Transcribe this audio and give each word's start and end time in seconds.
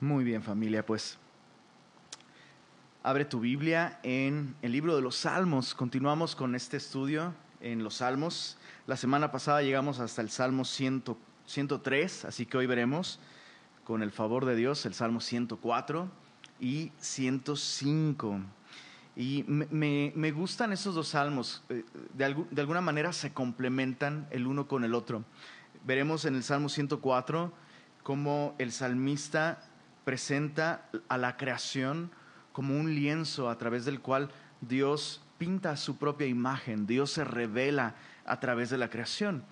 Muy 0.00 0.24
bien 0.24 0.42
familia, 0.42 0.84
pues 0.84 1.16
abre 3.02 3.24
tu 3.24 3.40
Biblia 3.40 3.98
en 4.02 4.54
el 4.60 4.72
libro 4.72 4.94
de 4.94 5.00
los 5.00 5.16
Salmos. 5.16 5.74
Continuamos 5.74 6.36
con 6.36 6.54
este 6.54 6.76
estudio 6.76 7.32
en 7.62 7.82
los 7.82 7.94
Salmos. 7.94 8.58
La 8.86 8.98
semana 8.98 9.32
pasada 9.32 9.62
llegamos 9.62 9.98
hasta 9.98 10.20
el 10.20 10.28
Salmo 10.28 10.66
103, 10.66 12.26
así 12.26 12.44
que 12.44 12.58
hoy 12.58 12.66
veremos, 12.66 13.20
con 13.84 14.02
el 14.02 14.12
favor 14.12 14.44
de 14.44 14.54
Dios, 14.54 14.84
el 14.84 14.92
Salmo 14.92 15.22
104 15.22 16.10
y 16.60 16.92
105. 16.98 18.40
Y 19.16 19.44
me, 19.46 20.30
gustan 20.32 20.74
esos 20.74 20.94
dos 20.94 21.08
salmos, 21.08 21.62
eh, 21.70 21.86
de, 22.12 22.36
de 22.50 22.60
alguna 22.60 22.82
manera 22.82 23.14
se 23.14 23.32
complementan 23.32 24.28
el 24.30 24.46
uno 24.46 24.68
con 24.68 24.84
el 24.84 24.92
otro. 24.92 25.24
Veremos 25.86 26.26
en 26.26 26.34
el 26.34 26.42
Salmo 26.42 26.68
104 26.68 27.50
cómo 28.02 28.54
el 28.58 28.72
salmista 28.72 29.65
presenta 30.06 30.88
a 31.08 31.18
la 31.18 31.36
creación 31.36 32.12
como 32.52 32.78
un 32.78 32.94
lienzo 32.94 33.50
a 33.50 33.58
través 33.58 33.84
del 33.84 34.00
cual 34.00 34.30
Dios 34.60 35.20
pinta 35.36 35.76
su 35.76 35.98
propia 35.98 36.28
imagen, 36.28 36.86
Dios 36.86 37.10
se 37.10 37.24
revela 37.24 37.96
a 38.24 38.38
través 38.38 38.70
de 38.70 38.78
la 38.78 38.88
creación. 38.88 39.44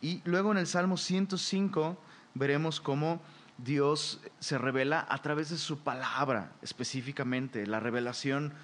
Y 0.00 0.22
luego 0.24 0.50
en 0.50 0.56
el 0.56 0.66
Salmo 0.66 0.96
105 0.96 2.00
veremos 2.32 2.80
cómo 2.80 3.20
Dios 3.58 4.22
se 4.38 4.56
revela 4.56 5.06
a 5.10 5.20
través 5.20 5.50
de 5.50 5.58
su 5.58 5.80
palabra, 5.80 6.52
específicamente, 6.62 7.66
la 7.66 7.78
revelación 7.78 8.54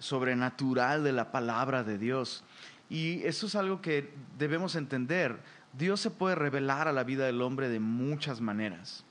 sobrenatural 0.00 1.02
de 1.02 1.12
la 1.12 1.32
palabra 1.32 1.82
de 1.82 1.96
Dios. 1.96 2.44
Y 2.90 3.22
eso 3.22 3.46
es 3.46 3.54
algo 3.54 3.80
que 3.80 4.12
debemos 4.36 4.76
entender. 4.76 5.40
Dios 5.72 5.98
se 5.98 6.10
puede 6.10 6.34
revelar 6.34 6.88
a 6.88 6.92
la 6.92 7.04
vida 7.04 7.24
del 7.24 7.40
hombre 7.40 7.70
de 7.70 7.80
muchas 7.80 8.42
maneras. 8.42 9.06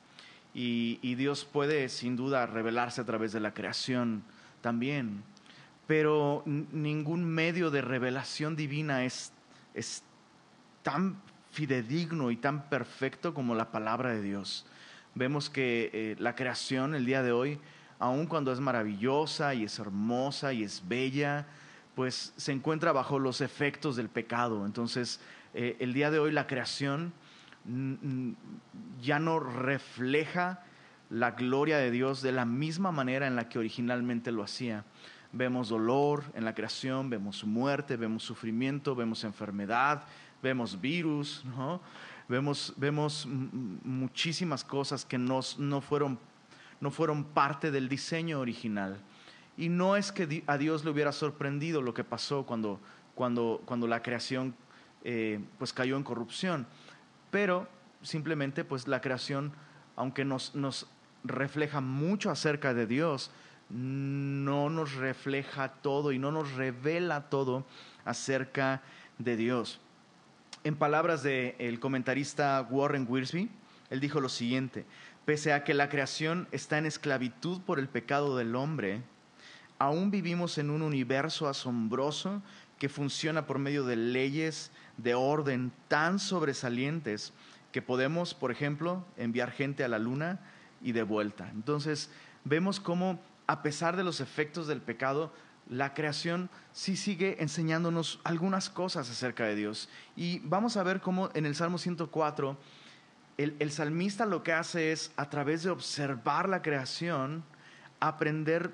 Y, 0.53 1.15
Dios 1.15 1.45
puede 1.45 1.89
sin 1.89 2.15
duda 2.15 2.45
revelarse 2.45 3.01
a 3.01 3.05
través 3.05 3.31
de 3.31 3.39
la 3.39 3.53
creación 3.53 4.23
también. 4.61 5.23
Pero 5.87 6.43
ningún 6.45 7.25
medio 7.25 7.71
de 7.71 7.81
revelación 7.81 8.55
divina 8.55 9.05
es, 9.05 9.31
es 9.73 10.03
tan 10.83 11.21
fidedigno 11.51 12.31
y 12.31 12.37
tan 12.37 12.69
perfecto 12.69 13.33
como 13.33 13.55
la 13.55 13.71
palabra 13.71 14.11
de 14.11 14.21
Dios. 14.21 14.65
Vemos 15.15 15.49
que 15.49 15.89
eh, 15.93 16.15
la 16.19 16.35
creación 16.35 16.93
el 16.93 17.05
día 17.05 17.23
de 17.23 17.31
hoy, 17.31 17.59
aun 17.97 18.27
cuando 18.27 18.51
es 18.51 18.59
maravillosa 18.59 19.53
y 19.53 19.63
es 19.63 19.79
hermosa 19.79 20.53
y 20.53 20.63
es 20.63 20.83
bella, 20.87 21.47
pues 21.95 22.33
se 22.37 22.51
encuentra 22.51 22.91
bajo 22.91 23.19
los 23.19 23.41
efectos 23.41 23.95
del 23.95 24.09
pecado. 24.09 24.65
Entonces, 24.65 25.19
eh, 25.53 25.75
el 25.79 25.93
día 25.93 26.11
de 26.11 26.19
hoy 26.19 26.31
la 26.31 26.47
creación 26.47 27.13
ya 29.01 29.19
no 29.19 29.39
refleja 29.39 30.63
la 31.09 31.31
gloria 31.31 31.77
de 31.77 31.91
Dios 31.91 32.21
de 32.21 32.31
la 32.31 32.45
misma 32.45 32.91
manera 32.91 33.27
en 33.27 33.35
la 33.35 33.49
que 33.49 33.59
originalmente 33.59 34.31
lo 34.31 34.43
hacía. 34.43 34.85
Vemos 35.31 35.69
dolor 35.69 36.23
en 36.33 36.45
la 36.45 36.55
creación, 36.55 37.09
vemos 37.09 37.43
muerte, 37.43 37.97
vemos 37.97 38.23
sufrimiento, 38.23 38.95
vemos 38.95 39.23
enfermedad, 39.23 40.03
vemos 40.41 40.79
virus, 40.79 41.43
vemos, 42.27 42.73
vemos 42.77 43.27
muchísimas 43.27 44.63
cosas 44.63 45.05
que 45.05 45.17
no, 45.17 45.41
fueron, 45.81 46.19
no 46.79 46.91
fueron 46.91 47.23
parte 47.23 47.71
del 47.71 47.89
diseño 47.89 48.39
original. 48.39 48.99
Y 49.57 49.69
no 49.69 49.95
es 49.97 50.11
que 50.11 50.43
a 50.47 50.57
Dios 50.57 50.83
le 50.85 50.91
hubiera 50.91 51.11
sorprendido 51.11 51.81
lo 51.81 51.93
que 51.93 52.03
pasó 52.03 52.45
cuando, 52.45 52.79
cuando, 53.13 53.61
cuando 53.65 53.87
la 53.87 54.01
creación 54.01 54.55
eh, 55.03 55.39
pues 55.57 55.73
cayó 55.73 55.97
en 55.97 56.03
corrupción 56.03 56.65
pero 57.31 57.67
simplemente 58.01 58.63
pues 58.63 58.87
la 58.87 59.01
creación, 59.01 59.53
aunque 59.95 60.25
nos, 60.25 60.55
nos 60.55 60.87
refleja 61.23 61.81
mucho 61.81 62.31
acerca 62.31 62.73
de 62.73 62.87
Dios, 62.87 63.31
no 63.69 64.69
nos 64.69 64.95
refleja 64.95 65.73
todo 65.81 66.11
y 66.11 66.19
no 66.19 66.31
nos 66.31 66.53
revela 66.53 67.29
todo 67.29 67.65
acerca 68.05 68.81
de 69.17 69.35
Dios. 69.35 69.79
En 70.63 70.75
palabras 70.75 71.23
del 71.23 71.79
comentarista 71.79 72.67
Warren 72.69 73.05
Wiersbe, 73.07 73.47
él 73.89 73.99
dijo 73.99 74.19
lo 74.19 74.29
siguiente, 74.29 74.85
pese 75.25 75.53
a 75.53 75.63
que 75.63 75.73
la 75.73 75.89
creación 75.89 76.47
está 76.51 76.77
en 76.77 76.85
esclavitud 76.85 77.61
por 77.61 77.79
el 77.79 77.87
pecado 77.87 78.35
del 78.35 78.55
hombre, 78.55 79.01
aún 79.77 80.11
vivimos 80.11 80.57
en 80.57 80.69
un 80.69 80.81
universo 80.81 81.47
asombroso 81.47 82.41
que 82.77 82.89
funciona 82.89 83.45
por 83.45 83.59
medio 83.59 83.85
de 83.85 83.95
leyes 83.95 84.71
de 85.03 85.13
orden 85.15 85.71
tan 85.87 86.19
sobresalientes 86.19 87.33
que 87.71 87.81
podemos, 87.81 88.33
por 88.33 88.51
ejemplo, 88.51 89.05
enviar 89.17 89.51
gente 89.51 89.83
a 89.83 89.87
la 89.87 89.99
luna 89.99 90.39
y 90.81 90.91
de 90.91 91.03
vuelta. 91.03 91.49
Entonces, 91.49 92.09
vemos 92.43 92.79
cómo, 92.79 93.19
a 93.47 93.61
pesar 93.61 93.95
de 93.95 94.03
los 94.03 94.21
efectos 94.21 94.67
del 94.67 94.81
pecado, 94.81 95.31
la 95.69 95.93
creación 95.93 96.49
sí 96.73 96.97
sigue 96.97 97.37
enseñándonos 97.41 98.19
algunas 98.23 98.69
cosas 98.69 99.09
acerca 99.09 99.45
de 99.45 99.55
Dios. 99.55 99.89
Y 100.15 100.39
vamos 100.39 100.77
a 100.77 100.83
ver 100.83 100.99
cómo 100.99 101.29
en 101.33 101.45
el 101.45 101.55
Salmo 101.55 101.77
104, 101.77 102.57
el, 103.37 103.55
el 103.59 103.71
salmista 103.71 104.25
lo 104.25 104.43
que 104.43 104.53
hace 104.53 104.91
es, 104.91 105.11
a 105.15 105.29
través 105.29 105.63
de 105.63 105.69
observar 105.69 106.49
la 106.49 106.61
creación, 106.61 107.43
aprender 107.99 108.73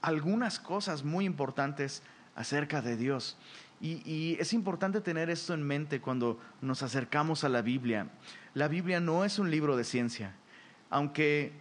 algunas 0.00 0.58
cosas 0.58 1.04
muy 1.04 1.26
importantes 1.26 2.02
acerca 2.34 2.80
de 2.80 2.96
Dios. 2.96 3.36
Y, 3.80 4.36
es 4.38 4.52
importante 4.52 5.00
tener 5.00 5.30
esto 5.30 5.54
en 5.54 5.62
mente 5.62 6.00
cuando 6.00 6.38
nos 6.60 6.82
acercamos 6.82 7.44
a 7.44 7.48
la 7.48 7.62
Biblia. 7.62 8.08
La 8.52 8.68
Biblia 8.68 9.00
no 9.00 9.24
es 9.24 9.38
un 9.38 9.50
libro 9.50 9.76
de 9.76 9.84
ciencia, 9.84 10.34
aunque 10.90 11.52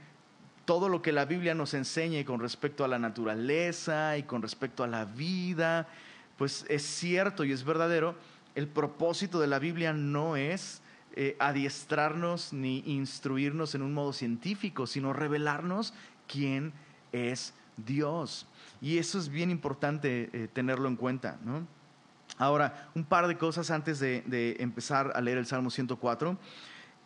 todo 0.65 0.89
lo 0.89 1.01
que 1.01 1.13
la 1.13 1.25
Biblia 1.25 1.55
nos 1.55 1.73
enseñe 1.73 2.25
con 2.25 2.41
respecto 2.41 2.83
a 2.83 2.89
la 2.89 2.99
naturaleza 2.99 4.17
y 4.17 4.23
con 4.23 4.41
respecto 4.41 4.83
a 4.83 4.87
la 4.87 5.05
vida, 5.05 5.87
pues 6.37 6.65
es 6.67 6.83
cierto 6.83 7.45
y 7.45 7.53
es 7.53 7.63
verdadero, 7.63 8.15
el 8.53 8.67
propósito 8.67 9.39
de 9.39 9.47
la 9.47 9.59
Biblia 9.59 9.93
no 9.93 10.35
es 10.35 10.81
eh, 11.15 11.37
adiestrarnos 11.39 12.51
ni 12.53 12.83
instruirnos 12.85 13.75
en 13.75 13.81
un 13.81 13.93
modo 13.93 14.11
científico, 14.13 14.87
sino 14.87 15.13
revelarnos 15.13 15.93
quién 16.27 16.73
es 17.13 17.53
Dios. 17.77 18.45
Y 18.81 18.97
eso 18.97 19.17
es 19.17 19.29
bien 19.29 19.51
importante 19.51 20.29
eh, 20.33 20.47
tenerlo 20.51 20.87
en 20.87 20.97
cuenta. 20.97 21.39
¿no? 21.43 21.65
Ahora, 22.39 22.89
un 22.95 23.03
par 23.03 23.27
de 23.27 23.37
cosas 23.37 23.69
antes 23.69 23.99
de, 23.99 24.55
empezar 24.59 25.11
a 25.13 25.19
leer 25.19 25.37
el 25.37 25.45
Salmo 25.45 25.69
104. 25.69 26.37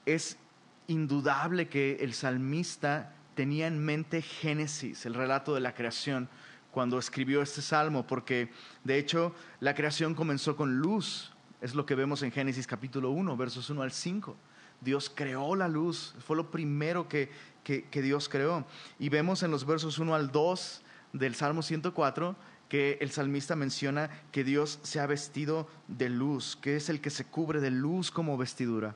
Es 0.06 0.38
indudable 0.86 1.68
que 1.68 1.98
el 2.02 2.14
salmista 2.14 3.16
tenía 3.34 3.66
en 3.66 3.84
mente 3.84 4.22
Génesis, 4.22 5.08
el 5.08 5.16
relato 5.16 5.56
de 5.56 5.60
la 5.60 5.74
creación, 5.74 6.30
cuando 6.70 7.00
escribió 7.00 7.42
este 7.42 7.64
salmo, 7.64 8.06
porque 8.06 8.52
de 8.84 9.00
hecho 9.00 9.34
la 9.60 9.74
creación 9.74 10.14
comenzó 10.14 10.56
con 10.56 10.78
luz. 10.78 11.34
Es 11.62 11.74
lo 11.74 11.88
que 11.88 11.96
vemos 11.96 12.22
en 12.22 12.32
Génesis 12.32 12.68
capítulo 12.68 13.10
1, 13.10 13.36
versos 13.36 13.72
1 13.72 13.82
al 13.82 13.92
5. 13.92 14.36
Dios 14.82 15.12
creó 15.14 15.56
la 15.56 15.68
luz, 15.68 16.14
fue 16.20 16.38
lo 16.38 16.52
primero 16.52 17.08
que, 17.08 17.32
que 17.64 18.02
Dios 18.04 18.30
creó. 18.30 18.68
Y 19.00 19.10
vemos 19.10 19.42
en 19.42 19.50
los 19.50 19.66
versos 19.66 19.98
1 19.98 20.14
al 20.14 20.32
2 20.32 20.84
del 21.14 21.34
Salmo 21.34 21.64
104 21.64 22.36
que 22.70 22.98
el 23.02 23.12
salmista 23.12 23.56
menciona 23.56 24.10
que 24.32 24.44
Dios 24.44 24.80
se 24.84 25.00
ha 25.00 25.06
vestido 25.06 25.68
de 25.88 26.10
luz, 26.10 26.56
que 26.56 26.76
es 26.76 26.90
el 26.90 27.02
que 27.02 27.10
se 27.10 27.26
cubre 27.26 27.60
de 27.60 27.72
luz 27.72 28.12
como 28.12 28.38
vestidura. 28.38 28.96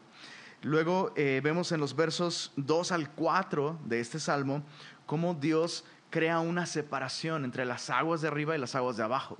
Luego 0.64 1.14
eh, 1.16 1.42
vemos 1.44 1.72
en 1.72 1.80
los 1.80 1.96
versos 1.96 2.52
2 2.56 2.92
al 2.92 3.12
4 3.12 3.80
de 3.86 4.00
este 4.00 4.20
salmo 4.20 4.64
cómo 5.06 5.36
Dios 5.36 5.86
crea 6.10 6.40
una 6.40 6.66
separación 6.66 7.46
entre 7.46 7.66
las 7.66 7.90
aguas 7.90 8.22
de 8.22 8.28
arriba 8.28 8.56
y 8.56 8.60
las 8.60 8.76
aguas 8.76 8.98
de 8.98 9.04
abajo. 9.04 9.38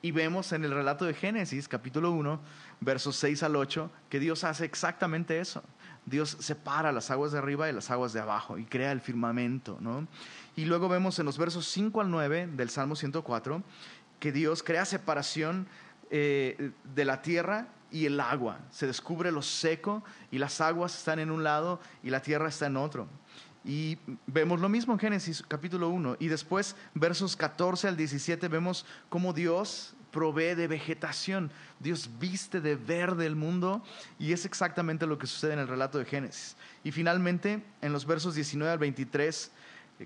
Y 0.00 0.12
vemos 0.12 0.52
en 0.52 0.64
el 0.64 0.70
relato 0.70 1.04
de 1.04 1.14
Génesis, 1.14 1.66
capítulo 1.66 2.12
1, 2.12 2.40
versos 2.80 3.16
6 3.16 3.42
al 3.42 3.56
8, 3.56 3.90
que 4.08 4.20
Dios 4.20 4.44
hace 4.44 4.64
exactamente 4.64 5.40
eso. 5.40 5.62
Dios 6.08 6.36
separa 6.40 6.92
las 6.92 7.10
aguas 7.10 7.32
de 7.32 7.38
arriba 7.38 7.68
y 7.68 7.72
las 7.72 7.90
aguas 7.90 8.12
de 8.12 8.20
abajo 8.20 8.58
y 8.58 8.64
crea 8.64 8.92
el 8.92 9.00
firmamento. 9.00 9.78
¿no? 9.80 10.06
Y 10.56 10.64
luego 10.64 10.88
vemos 10.88 11.18
en 11.18 11.26
los 11.26 11.38
versos 11.38 11.66
5 11.68 12.00
al 12.00 12.10
9 12.10 12.48
del 12.54 12.70
Salmo 12.70 12.96
104 12.96 13.62
que 14.20 14.32
Dios 14.32 14.62
crea 14.62 14.84
separación 14.84 15.68
eh, 16.10 16.72
de 16.94 17.04
la 17.04 17.22
tierra 17.22 17.68
y 17.90 18.06
el 18.06 18.20
agua. 18.20 18.58
Se 18.70 18.86
descubre 18.86 19.30
lo 19.30 19.42
seco 19.42 20.02
y 20.30 20.38
las 20.38 20.60
aguas 20.60 20.96
están 20.96 21.18
en 21.18 21.30
un 21.30 21.44
lado 21.44 21.80
y 22.02 22.10
la 22.10 22.20
tierra 22.20 22.48
está 22.48 22.66
en 22.66 22.76
otro. 22.76 23.08
Y 23.64 23.98
vemos 24.26 24.60
lo 24.60 24.68
mismo 24.68 24.94
en 24.94 24.98
Génesis 24.98 25.44
capítulo 25.46 25.88
1. 25.90 26.16
Y 26.20 26.28
después, 26.28 26.76
versos 26.94 27.36
14 27.36 27.88
al 27.88 27.96
17, 27.96 28.48
vemos 28.48 28.86
cómo 29.08 29.32
Dios 29.32 29.94
provee 30.10 30.54
de 30.54 30.68
vegetación. 30.68 31.50
Dios 31.80 32.10
viste 32.18 32.60
de 32.60 32.76
verde 32.76 33.26
el 33.26 33.36
mundo 33.36 33.82
y 34.18 34.32
es 34.32 34.44
exactamente 34.44 35.06
lo 35.06 35.18
que 35.18 35.26
sucede 35.26 35.52
en 35.52 35.58
el 35.58 35.68
relato 35.68 35.98
de 35.98 36.04
Génesis. 36.04 36.56
Y 36.84 36.92
finalmente, 36.92 37.62
en 37.82 37.92
los 37.92 38.06
versos 38.06 38.34
19 38.34 38.72
al 38.72 38.78
23, 38.78 39.50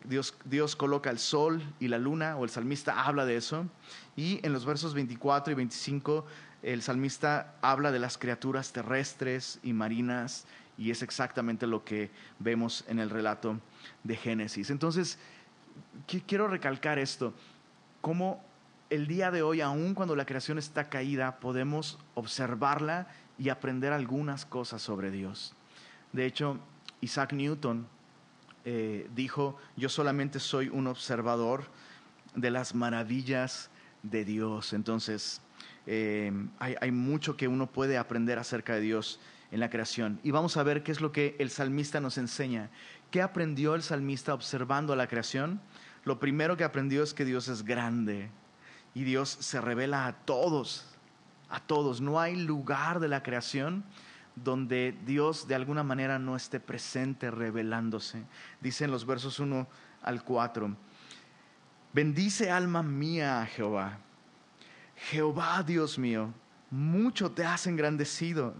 Dios, 0.05 0.35
Dios 0.45 0.77
coloca 0.77 1.11
el 1.11 1.19
sol 1.19 1.63
y 1.79 1.89
la 1.89 1.99
luna, 1.99 2.37
o 2.37 2.45
el 2.45 2.51
salmista 2.51 3.05
habla 3.05 3.27
de 3.27 3.37
eso. 3.37 3.67
Y 4.17 4.45
en 4.45 4.53
los 4.53 4.65
versos 4.65 4.95
24 4.95 5.53
y 5.53 5.55
25, 5.55 6.27
el 6.63 6.83
salmista 6.83 7.55
habla 7.61 7.93
de 7.93 7.99
las 7.99 8.19
criaturas 8.19 8.73
terrestres 8.73 9.59
y 9.63 9.73
marinas 9.73 10.47
y 10.79 10.91
es 10.91 11.03
exactamente 11.03 11.67
lo 11.67 11.85
que 11.85 12.11
vemos 12.39 12.85
en 12.89 12.99
el 12.99 13.11
relato 13.11 13.61
de 14.05 14.17
Génesis. 14.17 14.71
Entonces, 14.71 15.19
quiero 16.27 16.49
recalcar 16.49 16.99
esto, 16.99 17.35
cómo 18.01 18.45
el 18.93 19.07
día 19.07 19.31
de 19.31 19.41
hoy, 19.41 19.63
aun 19.63 19.95
cuando 19.95 20.15
la 20.15 20.27
creación 20.27 20.59
está 20.59 20.91
caída, 20.91 21.41
podemos 21.41 21.99
observarla 22.15 23.09
y 23.39 23.49
aprender 23.49 23.91
algunas 23.91 24.45
cosas 24.45 24.83
sobre 24.83 25.11
Dios. 25.11 25.55
De 26.13 26.27
hecho, 26.27 26.59
Isaac 27.01 27.33
Newton 27.33 27.87
eh, 28.67 29.09
dijo, 29.15 29.57
yo 29.79 29.89
solamente 29.89 30.39
soy 30.39 30.69
un 30.69 30.87
observador 30.89 31.65
de 32.35 32.51
las 32.51 32.75
maravillas 32.75 33.71
de 34.03 34.27
Dios. 34.27 34.75
Entonces, 34.75 35.41
eh, 35.87 36.31
hay, 36.59 36.91
mucho 36.91 37.35
que 37.35 37.49
uno 37.49 37.73
puede 37.73 37.97
aprender 37.97 38.39
acerca 38.39 38.75
de 38.75 38.83
Dios 38.83 39.21
en 39.53 39.61
la 39.61 39.71
creación. 39.71 40.21
Y 40.23 40.33
vamos 40.33 40.59
a 40.59 40.63
ver 40.65 40.83
qué 40.83 40.93
es 40.93 41.01
lo 41.01 41.13
que 41.13 41.35
el 41.39 41.49
salmista 41.49 41.99
nos 42.03 42.19
enseña. 42.19 42.69
¿Qué 43.11 43.23
aprendió 43.23 43.75
el 43.75 43.83
salmista 43.83 44.35
observando 44.35 44.95
la 44.97 45.07
creación? 45.07 45.63
Lo 46.05 46.21
primero 46.21 46.59
que 46.59 46.65
aprendió 46.65 47.03
es 47.03 47.15
que 47.15 47.25
Dios 47.25 47.49
es 47.49 47.65
grande 47.65 48.29
y 48.95 49.05
Dios 49.05 49.37
se 49.41 49.61
revela 49.61 50.07
a 50.07 50.13
todos, 50.13 50.87
a 51.49 51.61
todos. 51.61 52.01
No 52.01 52.21
hay 52.21 52.37
lugar 52.37 53.01
de 53.01 53.09
la 53.09 53.23
creación 53.23 53.85
donde 54.37 54.97
Dios 55.05 55.47
de 55.47 55.55
alguna 55.55 55.83
manera 55.83 56.19
no 56.19 56.37
esté 56.37 56.61
presente 56.61 57.31
revelándose. 57.31 58.23
Dice 58.61 58.85
en 58.85 58.91
los 58.91 59.07
versos 59.07 59.39
1 59.39 59.67
al 60.03 60.25
4, 60.25 60.77
bendice 61.93 62.51
alma 62.51 62.83
mía 62.83 63.43
a 63.43 63.47
Jehová. 63.47 63.99
Jehová 64.97 65.63
Dios 65.63 65.99
mío, 65.99 66.33
mucho 66.71 67.31
te 67.31 67.45
has 67.45 67.67
engrandecido, 67.67 68.55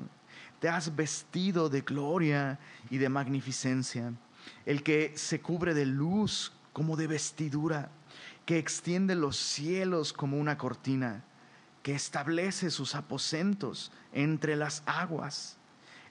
te 0.61 0.69
has 0.69 0.95
vestido 0.95 1.69
de 1.69 1.81
gloria 1.81 2.59
y 2.91 2.99
de 2.99 3.09
magnificencia, 3.09 4.13
el 4.67 4.83
que 4.83 5.13
se 5.17 5.41
cubre 5.41 5.73
de 5.73 5.87
luz 5.87 6.53
como 6.73 6.97
de 6.97 7.07
vestidura, 7.07 7.91
que 8.53 8.59
extiende 8.59 9.15
los 9.15 9.39
cielos 9.39 10.13
como 10.13 10.37
una 10.37 10.59
cortina, 10.59 11.25
que 11.83 11.95
establece 11.95 12.71
sus 12.71 12.95
aposentos 12.95 13.91
entre 14.13 14.57
las 14.57 14.83
aguas 14.85 15.57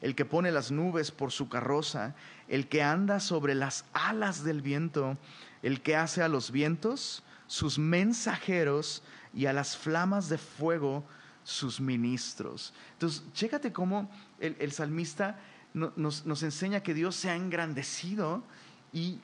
el 0.01 0.15
que 0.15 0.25
pone 0.25 0.51
las 0.51 0.71
nubes 0.71 1.11
por 1.11 1.31
su 1.31 1.49
carroza, 1.49 2.15
el 2.47 2.67
que 2.67 2.81
anda 2.81 3.19
sobre 3.19 3.53
las 3.53 3.85
alas 3.93 4.43
del 4.43 4.63
viento, 4.63 5.19
el 5.61 5.81
que 5.81 5.95
hace 5.95 6.23
a 6.23 6.29
los 6.29 6.49
vientos 6.49 7.21
sus 7.45 7.77
mensajeros 7.77 9.03
y 9.35 9.45
a 9.45 9.53
las 9.53 9.77
flamas 9.77 10.27
de 10.27 10.39
fuego 10.39 11.03
sus 11.43 11.79
ministros. 11.79 12.73
Entonces, 12.93 13.23
chécate 13.33 13.71
cómo 13.71 14.09
el, 14.39 14.71
salmista 14.71 15.39
nos, 15.75 16.41
enseña 16.41 16.81
que 16.81 16.95
Dios 16.95 17.15
se 17.15 17.29
ha 17.29 17.35
engrandecido 17.35 18.43
y, 18.91 19.19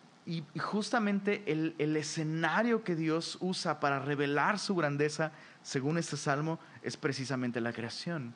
justamente 0.59 1.44
el, 1.47 1.75
el 1.77 1.95
escenario 1.95 2.83
que 2.83 2.95
Dios 2.95 3.38
usa 3.39 3.79
para 3.79 4.00
revelar 4.00 4.59
su 4.59 4.75
grandeza, 4.75 5.31
según 5.63 5.97
este 5.97 6.18
salmo, 6.18 6.59
es 6.81 6.97
precisamente 6.97 7.62
la 7.62 7.74
creación. 7.74 8.33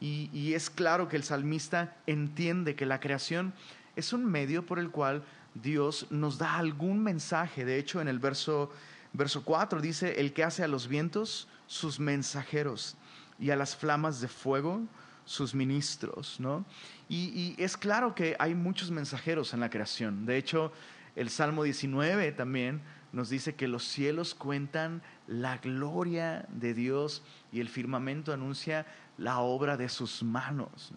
Y, 0.00 0.52
es 0.52 0.68
claro 0.68 1.08
que 1.08 1.16
el 1.16 1.24
salmista 1.24 1.96
entiende 2.06 2.74
que 2.74 2.84
la 2.84 3.00
creación 3.00 3.54
es 3.94 4.12
un 4.12 4.26
medio 4.26 4.66
por 4.66 4.78
el 4.78 4.90
cual 4.90 5.24
Dios 5.54 6.06
nos 6.10 6.36
da 6.36 6.56
algún 6.56 7.02
mensaje. 7.02 7.64
De 7.64 7.78
hecho, 7.78 8.00
en 8.02 8.08
el 8.08 8.18
verso, 8.18 8.70
verso 9.14 9.42
4 9.42 9.80
dice, 9.80 10.20
el 10.20 10.34
que 10.34 10.44
hace 10.44 10.62
a 10.62 10.68
los 10.68 10.86
vientos 10.86 11.48
sus 11.66 11.98
mensajeros 11.98 12.96
y 13.38 13.50
a 13.50 13.56
las 13.56 13.74
flamas 13.74 14.20
de 14.20 14.28
fuego 14.28 14.82
sus 15.24 15.54
ministros. 15.54 16.38
¿no? 16.40 16.66
Y, 17.08 17.54
y 17.58 17.62
es 17.62 17.78
claro 17.78 18.14
que 18.14 18.36
hay 18.38 18.54
muchos 18.54 18.90
mensajeros 18.90 19.54
en 19.54 19.60
la 19.60 19.70
creación. 19.70 20.26
De 20.26 20.36
hecho, 20.36 20.72
el 21.16 21.30
Salmo 21.30 21.64
19 21.64 22.30
también 22.32 22.82
nos 23.12 23.30
dice 23.30 23.54
que 23.54 23.66
los 23.66 23.84
cielos 23.84 24.34
cuentan 24.34 25.02
la 25.26 25.56
gloria 25.56 26.46
de 26.50 26.74
Dios 26.74 27.22
y 27.50 27.60
el 27.60 27.68
firmamento 27.70 28.32
anuncia 28.32 28.86
la 29.16 29.38
obra 29.38 29.78
de 29.78 29.88
sus 29.88 30.22
manos. 30.22 30.92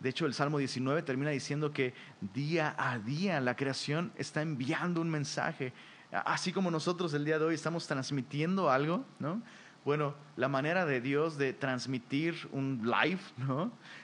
De 0.00 0.08
hecho, 0.08 0.26
el 0.26 0.34
Salmo 0.34 0.58
19 0.58 1.02
termina 1.02 1.30
diciendo 1.30 1.72
que 1.72 1.94
día 2.34 2.74
a 2.76 2.98
día 2.98 3.40
la 3.40 3.54
creación 3.54 4.12
está 4.16 4.42
enviando 4.42 5.00
un 5.00 5.08
mensaje. 5.08 5.72
Así 6.10 6.52
como 6.52 6.72
nosotros 6.72 7.14
el 7.14 7.24
día 7.24 7.38
de 7.38 7.44
hoy 7.44 7.54
estamos 7.54 7.86
transmitiendo 7.86 8.70
algo, 8.70 9.06
¿no? 9.20 9.40
Bueno, 9.84 10.14
la 10.36 10.48
manera 10.48 10.86
de 10.86 11.00
Dios 11.00 11.38
de 11.38 11.52
transmitir 11.52 12.48
un 12.50 12.80
live 12.82 13.20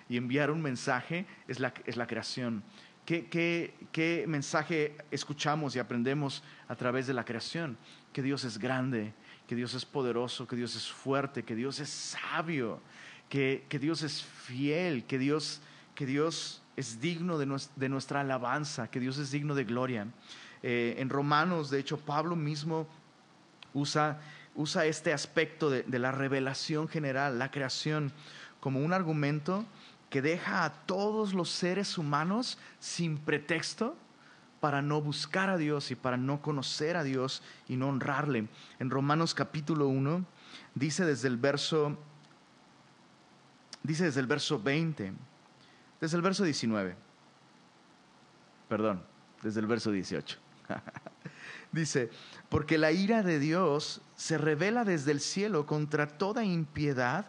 y 0.08 0.16
enviar 0.16 0.52
un 0.52 0.62
mensaje 0.62 1.26
es 1.48 1.58
la 1.58 2.06
creación. 2.06 2.62
¿Qué, 3.10 3.26
qué, 3.26 3.74
qué 3.90 4.24
mensaje 4.28 4.96
escuchamos 5.10 5.74
y 5.74 5.80
aprendemos 5.80 6.44
a 6.68 6.76
través 6.76 7.08
de 7.08 7.12
la 7.12 7.24
creación? 7.24 7.76
Que 8.12 8.22
Dios 8.22 8.44
es 8.44 8.56
grande, 8.56 9.12
que 9.48 9.56
Dios 9.56 9.74
es 9.74 9.84
poderoso, 9.84 10.46
que 10.46 10.54
Dios 10.54 10.76
es 10.76 10.88
fuerte, 10.88 11.42
que 11.42 11.56
Dios 11.56 11.80
es 11.80 11.88
sabio, 11.88 12.80
que, 13.28 13.66
Dios 13.80 14.02
es 14.02 14.22
fiel, 14.22 15.02
que 15.06 15.18
Dios, 15.18 15.60
que 15.96 16.06
Dios 16.06 16.62
es 16.76 17.00
digno 17.00 17.36
de, 17.36 17.46
nuestra 17.88 18.20
alabanza, 18.20 18.88
que 18.92 19.00
Dios 19.00 19.18
es 19.18 19.32
digno 19.32 19.56
de 19.56 19.64
gloria. 19.64 20.06
Eh, 20.62 20.94
en 20.98 21.08
Romanos, 21.08 21.68
de 21.68 21.80
hecho, 21.80 21.98
Pablo 21.98 22.36
mismo 22.36 22.86
usa, 23.74 24.20
usa 24.54 24.86
este 24.86 25.12
aspecto 25.12 25.68
de, 25.68 25.82
de, 25.82 25.98
la 25.98 26.12
revelación 26.12 26.86
general, 26.86 27.40
la 27.40 27.50
creación, 27.50 28.12
como 28.60 28.78
un 28.78 28.92
argumento 28.92 29.66
que 30.10 30.20
deja 30.20 30.64
a 30.64 30.72
todos 30.72 31.32
los 31.32 31.50
seres 31.50 31.96
humanos 31.96 32.58
sin 32.78 33.16
pretexto 33.16 33.96
para 34.60 34.82
no 34.82 35.00
buscar 35.00 35.48
a 35.48 35.56
Dios 35.56 35.90
y 35.90 35.94
para 35.94 36.16
no 36.16 36.42
conocer 36.42 36.96
a 36.96 37.04
Dios 37.04 37.42
y 37.68 37.76
no 37.76 37.88
honrarle. 37.88 38.48
En 38.78 38.90
Romanos 38.90 39.34
capítulo 39.34 39.88
1 39.88 40.26
dice 40.74 41.06
desde 41.06 41.28
el 41.28 41.38
verso 41.38 41.96
Dice 43.82 44.04
desde 44.04 44.20
el 44.20 44.26
verso 44.26 44.60
20, 44.60 45.12
desde 46.00 46.16
el 46.16 46.22
verso 46.22 46.44
19, 46.44 46.96
perdón, 48.68 49.02
desde 49.42 49.60
el 49.60 49.66
verso 49.66 49.90
18. 49.90 50.38
Dice, 51.72 52.10
porque 52.48 52.78
la 52.78 52.92
ira 52.92 53.22
de 53.22 53.38
Dios 53.38 54.02
se 54.16 54.36
revela 54.36 54.84
desde 54.84 55.12
el 55.12 55.20
cielo 55.20 55.66
contra 55.66 56.06
toda 56.06 56.44
impiedad 56.44 57.26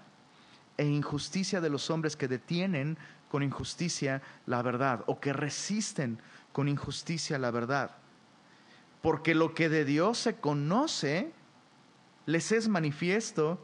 e 0.82 0.86
injusticia 0.86 1.62
de 1.62 1.70
los 1.70 1.92
hombres 1.92 2.16
que 2.16 2.28
detienen 2.28 2.98
con 3.30 3.44
injusticia 3.44 4.24
la 4.48 4.64
verdad 4.64 5.04
o 5.06 5.20
que 5.20 5.32
resisten 5.32 6.18
con 6.52 6.68
injusticia 6.68 7.38
la 7.38 7.52
verdad. 7.52 7.92
Porque 9.04 9.36
lo 9.36 9.54
que 9.54 9.70
de 9.70 9.86
Dios 9.86 10.18
se 10.18 10.38
conoce 10.38 11.32
les 12.26 12.52
es 12.52 12.68
manifiesto 12.68 13.64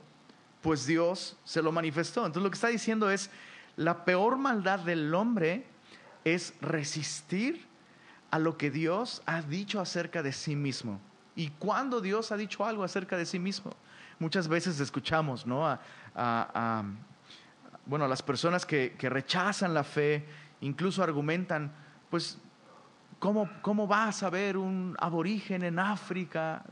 pues 0.62 0.86
Dios 0.86 1.38
se 1.44 1.64
lo 1.64 1.72
manifestó. 1.72 2.26
Entonces 2.26 2.44
lo 2.44 2.52
que 2.52 2.56
está 2.56 2.68
diciendo 2.68 3.10
es, 3.10 3.32
la 3.78 4.06
peor 4.06 4.38
maldad 4.38 4.80
del 4.80 5.14
hombre 5.16 5.66
es 6.24 6.54
resistir 6.62 7.66
a 8.30 8.38
lo 8.38 8.58
que 8.58 8.70
Dios 8.70 9.24
ha 9.26 9.42
dicho 9.42 9.80
acerca 9.80 10.22
de 10.22 10.34
sí 10.34 10.56
mismo. 10.56 11.00
Y 11.36 11.50
cuando 11.50 12.00
Dios 12.00 12.32
ha 12.32 12.38
dicho 12.38 12.64
algo 12.66 12.84
acerca 12.84 13.18
de 13.18 13.26
sí 13.26 13.40
mismo, 13.40 13.72
muchas 14.20 14.48
veces 14.48 14.80
escuchamos, 14.80 15.46
¿no? 15.46 15.66
A, 16.16 16.84
bueno, 17.86 18.06
a 18.06 18.08
las 18.08 18.22
personas 18.22 18.66
que, 18.66 18.96
rechazan 19.00 19.74
la 19.74 19.84
fe, 19.84 20.26
incluso 20.62 21.04
argumentan, 21.04 21.72
pues, 22.10 22.38
¿cómo, 23.20 23.50
cómo 23.62 23.92
a 23.94 24.12
saber 24.12 24.58
un 24.58 24.96
aborigen 25.00 25.64
en 25.64 25.80
África 25.80 26.64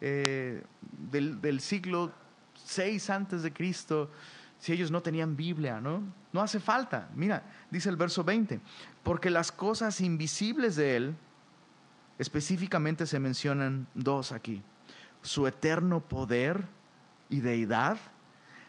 eh, 0.00 0.62
del, 1.10 1.40
del 1.40 1.60
siglo 1.60 2.12
seis 2.54 3.10
antes 3.10 3.42
de 3.42 3.52
Cristo 3.52 4.10
si 4.58 4.72
ellos 4.72 4.90
no 4.90 5.02
tenían 5.02 5.36
Biblia, 5.36 5.80
¿no? 5.80 6.02
No 6.32 6.40
hace 6.40 6.58
falta. 6.58 7.10
Mira, 7.14 7.42
dice 7.70 7.90
el 7.90 7.96
verso 7.96 8.24
20, 8.24 8.60
porque 9.02 9.28
las 9.28 9.52
cosas 9.52 10.00
invisibles 10.00 10.76
de 10.76 10.96
Él, 10.96 11.16
específicamente 12.18 13.06
se 13.06 13.18
mencionan 13.18 13.86
dos 13.94 14.32
aquí. 14.32 14.62
Su 15.24 15.48
eterno 15.48 16.00
poder 16.00 16.68
y 17.28 17.40
deidad 17.40 17.98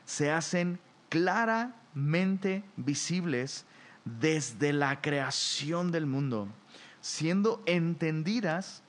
se 0.06 0.32
hacen 0.32 0.80
claramente 1.10 2.64
visibles 2.76 3.68
desde 4.04 4.74
la 4.74 5.02
creación 5.02 5.92
del 5.92 6.08
mundo, 6.08 6.48
siendo 7.00 7.62
entendidas 7.68 8.82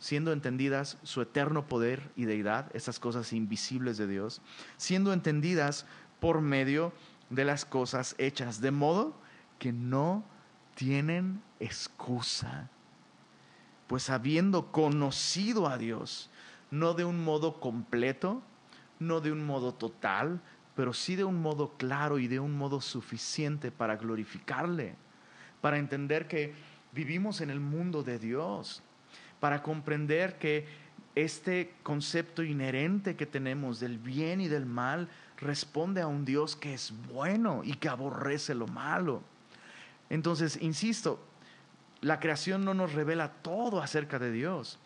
siendo 0.00 0.32
entendidas 0.32 0.96
su 1.02 1.20
eterno 1.20 1.68
poder 1.68 2.10
y 2.16 2.24
deidad, 2.24 2.74
esas 2.74 2.98
cosas 2.98 3.34
invisibles 3.34 3.98
de 3.98 4.06
Dios, 4.06 4.40
siendo 4.78 5.12
entendidas 5.12 5.84
por 6.20 6.40
medio 6.40 6.92
de 7.28 7.44
las 7.44 7.66
cosas 7.66 8.14
hechas, 8.18 8.62
de 8.62 8.70
modo 8.70 9.14
que 9.58 9.72
no 9.72 10.24
tienen 10.74 11.42
excusa. 11.60 12.70
Pues 13.86 14.08
habiendo 14.08 14.72
conocido 14.72 15.68
a 15.68 15.76
Dios, 15.76 16.29
no 16.70 16.94
de 16.94 17.04
un 17.04 17.22
modo 17.22 17.60
completo, 17.60 18.42
no 18.98 19.20
de 19.20 19.32
un 19.32 19.44
modo 19.44 19.74
total, 19.74 20.40
pero 20.74 20.92
sí 20.92 21.16
de 21.16 21.24
un 21.24 21.40
modo 21.42 21.74
claro 21.76 22.18
y 22.18 22.28
de 22.28 22.40
un 22.40 22.56
modo 22.56 22.80
suficiente 22.80 23.70
para 23.70 23.96
glorificarle 23.96 24.94
para 25.60 25.78
entender 25.78 26.26
que 26.26 26.54
vivimos 26.92 27.40
en 27.40 27.50
el 27.50 27.60
mundo 27.60 28.02
de 28.02 28.18
Dios, 28.18 28.82
para 29.38 29.62
comprender 29.62 30.38
que 30.38 30.66
este 31.14 31.74
concepto 31.82 32.42
inherente 32.42 33.16
que 33.16 33.26
tenemos 33.26 33.80
del 33.80 33.98
bien 33.98 34.40
y 34.40 34.48
del 34.48 34.66
mal 34.66 35.08
responde 35.38 36.00
a 36.00 36.06
un 36.06 36.24
Dios 36.24 36.56
que 36.56 36.74
es 36.74 36.92
bueno 37.12 37.62
y 37.64 37.74
que 37.74 37.88
aborrece 37.88 38.54
lo 38.54 38.66
malo. 38.66 39.22
Entonces, 40.08 40.58
insisto, 40.60 41.20
la 42.00 42.20
creación 42.20 42.64
no 42.64 42.74
nos 42.74 42.92
revela 42.92 43.32
todo 43.42 43.82
acerca 43.82 44.18
de 44.18 44.32
Dios, 44.32 44.78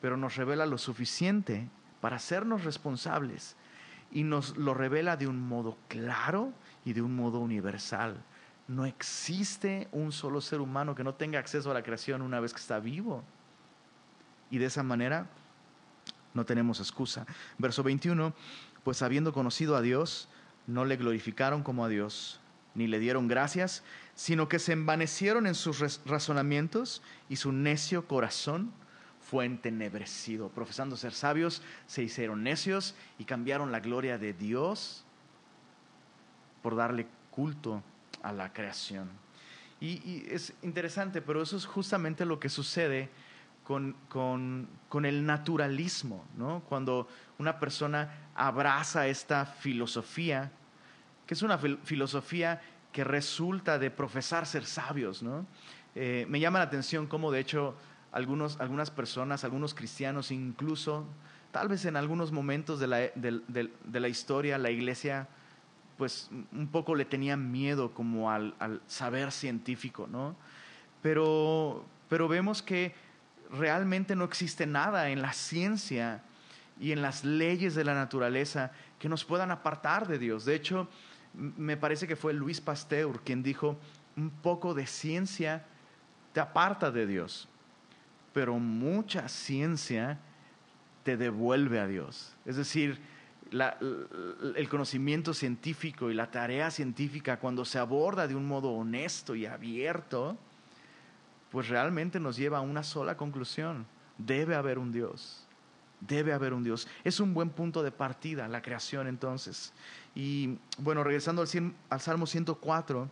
pero 0.00 0.16
nos 0.16 0.36
revela 0.36 0.66
lo 0.66 0.78
suficiente 0.78 1.68
para 2.00 2.16
hacernos 2.16 2.64
responsables 2.64 3.56
y 4.10 4.24
nos 4.24 4.56
lo 4.56 4.74
revela 4.74 5.16
de 5.16 5.26
un 5.26 5.40
modo 5.40 5.76
claro 5.88 6.52
y 6.84 6.92
de 6.92 7.02
un 7.02 7.14
modo 7.14 7.38
universal. 7.38 8.16
No 8.66 8.86
existe 8.86 9.88
un 9.92 10.12
solo 10.12 10.40
ser 10.40 10.60
humano 10.60 10.94
que 10.94 11.04
no 11.04 11.14
tenga 11.14 11.38
acceso 11.38 11.70
a 11.70 11.74
la 11.74 11.82
creación 11.82 12.22
una 12.22 12.40
vez 12.40 12.52
que 12.52 12.60
está 12.60 12.80
vivo. 12.80 13.22
Y 14.50 14.58
de 14.58 14.66
esa 14.66 14.82
manera 14.82 15.26
no 16.34 16.44
tenemos 16.44 16.80
excusa. 16.80 17.26
Verso 17.58 17.82
21, 17.82 18.32
pues 18.84 19.02
habiendo 19.02 19.32
conocido 19.32 19.76
a 19.76 19.82
Dios, 19.82 20.28
no 20.66 20.84
le 20.84 20.96
glorificaron 20.96 21.62
como 21.62 21.84
a 21.84 21.88
Dios, 21.88 22.40
ni 22.74 22.86
le 22.86 22.98
dieron 22.98 23.28
gracias, 23.28 23.82
sino 24.14 24.48
que 24.48 24.58
se 24.58 24.72
envanecieron 24.72 25.46
en 25.46 25.54
sus 25.54 26.00
razonamientos 26.04 27.02
y 27.28 27.36
su 27.36 27.52
necio 27.52 28.06
corazón 28.06 28.72
fue 29.30 29.44
entenebrecido. 29.44 30.48
Profesando 30.48 30.96
ser 30.96 31.12
sabios, 31.12 31.62
se 31.86 32.02
hicieron 32.02 32.42
necios 32.42 32.96
y 33.16 33.24
cambiaron 33.24 33.70
la 33.70 33.78
gloria 33.78 34.18
de 34.18 34.32
Dios 34.32 35.04
por 36.62 36.74
darle 36.74 37.06
culto 37.30 37.80
a 38.22 38.32
la 38.32 38.52
creación. 38.52 39.08
Y, 39.80 40.26
es 40.28 40.52
interesante, 40.62 41.22
pero 41.22 41.40
eso 41.40 41.56
es 41.56 41.64
justamente 41.64 42.26
lo 42.26 42.40
que 42.40 42.48
sucede 42.48 43.08
con, 43.64 43.94
con, 44.08 45.04
el 45.06 45.24
naturalismo, 45.24 46.24
¿no? 46.36 46.62
Cuando 46.68 47.08
una 47.38 47.60
persona 47.60 48.30
abraza 48.34 49.06
esta 49.06 49.46
filosofía, 49.46 50.50
que 51.24 51.34
es 51.34 51.42
una 51.42 51.56
filosofía 51.56 52.60
que 52.92 53.04
resulta 53.04 53.78
de 53.78 53.92
profesar 53.92 54.44
ser 54.44 54.66
sabios, 54.66 55.22
¿no? 55.22 55.46
Eh, 55.94 56.26
me 56.28 56.40
llama 56.40 56.58
la 56.58 56.64
atención 56.66 57.06
cómo 57.06 57.30
de 57.30 57.40
hecho 57.40 57.76
algunos, 58.12 58.60
algunas 58.60 58.90
personas, 58.90 59.44
algunos 59.44 59.74
cristianos 59.74 60.30
incluso, 60.30 61.06
tal 61.52 61.68
vez 61.68 61.84
en 61.84 61.96
algunos 61.96 62.32
momentos 62.32 62.80
de 62.80 62.86
la, 62.86 62.98
de 62.98 64.00
la 64.00 64.08
historia, 64.08 64.58
la 64.58 64.70
iglesia 64.70 65.28
pues 66.00 66.30
un 66.52 66.66
poco 66.68 66.94
le 66.94 67.04
tenían 67.04 67.52
miedo 67.52 67.92
como 67.92 68.30
al, 68.30 68.54
saber 68.86 69.30
científico, 69.32 70.08
¿no? 70.10 70.34
Pero, 71.02 71.84
pero 72.08 72.26
vemos 72.26 72.62
que 72.62 72.94
realmente 73.50 74.16
no 74.16 74.24
existe 74.24 74.64
nada 74.64 75.10
en 75.10 75.20
la 75.20 75.34
ciencia 75.34 76.22
y 76.80 76.92
en 76.92 77.02
las 77.02 77.22
leyes 77.22 77.74
de 77.74 77.84
la 77.84 77.92
naturaleza 77.92 78.72
que 78.98 79.10
nos 79.10 79.26
puedan 79.26 79.50
apartar 79.50 80.08
de 80.08 80.18
Dios. 80.18 80.46
De 80.46 80.54
hecho, 80.54 80.88
me 81.34 81.76
parece 81.76 82.06
que 82.06 82.16
fue 82.16 82.32
Luis 82.32 82.62
Pasteur 82.62 83.20
quien 83.22 83.42
dijo, 83.42 83.78
un 84.16 84.30
poco 84.30 84.72
de 84.72 84.86
ciencia 84.86 85.66
te 86.32 86.40
aparta 86.40 86.90
de 86.90 87.06
Dios, 87.06 87.46
pero 88.32 88.58
mucha 88.58 89.28
ciencia 89.28 90.18
te 91.02 91.16
devuelve 91.16 91.80
a 91.80 91.86
Dios. 91.86 92.34
Es 92.44 92.56
decir, 92.56 93.00
el 93.50 94.68
conocimiento 94.68 95.34
científico 95.34 96.10
y 96.10 96.14
la 96.14 96.30
tarea 96.30 96.70
científica, 96.70 97.38
cuando 97.38 97.64
se 97.64 97.78
aborda 97.78 98.28
de 98.28 98.34
un 98.34 98.46
modo 98.46 98.70
honesto 98.70 99.34
y 99.34 99.46
abierto, 99.46 100.38
pues 101.50 101.68
realmente 101.68 102.20
nos 102.20 102.36
lleva 102.36 102.58
a 102.58 102.62
una 102.62 102.82
sola 102.82 103.16
conclusión. 103.16 103.86
Debe 104.18 104.54
haber 104.54 104.78
un 104.78 104.92
Dios. 104.92 105.46
Debe 106.00 106.32
haber 106.32 106.54
un 106.54 106.62
Dios. 106.62 106.86
Es 107.02 107.18
un 107.18 107.34
buen 107.34 107.50
punto 107.50 107.82
de 107.82 107.90
partida 107.90 108.46
la 108.46 108.62
creación 108.62 109.08
entonces. 109.08 109.72
Y 110.14 110.58
bueno, 110.78 111.02
regresando 111.02 111.42
al, 111.42 111.48
al 111.88 112.00
Salmo 112.00 112.26
104, 112.26 113.10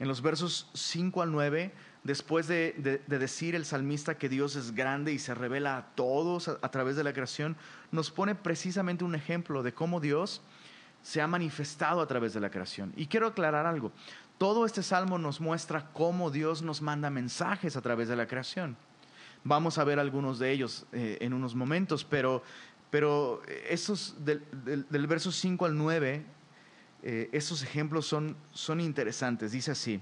en 0.00 0.08
los 0.08 0.20
versos 0.20 0.68
5 0.74 1.22
al 1.22 1.32
9 1.32 1.72
después 2.04 2.46
de, 2.46 3.02
decir 3.06 3.54
el 3.54 3.64
salmista 3.64 4.16
que 4.16 4.28
Dios 4.28 4.54
es 4.56 4.74
grande 4.74 5.12
y 5.12 5.18
se 5.18 5.34
revela 5.34 5.78
a 5.78 5.86
todos 5.94 6.48
a, 6.48 6.70
través 6.70 6.96
de 6.96 7.04
la 7.04 7.14
creación, 7.14 7.56
nos 7.90 8.10
pone 8.10 8.34
precisamente 8.34 9.04
un 9.04 9.14
ejemplo 9.14 9.62
de 9.62 9.72
cómo 9.72 10.00
Dios 10.00 10.42
se 11.02 11.20
ha 11.20 11.26
manifestado 11.26 12.00
a 12.00 12.06
través 12.06 12.34
de 12.34 12.40
la 12.40 12.50
creación. 12.50 12.92
Y 12.96 13.06
quiero 13.06 13.26
aclarar 13.26 13.66
algo. 13.66 13.90
Todo 14.38 14.66
este 14.66 14.82
salmo 14.82 15.18
nos 15.18 15.40
muestra 15.40 15.90
cómo 15.92 16.30
Dios 16.30 16.62
nos 16.62 16.82
manda 16.82 17.08
mensajes 17.08 17.76
a 17.76 17.80
través 17.80 18.08
de 18.08 18.16
la 18.16 18.26
creación. 18.26 18.76
Vamos 19.42 19.78
a 19.78 19.84
ver 19.84 19.98
algunos 19.98 20.38
de 20.38 20.52
ellos 20.52 20.86
eh, 20.92 21.18
en 21.20 21.32
unos 21.32 21.54
momentos, 21.54 22.04
pero, 22.04 22.42
pero 22.90 23.42
esos 23.68 24.16
del, 24.24 25.06
verso 25.06 25.30
5 25.30 25.66
al 25.66 25.76
9, 25.76 26.24
eh, 27.02 27.28
esos 27.32 27.62
ejemplos 27.62 28.06
son, 28.06 28.36
son 28.52 28.80
interesantes. 28.80 29.52
Dice 29.52 29.70
así, 29.70 30.00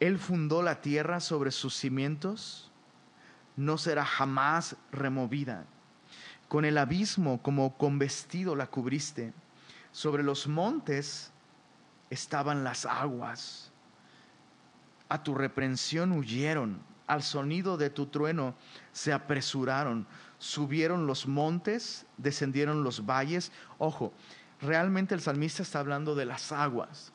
él 0.00 0.18
fundó 0.18 0.62
la 0.62 0.80
tierra 0.80 1.20
sobre 1.20 1.50
sus 1.50 1.76
cimientos, 1.76 2.70
no 3.56 3.76
será 3.76 4.04
jamás 4.06 4.76
removida. 4.90 5.66
Con 6.48 6.64
el 6.64 6.78
abismo 6.78 7.42
como 7.42 7.76
con 7.76 7.98
vestido 7.98 8.56
la 8.56 8.66
cubriste. 8.66 9.34
Sobre 9.92 10.22
los 10.22 10.48
montes 10.48 11.30
estaban 12.08 12.64
las 12.64 12.86
aguas. 12.86 13.70
A 15.10 15.22
tu 15.22 15.34
reprensión 15.34 16.12
huyeron, 16.12 16.80
al 17.06 17.22
sonido 17.22 17.76
de 17.76 17.90
tu 17.90 18.06
trueno 18.06 18.54
se 18.92 19.12
apresuraron, 19.12 20.06
subieron 20.38 21.06
los 21.06 21.26
montes, 21.26 22.06
descendieron 22.16 22.84
los 22.84 23.04
valles. 23.04 23.52
Ojo, 23.78 24.14
realmente 24.60 25.14
el 25.14 25.20
salmista 25.20 25.62
está 25.62 25.80
hablando 25.80 26.14
de 26.14 26.24
las 26.24 26.52
aguas, 26.52 27.12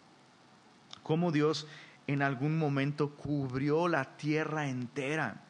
cómo 1.01 1.31
Dios 1.31 1.67
en 2.07 2.21
algún 2.21 2.57
momento 2.57 3.11
cubrió 3.11 3.87
la 3.87 4.17
tierra 4.17 4.67
entera 4.67 5.41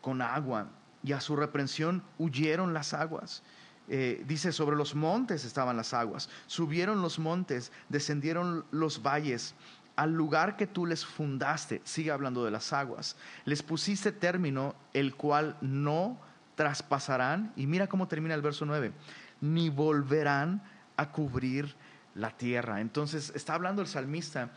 con 0.00 0.22
agua 0.22 0.68
y 1.02 1.12
a 1.12 1.20
su 1.20 1.36
reprensión 1.36 2.02
huyeron 2.18 2.74
las 2.74 2.94
aguas. 2.94 3.42
Eh, 3.88 4.22
dice, 4.26 4.52
sobre 4.52 4.76
los 4.76 4.94
montes 4.94 5.44
estaban 5.44 5.76
las 5.76 5.92
aguas, 5.92 6.28
subieron 6.46 7.02
los 7.02 7.18
montes, 7.18 7.72
descendieron 7.88 8.64
los 8.70 9.02
valles, 9.02 9.54
al 9.96 10.12
lugar 10.14 10.56
que 10.56 10.66
tú 10.66 10.86
les 10.86 11.04
fundaste, 11.04 11.82
sigue 11.84 12.10
hablando 12.10 12.44
de 12.44 12.50
las 12.50 12.72
aguas, 12.72 13.16
les 13.44 13.62
pusiste 13.62 14.12
término, 14.12 14.74
el 14.94 15.14
cual 15.14 15.56
no 15.60 16.18
traspasarán, 16.54 17.52
y 17.56 17.66
mira 17.66 17.88
cómo 17.88 18.08
termina 18.08 18.34
el 18.34 18.40
verso 18.40 18.64
9, 18.64 18.92
ni 19.40 19.68
volverán 19.68 20.62
a 20.96 21.10
cubrir 21.10 21.74
la 22.14 22.30
tierra. 22.30 22.80
Entonces 22.80 23.32
está 23.34 23.54
hablando 23.54 23.82
el 23.82 23.88
salmista 23.88 24.50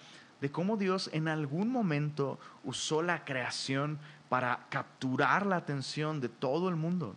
de 0.45 0.51
cómo 0.51 0.77
Dios 0.77 1.09
en 1.11 1.27
algún 1.27 1.71
momento 1.71 2.37
usó 2.63 3.01
la 3.01 3.25
creación 3.25 3.97
para 4.29 4.67
capturar 4.69 5.43
la 5.43 5.55
atención 5.55 6.21
de 6.21 6.29
todo 6.29 6.69
el 6.69 6.75
mundo. 6.75 7.15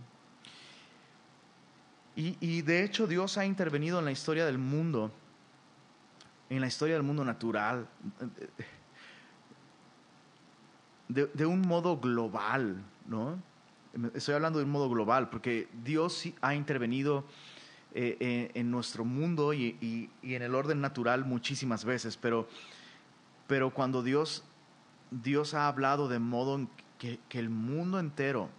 Y, 2.17 2.63
de 2.63 2.85
hecho 2.85 3.07
Dios 3.07 3.37
ha 3.37 3.45
intervenido 3.45 3.99
en 3.99 4.07
la 4.07 4.13
historia 4.13 4.47
del 4.47 4.57
mundo, 4.57 5.13
en 6.49 6.63
la 6.63 6.69
historia 6.69 6.95
del 6.95 7.03
mundo 7.03 7.23
natural, 7.23 7.87
de, 11.09 11.45
un 11.45 11.61
modo 11.61 11.99
global, 11.99 12.83
¿no? 13.07 13.39
Estoy 14.15 14.37
hablando 14.37 14.59
de 14.59 14.65
un 14.65 14.71
modo 14.71 14.89
global, 14.89 15.29
porque 15.29 15.69
Dios 15.85 16.25
ha 16.41 16.55
intervenido 16.55 17.27
eh, 17.95 18.17
eh, 18.21 18.51
en 18.55 18.71
nuestro 18.71 19.05
mundo 19.05 19.53
y, 19.53 19.77
y, 20.23 20.35
en 20.35 20.41
el 20.41 20.55
orden 20.55 20.81
natural 20.81 21.27
muchísimas 21.27 21.85
veces, 21.85 22.17
pero 22.17 22.49
pero 23.49 23.71
cuando 23.71 24.05
Dios, 24.05 24.45
Dios 25.11 25.55
ha 25.55 25.67
hablado 25.67 26.07
de 26.07 26.21
modo 26.21 26.69
que, 26.99 27.19
el 27.31 27.49
mundo 27.49 27.99
entero 27.99 28.51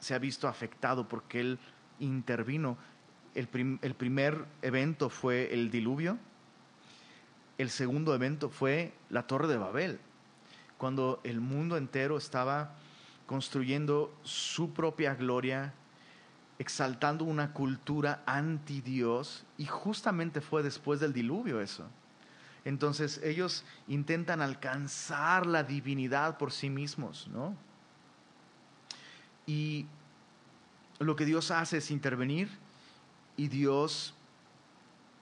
se 0.00 0.12
ha 0.12 0.18
visto 0.18 0.48
afectado 0.48 1.08
porque 1.08 1.40
Él 1.40 1.58
intervino, 2.00 2.76
el, 3.34 3.48
el 3.80 3.94
primer 3.94 4.44
evento 4.60 5.08
fue 5.08 5.54
el 5.54 5.70
diluvio, 5.70 6.18
el 7.56 7.70
segundo 7.70 8.14
evento 8.14 8.50
fue 8.50 8.92
la 9.08 9.26
Torre 9.26 9.46
de 9.46 9.56
Babel, 9.56 10.00
cuando 10.76 11.20
el 11.22 11.40
mundo 11.40 11.76
entero 11.76 12.18
estaba 12.18 12.74
construyendo 13.26 14.12
su 14.24 14.74
propia 14.74 15.14
gloria, 15.14 15.72
exaltando 16.58 17.24
una 17.24 17.52
cultura 17.52 18.24
anti 18.26 18.80
Dios, 18.80 19.44
y 19.58 19.66
justamente 19.66 20.40
fue 20.40 20.64
después 20.64 20.98
del 20.98 21.12
diluvio 21.12 21.60
eso. 21.60 21.88
Entonces 22.64 23.20
ellos 23.22 23.64
intentan 23.88 24.40
alcanzar 24.40 25.46
la 25.46 25.62
divinidad 25.62 26.38
por 26.38 26.50
sí 26.52 26.70
mismos, 26.70 27.28
¿no? 27.28 27.54
Y 29.46 29.86
lo 30.98 31.16
que 31.16 31.26
Dios 31.26 31.50
hace 31.50 31.78
es 31.78 31.90
intervenir 31.90 32.48
y 33.36 33.48
Dios 33.48 34.14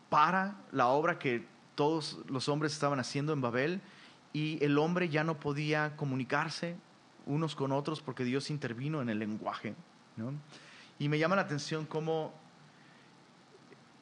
para 0.08 0.56
la 0.70 0.88
obra 0.88 1.18
que 1.18 1.44
todos 1.74 2.18
los 2.28 2.48
hombres 2.48 2.72
estaban 2.72 3.00
haciendo 3.00 3.32
en 3.32 3.40
Babel 3.40 3.80
y 4.32 4.62
el 4.64 4.78
hombre 4.78 5.08
ya 5.08 5.24
no 5.24 5.40
podía 5.40 5.96
comunicarse 5.96 6.76
unos 7.26 7.54
con 7.54 7.72
otros 7.72 8.00
porque 8.00 8.24
Dios 8.24 8.50
intervino 8.50 9.02
en 9.02 9.08
el 9.08 9.18
lenguaje. 9.18 9.74
Y 10.98 11.08
me 11.08 11.18
llama 11.18 11.36
la 11.36 11.42
atención 11.42 11.86
cómo 11.86 12.32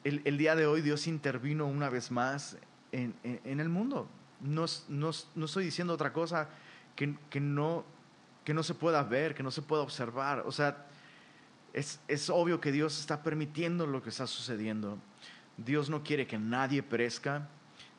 el, 0.03 0.37
día 0.37 0.55
de 0.55 0.65
hoy 0.65 0.81
Dios 0.81 1.07
intervino 1.07 1.65
una 1.65 1.89
vez 1.89 2.11
más 2.11 2.57
en, 2.91 3.59
el 3.59 3.69
mundo. 3.69 4.07
No, 4.41 4.65
no, 4.89 5.09
estoy 5.09 5.65
diciendo 5.65 5.93
otra 5.93 6.13
cosa 6.13 6.49
que, 6.95 7.15
que, 7.29 7.39
no, 7.39 7.85
que 8.43 8.53
no 8.53 8.63
se 8.63 8.73
pueda 8.73 9.03
ver, 9.03 9.35
que 9.35 9.43
no 9.43 9.51
se 9.51 9.61
pueda 9.61 9.81
observar. 9.81 10.43
O 10.45 10.51
sea, 10.51 10.85
es, 11.73 11.99
es 12.07 12.29
obvio 12.29 12.59
que 12.59 12.71
Dios 12.71 12.99
está 12.99 13.23
permitiendo 13.23 13.85
lo 13.85 14.01
que 14.01 14.09
está 14.09 14.27
sucediendo. 14.27 14.97
Dios 15.57 15.89
no 15.89 16.03
quiere 16.03 16.27
que 16.27 16.37
nadie 16.37 16.83
perezca. 16.83 17.47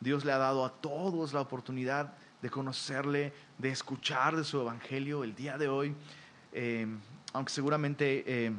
Dios 0.01 0.25
le 0.25 0.33
ha 0.33 0.39
dado 0.39 0.65
a 0.65 0.73
todos 0.73 1.33
la 1.33 1.41
oportunidad 1.41 2.15
de 2.43 2.51
conocerle, 2.51 3.33
de 3.59 3.71
escuchar 3.71 4.37
de 4.37 4.45
su 4.45 4.61
evangelio 4.61 5.23
el 5.23 5.35
día 5.35 5.57
de 5.57 5.69
hoy. 5.69 5.95
Eh, 6.53 6.87
aunque 7.33 7.53
seguramente 7.53 8.25
eh, 8.27 8.53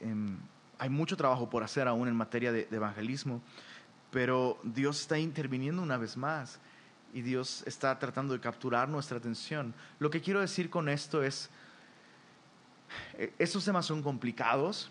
em, 0.00 0.38
hay 0.78 0.88
mucho 0.88 1.16
trabajo 1.16 1.50
por 1.50 1.62
hacer 1.62 1.88
aún 1.88 2.08
en 2.08 2.14
materia 2.14 2.52
de, 2.52 2.68
evangelismo, 2.70 3.42
pero 4.10 4.58
Dios 4.62 5.00
está 5.00 5.18
interviniendo 5.18 5.82
una 5.82 5.96
vez 5.96 6.16
más 6.16 6.58
y 7.12 7.22
Dios 7.22 7.62
está 7.66 7.98
tratando 7.98 8.34
de 8.34 8.40
capturar 8.40 8.88
nuestra 8.88 9.18
atención. 9.18 9.74
Lo 9.98 10.10
que 10.10 10.20
quiero 10.20 10.40
decir 10.40 10.70
con 10.70 10.88
esto 10.88 11.22
es, 11.22 11.50
estos 13.38 13.64
temas 13.64 13.86
son 13.86 14.02
complicados, 14.02 14.90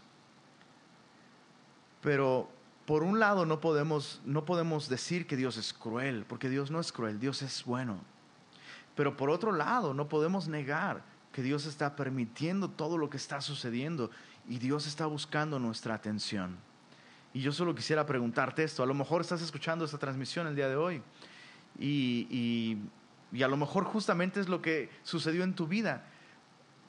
pero 2.02 2.50
por 2.86 3.04
un 3.04 3.20
lado 3.20 3.46
no 3.46 3.60
podemos, 3.60 4.22
no 4.24 4.46
podemos 4.46 4.88
decir 4.88 5.28
que 5.28 5.36
Dios 5.36 5.58
es 5.58 5.74
cruel, 5.74 6.26
porque 6.28 6.50
Dios 6.50 6.72
no 6.72 6.80
es 6.80 6.92
cruel, 6.92 7.20
Dios 7.20 7.42
es 7.42 7.64
bueno. 7.66 8.00
Pero 8.96 9.18
por 9.18 9.30
otro 9.30 9.52
lado 9.52 9.94
no 9.94 10.08
podemos 10.08 10.48
negar 10.48 11.04
que 11.32 11.44
Dios 11.44 11.66
está 11.66 11.96
permitiendo 11.96 12.70
todo 12.70 12.98
lo 12.98 13.10
que 13.10 13.18
está 13.18 13.42
sucediendo 13.42 14.10
y 14.48 14.58
Dios 14.58 14.88
está 14.88 15.06
buscando 15.06 15.60
nuestra 15.60 15.94
atención. 15.94 16.58
Y 17.38 17.42
yo 17.42 17.52
solo 17.52 17.76
quisiera 17.76 18.04
preguntarte 18.04 18.64
esto, 18.64 18.82
a 18.82 18.88
lo 18.88 18.96
mejor 18.96 19.22
estás 19.22 19.44
escuchando 19.44 19.86
esta 19.86 20.00
transmisión 20.00 20.48
el 20.48 20.56
día 20.56 20.68
de 20.68 20.76
hoy 20.76 21.04
y, 21.78 22.82
y, 23.32 23.44
a 23.44 23.48
lo 23.48 23.56
mejor 23.58 23.84
justamente 23.84 24.40
es 24.40 24.50
lo 24.50 24.60
que 24.60 24.90
sucedió 25.04 25.44
en 25.44 25.54
tu 25.54 25.68
vida. 25.68 26.04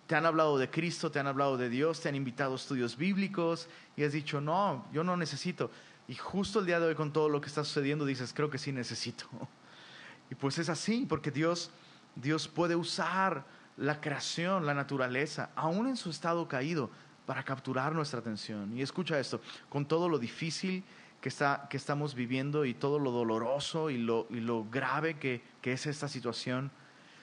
Te 0.07 0.15
han 0.15 0.25
hablado 0.25 0.57
de 0.57 0.71
Cristo, 0.71 1.11
te 1.11 1.19
han 1.19 1.27
hablado 1.27 1.59
de 1.59 1.69
Dios, 1.69 2.01
te 2.01 2.09
han 2.09 2.15
invitado 2.15 2.55
a 2.55 2.57
estudios 2.57 2.97
bíblicos 2.97 3.69
y 3.95 4.05
has 4.05 4.13
dicho, 4.15 4.41
no, 4.41 4.87
yo 4.91 5.05
no 5.05 5.19
necesito. 5.19 5.71
Y 6.09 6.15
justo 6.15 6.61
el 6.61 6.65
día 6.65 6.81
de 6.81 6.87
hoy 6.87 6.95
con 6.95 7.13
todo 7.13 7.29
lo 7.29 7.43
que 7.43 7.49
está 7.49 7.63
sucediendo 7.63 8.07
dices, 8.07 8.33
creo 8.33 8.49
que 8.49 8.57
sí 8.57 8.73
necesito. 8.73 9.27
Y 10.31 10.35
pues 10.35 10.57
es 10.59 10.71
así, 10.71 11.05
porque 11.07 11.31
Dios, 11.31 11.71
Dios 12.15 12.49
puede 12.49 12.75
usar 12.75 13.45
la 13.77 14.01
creación, 14.01 14.65
la 14.65 14.73
naturaleza, 14.73 15.51
aún 15.57 15.89
en 15.89 15.97
su 15.97 16.09
estado 16.09 16.49
caído, 16.49 16.91
para 17.29 17.43
capturar 17.43 17.95
nuestra 17.95 18.21
atención. 18.21 18.75
Y 18.75 18.81
escucha 18.81 19.21
esto, 19.21 19.43
con 19.69 19.85
todo 19.85 20.09
lo 20.09 20.19
difícil 20.19 20.83
que, 21.21 21.29
está, 21.29 21.67
que 21.69 21.77
estamos 21.77 22.15
viviendo 22.15 22.65
y 22.65 22.73
todo 22.73 22.99
lo 22.99 23.11
doloroso 23.11 23.91
y 23.91 23.99
lo, 23.99 24.27
y 24.31 24.41
lo 24.41 24.65
grave 24.65 25.19
que, 25.19 25.43
que 25.61 25.75
es 25.75 25.85
esta 25.85 26.09
situación, 26.09 26.71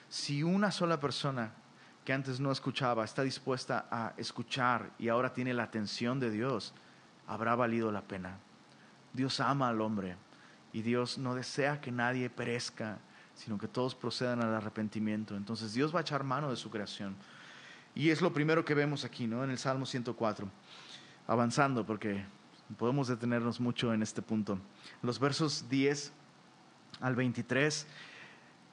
si 0.08 0.44
una 0.44 0.70
sola 0.70 1.00
persona 1.00 1.54
que 2.04 2.12
antes 2.12 2.38
no 2.38 2.52
escuchaba 2.52 3.04
está 3.04 3.24
dispuesta 3.24 3.88
a 3.90 4.12
escuchar 4.16 4.92
y 4.96 5.08
ahora 5.08 5.34
tiene 5.34 5.52
la 5.52 5.64
atención 5.64 6.20
de 6.20 6.30
Dios, 6.30 6.72
habrá 7.26 7.56
valido 7.56 7.90
la 7.90 8.02
pena. 8.02 8.38
Dios 9.12 9.40
ama 9.40 9.70
al 9.70 9.80
hombre 9.80 10.14
y 10.72 10.82
Dios 10.82 11.18
no 11.18 11.34
desea 11.34 11.80
que 11.80 11.90
nadie 11.90 12.30
perezca, 12.30 12.98
sino 13.34 13.58
que 13.58 13.66
todos 13.66 13.96
procedan 13.96 14.40
al 14.40 14.54
arrepentimiento. 14.54 15.34
Entonces 15.34 15.72
Dios 15.74 15.92
va 15.92 15.98
a 15.98 16.02
echar 16.02 16.22
mano 16.22 16.48
de 16.48 16.56
su 16.56 16.70
creación. 16.70 17.16
Y 17.96 18.10
es 18.10 18.20
lo 18.20 18.30
primero 18.30 18.62
que 18.62 18.74
vemos 18.74 19.06
aquí, 19.06 19.26
¿no? 19.26 19.42
En 19.42 19.48
el 19.48 19.56
Salmo 19.56 19.86
104. 19.86 20.46
Avanzando, 21.26 21.86
porque 21.86 22.26
podemos 22.76 23.08
detenernos 23.08 23.58
mucho 23.58 23.94
en 23.94 24.02
este 24.02 24.20
punto. 24.20 24.58
Los 25.02 25.18
versos 25.18 25.70
10 25.70 26.12
al 27.00 27.16
23, 27.16 27.86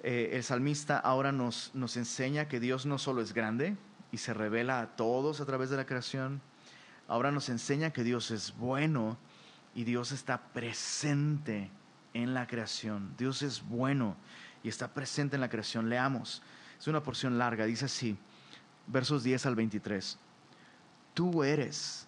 eh, 0.04 0.32
el 0.34 0.44
salmista 0.44 1.00
ahora 1.00 1.32
nos, 1.32 1.72
nos 1.74 1.96
enseña 1.96 2.50
que 2.50 2.60
Dios 2.60 2.86
no 2.86 2.98
solo 2.98 3.22
es 3.22 3.34
grande 3.34 3.78
y 4.12 4.18
se 4.18 4.34
revela 4.34 4.82
a 4.82 4.96
todos 4.98 5.40
a 5.40 5.46
través 5.46 5.70
de 5.70 5.78
la 5.78 5.86
creación, 5.86 6.42
ahora 7.08 7.32
nos 7.32 7.48
enseña 7.48 7.92
que 7.92 8.04
Dios 8.04 8.30
es 8.30 8.54
bueno 8.58 9.18
y 9.74 9.86
Dios 9.86 10.12
está 10.12 10.50
presente 10.52 11.72
en 12.14 12.34
la 12.34 12.46
creación. 12.46 13.16
Dios 13.18 13.42
es 13.42 13.64
bueno 13.64 14.18
y 14.64 14.68
está 14.68 14.94
presente 14.94 15.38
en 15.38 15.42
la 15.42 15.50
creación. 15.50 15.90
Leamos. 15.90 16.42
Es 16.78 16.90
una 16.90 17.02
porción 17.02 17.38
larga. 17.38 17.66
Dice 17.66 17.86
así, 17.86 18.18
versos 18.88 19.24
10 19.24 19.46
al 19.46 19.56
23. 19.56 20.18
Tú 21.14 21.44
eres 21.44 22.08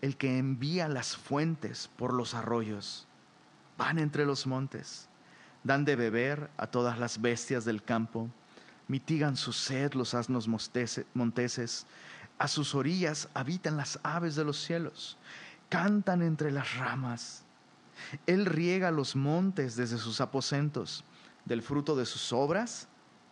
el 0.00 0.16
que 0.16 0.38
envía 0.38 0.88
las 0.88 1.16
fuentes 1.16 1.90
por 1.96 2.12
los 2.12 2.34
arroyos. 2.34 3.06
Van 3.78 3.98
entre 3.98 4.26
los 4.26 4.46
montes. 4.46 5.08
Dan 5.64 5.84
de 5.84 5.96
beber 5.96 6.50
a 6.56 6.66
todas 6.66 6.98
las 6.98 7.20
bestias 7.20 7.64
del 7.64 7.82
campo. 7.82 8.28
Mitigan 8.88 9.36
su 9.36 9.52
sed 9.52 9.94
los 9.94 10.14
asnos 10.14 10.48
monteses. 10.48 11.86
A 12.38 12.48
sus 12.48 12.74
orillas 12.74 13.28
habitan 13.34 13.76
las 13.76 13.98
aves 14.02 14.34
de 14.34 14.44
los 14.44 14.58
cielos 14.60 15.16
cantan 15.72 16.20
entre 16.20 16.50
las 16.50 16.76
ramas. 16.76 17.44
Él 18.26 18.44
riega 18.44 18.90
los 18.90 19.16
montes 19.16 19.74
desde 19.74 19.96
sus 19.96 20.20
aposentos, 20.20 21.02
del 21.46 21.62
fruto 21.62 21.96
de 21.96 22.04
sus 22.04 22.30
obras 22.30 22.88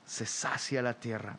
se 0.06 0.24
sacia 0.24 0.80
la 0.80 0.94
tierra. 0.94 1.36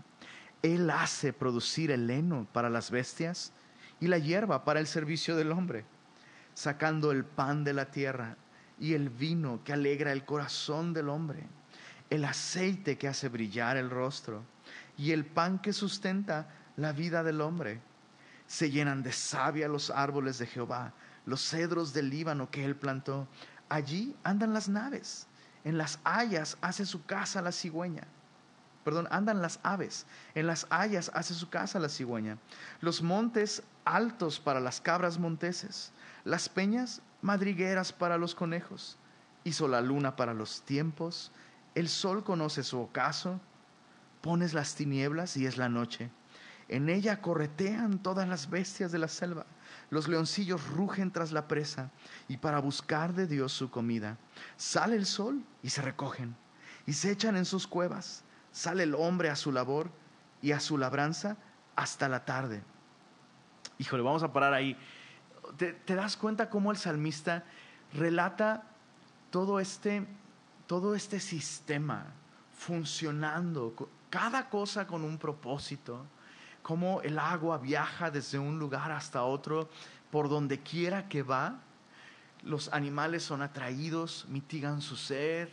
Él 0.62 0.90
hace 0.90 1.34
producir 1.34 1.92
el 1.92 2.10
heno 2.10 2.48
para 2.52 2.70
las 2.70 2.92
bestias 2.92 3.52
y 4.00 4.08
la 4.08 4.18
hierba 4.18 4.64
para 4.64 4.80
el 4.80 4.88
servicio 4.88 5.36
del 5.36 5.52
hombre, 5.52 5.86
sacando 6.54 7.12
el 7.12 7.26
pan 7.26 7.64
de 7.64 7.74
la 7.74 7.92
tierra 7.92 8.38
y 8.80 8.94
el 8.94 9.10
vino 9.10 9.62
que 9.64 9.74
alegra 9.74 10.12
el 10.12 10.26
corazón 10.26 10.94
del 10.94 11.10
hombre, 11.10 11.48
el 12.10 12.26
aceite 12.26 12.98
que 12.98 13.08
hace 13.08 13.30
brillar 13.30 13.78
el 13.78 13.90
rostro 13.90 14.44
y 14.98 15.12
el 15.12 15.26
pan 15.26 15.60
que 15.60 15.74
sustenta 15.74 16.50
la 16.76 16.92
vida 16.92 17.24
del 17.24 17.42
hombre 17.42 17.80
se 18.48 18.70
llenan 18.70 19.02
de 19.02 19.14
savia 19.14 19.68
los 19.68 19.90
árboles 19.90 20.38
de 20.38 20.46
Jehová, 20.46 20.94
los 21.26 21.42
cedros 21.42 21.94
del 21.94 22.10
Líbano 22.10 22.52
que 22.52 22.66
él 22.66 22.76
plantó. 22.76 23.28
Allí 23.70 24.14
andan 24.24 24.54
las 24.54 24.68
naves, 24.68 25.28
en 25.64 25.78
las 25.78 26.00
hayas 26.04 26.58
hace 26.60 26.86
su 26.86 27.06
casa 27.06 27.42
la 27.42 27.54
cigüeña. 27.54 28.06
Perdón, 28.84 29.08
andan 29.12 29.42
las 29.42 29.60
aves, 29.64 30.06
en 30.34 30.48
las 30.48 30.68
hayas 30.70 31.12
hace 31.14 31.34
su 31.34 31.50
casa 31.50 31.80
la 31.80 31.90
cigüeña. 31.90 32.38
Los 32.80 33.02
montes 33.02 33.64
altos 33.86 34.40
para 34.40 34.60
las 34.60 34.82
cabras 34.82 35.20
monteses, 35.20 35.92
las 36.24 36.50
peñas 36.50 37.02
madrigueras 37.22 37.94
para 37.94 38.18
los 38.18 38.36
conejos. 38.36 38.98
Hizo 39.44 39.68
la 39.68 39.82
luna 39.82 40.16
para 40.16 40.34
los 40.34 40.62
tiempos, 40.62 41.32
el 41.76 41.90
sol 41.90 42.24
conoce 42.24 42.64
su 42.64 42.80
ocaso, 42.80 43.40
pones 44.22 44.54
las 44.54 44.76
tinieblas 44.76 45.38
y 45.38 45.46
es 45.46 45.58
la 45.58 45.70
noche 45.70 46.10
en 46.72 46.88
ella 46.88 47.22
corretean 47.22 48.00
todas 48.00 48.28
las 48.28 48.50
bestias 48.50 48.94
de 48.94 48.98
la 48.98 49.10
selva. 49.10 49.46
Los 49.90 50.08
leoncillos 50.08 50.66
rugen 50.70 51.12
tras 51.12 51.34
la 51.34 51.48
presa 51.48 51.92
y 52.30 52.38
para 52.38 52.60
buscar 52.60 53.14
de 53.14 53.28
Dios 53.28 53.52
su 53.52 53.70
comida. 53.70 54.18
Sale 54.56 54.96
el 54.96 55.06
sol 55.06 55.44
y 55.62 55.70
se 55.70 55.82
recogen 55.82 56.34
y 56.88 56.94
se 56.94 57.12
echan 57.12 57.36
en 57.36 57.44
sus 57.44 57.68
cuevas. 57.68 58.24
Sale 58.52 58.84
el 58.84 58.96
hombre 58.96 59.30
a 59.30 59.36
su 59.36 59.52
labor 59.52 59.90
y 60.42 60.52
a 60.52 60.60
su 60.60 60.78
labranza 60.78 61.38
hasta 61.76 62.10
la 62.10 62.26
tarde. 62.26 62.64
Híjole, 63.78 64.04
vamos 64.04 64.24
a 64.24 64.34
parar 64.34 64.54
ahí. 64.54 64.78
¿Te, 65.58 65.96
das 65.96 66.18
cuenta 66.18 66.50
cómo 66.50 66.72
el 66.72 66.78
salmista 66.78 67.44
relata 67.94 68.64
todo 69.30 69.60
este, 69.60 70.06
todo 70.68 70.96
este 70.96 71.20
sistema 71.20 72.06
funcionando, 72.54 73.74
cada 74.10 74.50
cosa 74.50 74.86
con 74.86 75.04
un 75.04 75.18
propósito? 75.18 76.06
cómo 76.62 77.02
el 77.02 77.20
agua 77.20 77.58
viaja 77.58 78.12
desde 78.12 78.40
un 78.40 78.60
lugar 78.60 78.92
hasta 78.92 79.24
otro, 79.24 79.70
por 80.12 80.30
donde 80.30 80.62
quiera 80.62 81.08
que 81.08 81.24
va. 81.24 81.60
Los 82.44 82.72
animales 82.74 83.24
son 83.24 83.42
atraídos, 83.42 84.26
mitigan 84.30 84.82
su 84.82 84.96
sed, 84.96 85.50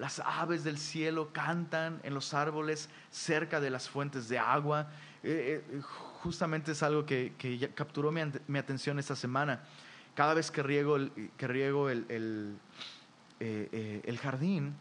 las 0.00 0.18
aves 0.20 0.64
del 0.64 0.78
cielo 0.78 1.30
cantan 1.30 2.00
en 2.04 2.14
los 2.14 2.32
árboles 2.32 2.88
cerca 3.10 3.60
de 3.60 3.68
las 3.68 3.90
fuentes 3.90 4.30
de 4.30 4.38
agua. 4.38 4.88
Eh, 5.22 5.62
eh, 5.70 5.80
justamente 6.22 6.72
es 6.72 6.82
algo 6.82 7.04
que, 7.04 7.34
capturó 7.74 8.10
mi, 8.10 8.58
atención 8.58 8.98
esta 8.98 9.14
semana. 9.14 9.62
Cada 10.14 10.32
vez 10.32 10.50
que 10.50 10.62
riego 10.62 10.96
el, 10.96 11.30
que 11.36 11.46
riego 11.46 11.90
el, 11.90 12.56
eh, 13.40 14.00
el 14.02 14.18
jardín, 14.18 14.74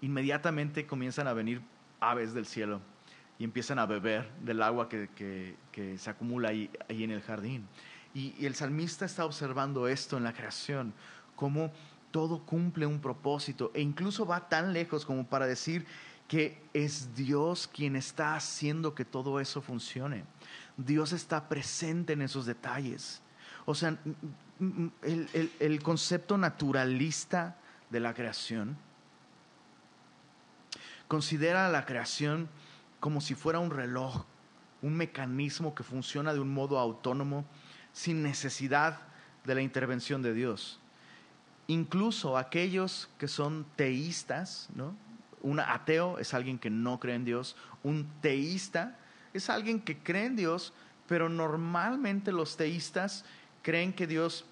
inmediatamente 0.00 0.86
comienzan 0.86 1.28
a 1.28 1.34
venir 1.34 1.60
aves 2.00 2.32
del 2.32 2.46
cielo 2.46 2.80
y 3.38 3.44
empiezan 3.44 3.78
a 3.78 3.84
beber 3.84 4.30
del 4.40 4.62
agua 4.62 4.88
que, 4.88 5.56
se 5.98 6.10
acumula 6.10 6.48
ahí, 6.48 6.70
ahí 6.88 7.04
en 7.04 7.10
el 7.10 7.20
jardín. 7.20 7.68
Y, 8.14 8.46
el 8.46 8.54
salmista 8.54 9.04
está 9.04 9.26
observando 9.26 9.88
esto 9.88 10.16
en 10.16 10.24
la 10.24 10.32
creación, 10.32 10.94
cómo 11.36 11.70
todo 12.14 12.46
cumple 12.46 12.86
un 12.86 13.00
propósito 13.00 13.72
e 13.74 13.80
incluso 13.80 14.24
va 14.24 14.48
tan 14.48 14.72
lejos 14.72 15.04
como 15.04 15.26
para 15.26 15.48
decir 15.48 15.84
que 16.28 16.62
es 16.72 17.16
Dios 17.16 17.66
quien 17.66 17.96
está 17.96 18.36
haciendo 18.36 18.94
que 18.94 19.04
todo 19.04 19.40
eso 19.40 19.60
funcione. 19.60 20.22
Dios 20.76 21.12
está 21.12 21.48
presente 21.48 22.12
en 22.12 22.22
esos 22.22 22.46
detalles. 22.46 23.20
O 23.66 23.74
sea, 23.74 23.98
el, 25.02 25.82
concepto 25.82 26.38
naturalista 26.38 27.56
de 27.90 27.98
la 27.98 28.14
creación 28.14 28.76
considera 31.08 31.68
la 31.68 31.84
creación 31.84 32.48
como 33.00 33.20
si 33.20 33.34
fuera 33.34 33.58
un 33.58 33.72
reloj, 33.72 34.24
un 34.82 34.94
mecanismo 34.94 35.74
que 35.74 35.82
funciona 35.82 36.32
de 36.32 36.38
un 36.38 36.54
modo 36.54 36.78
autónomo 36.78 37.44
sin 37.92 38.22
necesidad 38.22 39.00
de 39.44 39.56
la 39.56 39.62
intervención 39.62 40.22
de 40.22 40.32
Dios. 40.32 40.78
Incluso 41.66 42.36
aquellos 42.36 43.08
que 43.18 43.28
son 43.28 43.64
teístas, 43.76 44.68
¿no? 44.74 44.94
Un 45.42 45.60
ateo 45.60 46.18
es 46.18 46.34
alguien 46.34 46.58
que 46.58 46.70
no 46.70 46.98
cree 47.00 47.16
en 47.16 47.24
Dios, 47.24 47.56
un 47.82 48.08
teísta 48.20 48.98
es 49.34 49.50
alguien 49.50 49.80
que 49.80 49.98
cree 49.98 50.26
en 50.26 50.36
Dios, 50.36 50.72
pero 51.06 51.28
normalmente 51.28 52.32
los 52.32 52.56
teístas 52.56 53.24
creen 53.62 53.92
que 53.92 54.06
Dios 54.06 54.46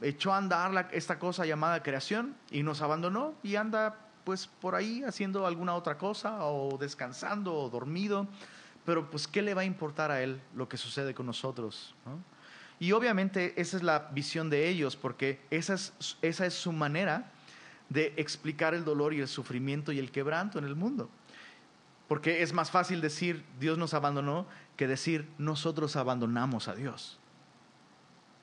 echó 0.00 0.32
a 0.32 0.36
andar 0.36 0.90
esta 0.92 1.18
cosa 1.18 1.46
llamada 1.46 1.82
creación 1.82 2.36
y 2.50 2.62
nos 2.62 2.82
abandonó 2.82 3.34
y 3.42 3.56
anda 3.56 3.96
pues 4.24 4.46
por 4.46 4.74
ahí 4.74 5.02
haciendo 5.02 5.46
alguna 5.46 5.74
otra 5.74 5.98
cosa 5.98 6.44
o 6.44 6.76
descansando 6.78 7.54
o 7.54 7.70
dormido, 7.70 8.28
pero 8.84 9.10
pues 9.10 9.26
¿qué 9.26 9.42
le 9.42 9.54
va 9.54 9.62
a 9.62 9.64
importar 9.64 10.10
a 10.10 10.22
él 10.22 10.40
lo 10.54 10.68
que 10.68 10.76
sucede 10.76 11.14
con 11.14 11.26
nosotros? 11.26 11.94
Y 12.82 12.90
obviamente 12.90 13.54
esa 13.60 13.76
es 13.76 13.84
la 13.84 14.10
visión 14.12 14.50
de 14.50 14.68
ellos, 14.68 14.96
porque 14.96 15.38
esa 15.50 15.74
es, 15.74 16.16
esa 16.20 16.46
es 16.46 16.54
su 16.54 16.72
manera 16.72 17.30
de 17.88 18.12
explicar 18.16 18.74
el 18.74 18.84
dolor 18.84 19.14
y 19.14 19.20
el 19.20 19.28
sufrimiento 19.28 19.92
y 19.92 20.00
el 20.00 20.10
quebranto 20.10 20.58
en 20.58 20.64
el 20.64 20.74
mundo. 20.74 21.08
Porque 22.08 22.42
es 22.42 22.52
más 22.52 22.72
fácil 22.72 23.00
decir 23.00 23.44
Dios 23.60 23.78
nos 23.78 23.94
abandonó 23.94 24.48
que 24.76 24.88
decir 24.88 25.28
nosotros 25.38 25.94
abandonamos 25.94 26.66
a 26.66 26.74
Dios. 26.74 27.20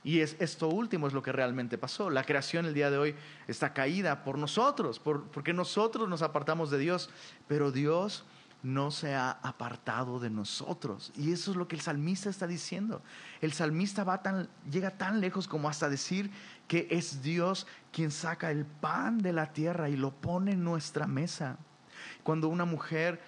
Y 0.05 0.21
es, 0.21 0.37
esto 0.39 0.69
último 0.69 1.07
es 1.07 1.11
lo 1.11 1.21
que 1.21 1.33
realmente 1.33 1.77
pasó. 1.77 2.09
La 2.09 2.23
creación 2.23 2.65
el 2.65 2.73
día 2.73 2.89
de 2.89 2.97
hoy 2.97 3.15
está 3.49 3.73
caída 3.73 4.23
por 4.23 4.37
nosotros, 4.37 4.99
porque 4.99 5.51
nosotros 5.51 6.07
nos 6.07 6.21
apartamos 6.21 6.71
de 6.71 6.77
Dios, 6.77 7.09
pero 7.49 7.73
Dios 7.73 8.23
no 8.61 8.91
se 8.91 9.15
ha 9.15 9.31
apartado 9.31 10.19
de 10.19 10.29
nosotros. 10.29 11.11
Y 11.15 11.31
eso 11.31 11.51
es 11.51 11.57
lo 11.57 11.67
que 11.67 11.75
el 11.75 11.81
salmista 11.81 12.29
está 12.29 12.45
diciendo. 12.47 13.01
El 13.41 13.53
salmista 13.53 14.03
va 14.03 14.21
tan, 14.21 14.49
llega 14.69 14.91
tan 14.91 15.21
lejos 15.21 15.47
como 15.47 15.69
hasta 15.69 15.89
decir 15.89 16.29
que 16.67 16.87
es 16.91 17.21
Dios 17.21 17.67
quien 17.91 18.11
saca 18.11 18.51
el 18.51 18.65
pan 18.65 19.19
de 19.19 19.33
la 19.33 19.53
tierra 19.53 19.89
y 19.89 19.95
lo 19.95 20.11
pone 20.11 20.51
en 20.51 20.63
nuestra 20.63 21.07
mesa. 21.07 21.57
Cuando 22.23 22.49
una 22.49 22.65
mujer 22.65 23.21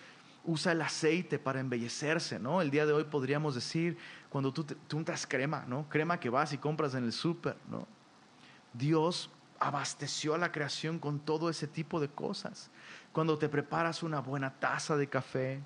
usa 0.43 0.71
el 0.71 0.81
aceite 0.81 1.39
para 1.39 1.59
embellecerse, 1.59 2.39
¿no? 2.39 2.61
El 2.61 2.71
día 2.71 2.85
de 2.85 2.93
hoy 2.93 3.03
podríamos 3.05 3.55
decir, 3.55 3.97
cuando 4.29 4.51
tú, 4.51 4.63
te, 4.63 4.95
untas 4.95 5.27
crema, 5.27 5.65
¿no? 5.67 5.87
Crema 5.87 6.19
que 6.19 6.29
vas 6.29 6.51
y 6.53 6.57
compras 6.57 6.95
en 6.95 7.05
el 7.05 7.13
súper, 7.13 7.55
¿no? 7.69 7.87
Dios 8.73 9.29
abasteció 9.59 10.33
a 10.33 10.39
la 10.39 10.51
creación 10.51 10.97
con 10.97 11.19
todo 11.19 11.49
ese 11.49 11.67
tipo 11.67 11.99
de 11.99 12.09
cosas. 12.09 12.71
Cuando 13.11 13.37
te 13.37 13.49
preparas 13.49 14.03
una 14.03 14.21
buena 14.21 14.59
taza 14.59 14.95
de 14.95 15.07
café, 15.07 15.61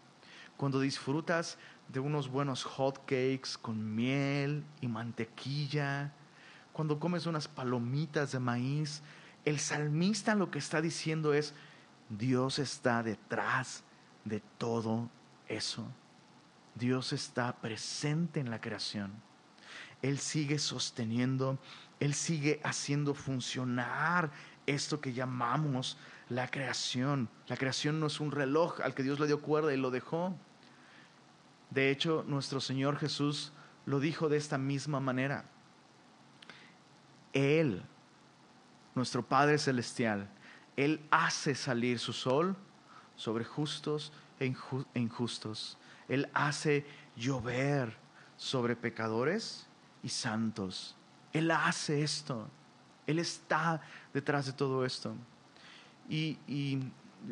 cuando 0.58 0.80
disfrutas 0.80 1.58
de 1.88 2.00
unos 2.00 2.30
buenos 2.30 2.64
hot 2.64 3.00
cakes 3.00 3.58
con 3.62 3.96
miel 3.96 4.64
y 4.82 4.88
mantequilla, 4.88 6.12
cuando 6.74 7.00
comes 7.00 7.26
unas 7.26 7.48
palomitas 7.48 8.32
de 8.32 8.40
maíz, 8.40 9.02
el 9.46 9.60
salmista 9.60 10.34
lo 10.34 10.50
que 10.50 10.60
está 10.60 10.82
diciendo 10.82 11.34
es, 11.34 11.54
Dios 12.10 12.60
está 12.60 13.04
detrás 13.04 13.84
de 14.24 14.42
todo 14.58 15.10
eso. 15.48 15.86
Dios 16.74 17.14
está 17.14 17.56
presente 17.58 18.40
en 18.40 18.50
la 18.50 18.60
creación. 18.60 19.14
Él 20.02 20.20
sigue 20.20 20.60
sosteniendo, 20.60 21.58
Él 22.00 22.14
sigue 22.14 22.60
haciendo 22.64 23.14
funcionar 23.14 24.32
esto 24.66 25.00
que 25.00 25.14
llamamos 25.14 25.98
la 26.30 26.50
creación. 26.50 27.30
La 27.48 27.58
creación 27.58 28.00
no 28.00 28.08
es 28.08 28.20
un 28.20 28.32
reloj 28.32 28.82
al 28.82 28.94
que 28.94 29.04
Dios 29.04 29.20
le 29.20 29.28
dio 29.28 29.42
cuerda 29.42 29.74
y 29.74 29.78
lo 29.78 29.92
dejó. 29.92 30.36
De 31.70 31.92
hecho, 31.92 32.24
nuestro 32.28 32.62
Señor 32.62 32.98
Jesús 32.98 33.52
lo 33.86 34.00
dijo 34.00 34.30
de 34.30 34.38
esta 34.38 34.58
misma 34.58 35.00
manera. 35.00 35.46
Él, 37.34 37.84
nuestro 38.96 39.24
Padre 39.24 39.58
Celestial, 39.58 40.30
Él 40.76 41.06
hace 41.12 41.54
salir 41.54 42.00
su 42.00 42.14
sol 42.14 42.56
sobre 43.16 43.44
justos 43.44 44.12
e, 44.40 44.46
e 44.94 45.00
injustos. 45.00 45.78
Él 46.08 46.30
hace 46.34 46.86
llover 47.16 47.98
sobre 48.38 48.76
pecadores 48.76 49.68
y 50.04 50.10
santos. 50.10 50.96
Él 51.34 51.52
hace 51.52 52.04
esto. 52.04 52.48
Él 53.08 53.20
está 53.20 53.82
detrás 54.14 54.46
de 54.46 54.54
todo 54.54 54.86
esto. 54.86 55.16
Y, 56.10 56.80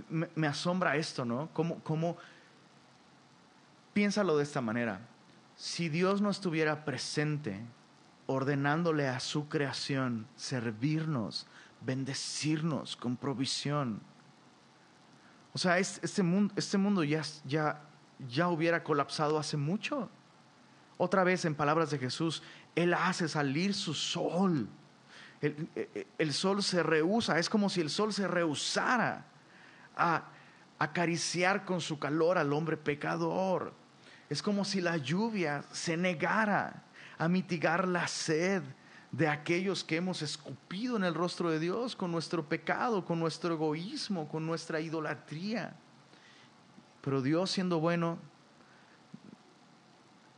me, 0.09 0.47
asombra 0.47 0.95
esto, 0.95 1.25
¿no? 1.25 1.49
¿Cómo, 1.53 1.79
¿Cómo, 1.83 2.17
piénsalo 3.93 4.37
de 4.37 4.43
esta 4.43 4.61
manera. 4.61 5.01
Si 5.55 5.89
Dios 5.89 6.21
no 6.21 6.29
estuviera 6.29 6.83
presente, 6.83 7.61
ordenándole 8.25 9.07
a 9.07 9.19
su 9.19 9.47
creación 9.49 10.27
servirnos, 10.35 11.45
bendecirnos 11.81 12.95
con 12.95 13.17
provisión, 13.17 14.01
o 15.53 15.59
sea, 15.59 15.77
este 15.77 16.23
mundo, 16.23 16.53
este 16.57 16.79
mundo 16.79 17.03
ya, 17.03 17.21
ya, 17.45 17.81
ya 18.27 18.49
hubiera 18.49 18.83
colapsado 18.83 19.37
hace 19.37 19.55
mucho. 19.55 20.09
Otra 20.97 21.23
vez, 21.23 21.45
en 21.45 21.53
palabras 21.53 21.91
de 21.91 21.99
Jesús, 21.99 22.41
Él 22.75 22.93
hace 22.93 23.27
salir 23.27 23.75
su 23.75 23.93
sol. 23.93 24.67
El, 25.43 25.67
el, 26.17 26.33
sol 26.33 26.63
se 26.63 26.81
rehúsa, 26.83 27.37
es 27.37 27.49
como 27.49 27.69
si 27.69 27.81
el 27.81 27.89
sol 27.89 28.13
se 28.13 28.29
rehusara 28.29 29.25
a 29.97 30.23
acariciar 30.79 31.65
con 31.65 31.81
su 31.81 31.99
calor 31.99 32.37
al 32.37 32.53
hombre 32.53 32.77
pecador. 32.77 33.73
Es 34.29 34.41
como 34.41 34.63
si 34.63 34.79
la 34.79 34.95
lluvia 34.95 35.65
se 35.73 35.97
negara 35.97 36.83
a 37.17 37.27
mitigar 37.27 37.87
la 37.87 38.07
sed 38.07 38.63
de 39.11 39.27
aquellos 39.27 39.83
que 39.83 39.97
hemos 39.97 40.21
escupido 40.21 40.95
en 40.95 41.03
el 41.03 41.13
rostro 41.13 41.51
de 41.51 41.59
Dios 41.59 41.95
con 41.95 42.11
nuestro 42.11 42.47
pecado, 42.49 43.05
con 43.05 43.19
nuestro 43.19 43.53
egoísmo, 43.53 44.27
con 44.27 44.45
nuestra 44.45 44.79
idolatría. 44.79 45.75
Pero 47.01 47.21
Dios 47.21 47.51
siendo 47.51 47.79
bueno, 47.79 48.17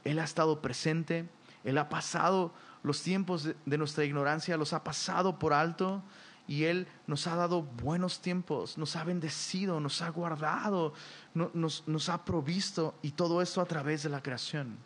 Él 0.03 0.19
ha 0.19 0.25
estado 0.25 0.61
presente, 0.61 1.29
Él 1.63 1.77
ha 1.77 1.89
pasado 1.89 2.53
los 2.85 3.01
tiempos 3.01 3.49
de, 3.65 3.77
nuestra 3.79 4.05
ignorancia, 4.05 4.57
los 4.57 4.71
ha 4.71 4.83
pasado 4.83 5.39
por 5.39 5.53
alto 5.53 6.03
y 6.47 6.65
Él 6.65 6.87
nos 7.07 7.25
ha 7.25 7.35
dado 7.35 7.63
buenos 7.63 8.21
tiempos, 8.21 8.77
nos 8.77 8.95
ha 8.95 9.03
bendecido, 9.03 9.79
nos 9.79 10.03
ha 10.03 10.09
guardado, 10.09 10.93
nos, 11.33 12.09
ha 12.09 12.23
provisto 12.23 12.93
y 13.01 13.11
todo 13.11 13.41
esto 13.41 13.59
a 13.59 13.65
través 13.65 14.03
de 14.03 14.09
la 14.09 14.21
creación. 14.21 14.77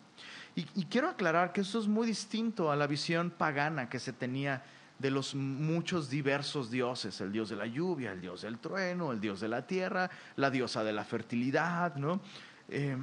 Y, 0.56 0.64
quiero 0.86 1.10
aclarar 1.10 1.52
que 1.52 1.62
esto 1.62 1.78
es 1.78 1.88
muy 1.88 2.08
distinto 2.08 2.72
a 2.72 2.78
la 2.78 2.88
visión 2.88 3.32
pagana 3.32 3.90
que 3.90 4.00
se 4.00 4.14
tenía 4.14 4.64
de 4.98 5.12
los 5.12 5.36
muchos 5.36 6.10
diversos 6.10 6.72
dioses, 6.72 7.20
el 7.20 7.34
dios 7.34 7.50
de 7.50 7.58
la 7.58 7.66
lluvia, 7.66 8.14
el 8.14 8.22
dios 8.22 8.42
del 8.42 8.60
trueno, 8.60 9.12
el 9.12 9.20
dios 9.20 9.42
de 9.42 9.50
la 9.50 9.68
tierra, 9.68 10.10
la 10.38 10.50
diosa 10.50 10.86
de 10.86 10.94
la 10.94 11.04
fertilidad, 11.04 11.96
¿no? 11.96 12.22
Eh, 12.70 12.98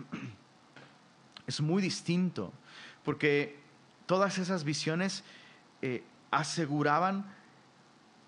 es 1.46 1.60
muy 1.60 1.82
distinto, 1.82 2.52
porque 3.04 3.65
todas 4.06 4.38
esas 4.38 4.64
visiones 4.64 5.24
eh, 5.82 6.02
aseguraban 6.30 7.26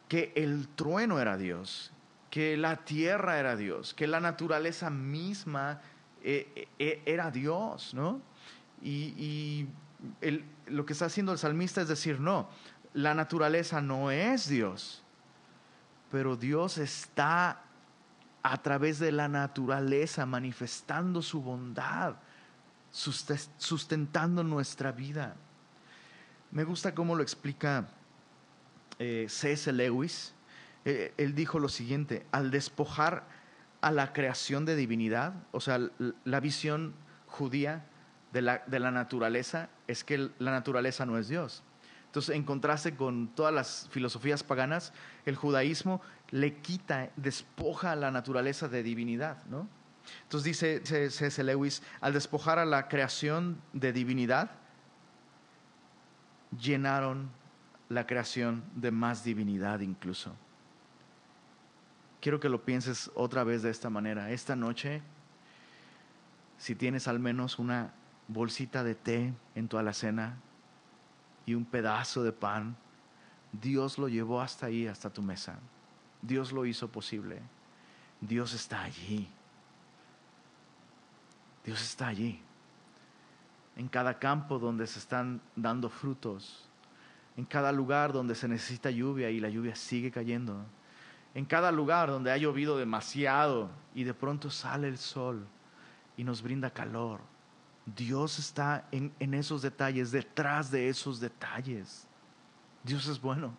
que 0.09 0.33
el 0.37 0.69
trueno 0.69 1.21
era 1.21 1.37
Dios, 1.37 1.93
que 2.31 2.57
la 2.57 2.77
tierra 2.85 3.39
era 3.39 3.57
Dios, 3.57 3.95
que 3.95 4.07
la 4.07 4.21
naturaleza 4.21 4.91
misma 4.91 5.81
eh, 6.23 6.69
era 7.07 7.31
Dios, 7.31 7.95
¿no? 7.95 8.21
Y, 8.83 9.67
lo 10.67 10.87
que 10.87 10.93
está 10.93 11.07
haciendo 11.07 11.33
el 11.33 11.39
salmista 11.39 11.81
es 11.81 11.89
decir, 11.89 12.21
no, 12.21 12.49
la 12.95 13.15
naturaleza 13.15 13.81
no 13.81 14.13
es 14.13 14.49
Dios, 14.49 15.03
pero 16.11 16.37
Dios 16.37 16.79
está 16.79 17.63
a 18.43 18.63
través 18.63 18.99
de 18.99 19.11
la 19.11 19.29
naturaleza 19.29 20.25
manifestando 20.25 21.21
su 21.21 21.43
bondad, 21.43 22.17
sustentando 22.91 24.45
nuestra 24.45 24.93
vida. 24.93 25.35
Me 26.51 26.65
gusta 26.65 26.95
cómo 26.95 27.15
lo 27.15 27.23
explica 27.23 27.89
eh, 28.99 29.27
C.S. 29.29 29.71
Lewis. 29.73 30.35
Eh, 30.85 31.13
él 31.19 31.35
dijo 31.35 31.59
lo 31.59 31.69
siguiente, 31.69 32.25
al 32.33 32.51
despojar 32.51 33.27
a 33.81 33.91
la 33.91 34.13
creación 34.13 34.65
de 34.65 34.75
divinidad, 34.75 35.35
o 35.53 35.61
sea, 35.61 35.79
la 36.25 36.41
visión 36.41 36.95
judía 37.27 37.85
de 38.33 38.43
la, 38.43 38.91
naturaleza 38.91 39.69
es 39.87 40.05
que 40.05 40.31
la 40.39 40.51
naturaleza 40.51 41.07
no 41.07 41.19
es 41.19 41.29
Dios. 41.29 41.63
Entonces, 42.07 42.35
en 42.35 42.45
contraste 42.45 42.97
con 42.97 43.29
todas 43.35 43.53
las 43.53 43.89
filosofías 43.91 44.43
paganas, 44.43 44.93
el 45.27 45.37
judaísmo 45.37 46.01
le 46.31 46.57
quita, 46.57 47.11
despoja 47.17 47.95
la 47.95 48.11
naturaleza 48.11 48.69
de 48.69 48.83
divinidad, 48.83 49.45
¿no? 49.47 49.69
Entonces 50.23 50.45
dice 50.45 51.11
C.S. 51.11 51.45
Lewis, 51.45 51.83
al 52.01 52.15
despojar 52.15 52.59
a 52.59 52.65
la 52.65 52.89
creación 52.89 53.61
de 53.75 53.93
divinidad, 53.93 54.51
llenaron 56.57 57.31
la 57.89 58.07
creación 58.07 58.63
de 58.75 58.91
más 58.91 59.25
divinidad 59.25 59.81
incluso. 59.81 60.35
Quiero 62.21 62.41
que 62.41 62.49
lo 62.49 62.65
pienses 62.65 63.11
otra 63.15 63.45
vez 63.45 63.63
de 63.63 63.71
esta 63.71 63.91
manera. 63.91 64.31
Esta 64.31 64.57
noche, 64.57 65.03
si 66.59 66.75
tienes 66.75 67.09
al 67.09 67.21
menos 67.21 67.59
una 67.59 67.93
bolsita 68.27 68.83
de 68.83 68.95
té 68.95 69.33
en 69.55 69.69
tu 69.69 69.79
alacena 69.79 70.37
y 71.47 71.55
un 71.55 71.65
pedazo 71.65 72.23
de 72.23 72.33
pan, 72.33 72.77
Dios 73.53 73.99
lo 73.99 74.09
llevó 74.09 74.41
hasta 74.41 74.67
ahí, 74.67 74.87
hasta 74.87 75.11
tu 75.11 75.23
mesa. 75.23 75.59
Dios 76.21 76.53
lo 76.53 76.67
hizo 76.67 76.89
posible. 76.89 77.41
Dios 78.21 78.53
está 78.53 78.83
allí. 78.83 79.29
Dios 81.65 81.81
está 81.81 82.09
allí. 82.09 82.43
En 83.79 83.89
cada 83.89 84.19
campo 84.19 84.59
donde 84.59 84.87
se 84.87 84.99
están 84.99 85.41
dando 85.57 85.89
frutos. 85.89 86.69
En 87.39 87.47
cada 87.47 87.73
lugar 87.73 88.13
donde 88.13 88.35
se 88.35 88.47
necesita 88.47 88.91
lluvia 88.91 89.31
y 89.31 89.41
la 89.41 89.49
lluvia 89.49 89.75
sigue 89.75 90.11
cayendo. 90.11 90.67
En 91.35 91.47
cada 91.47 91.73
lugar 91.73 92.11
donde 92.11 92.31
ha 92.31 92.37
llovido 92.37 92.77
demasiado 92.77 93.71
y 93.95 94.05
de 94.05 94.13
pronto 94.13 94.51
sale 94.51 94.89
el 94.89 94.99
sol 94.99 95.47
y 96.17 96.25
nos 96.25 96.43
brinda 96.43 96.69
calor. 96.69 97.21
Dios 97.97 98.39
está 98.39 98.87
en, 98.91 99.15
en 99.19 99.33
esos 99.33 99.63
detalles, 99.63 100.11
detrás 100.11 100.71
de 100.71 100.91
esos 100.91 101.21
detalles. 101.21 102.07
Dios 102.85 103.07
es 103.09 103.21
bueno. 103.21 103.57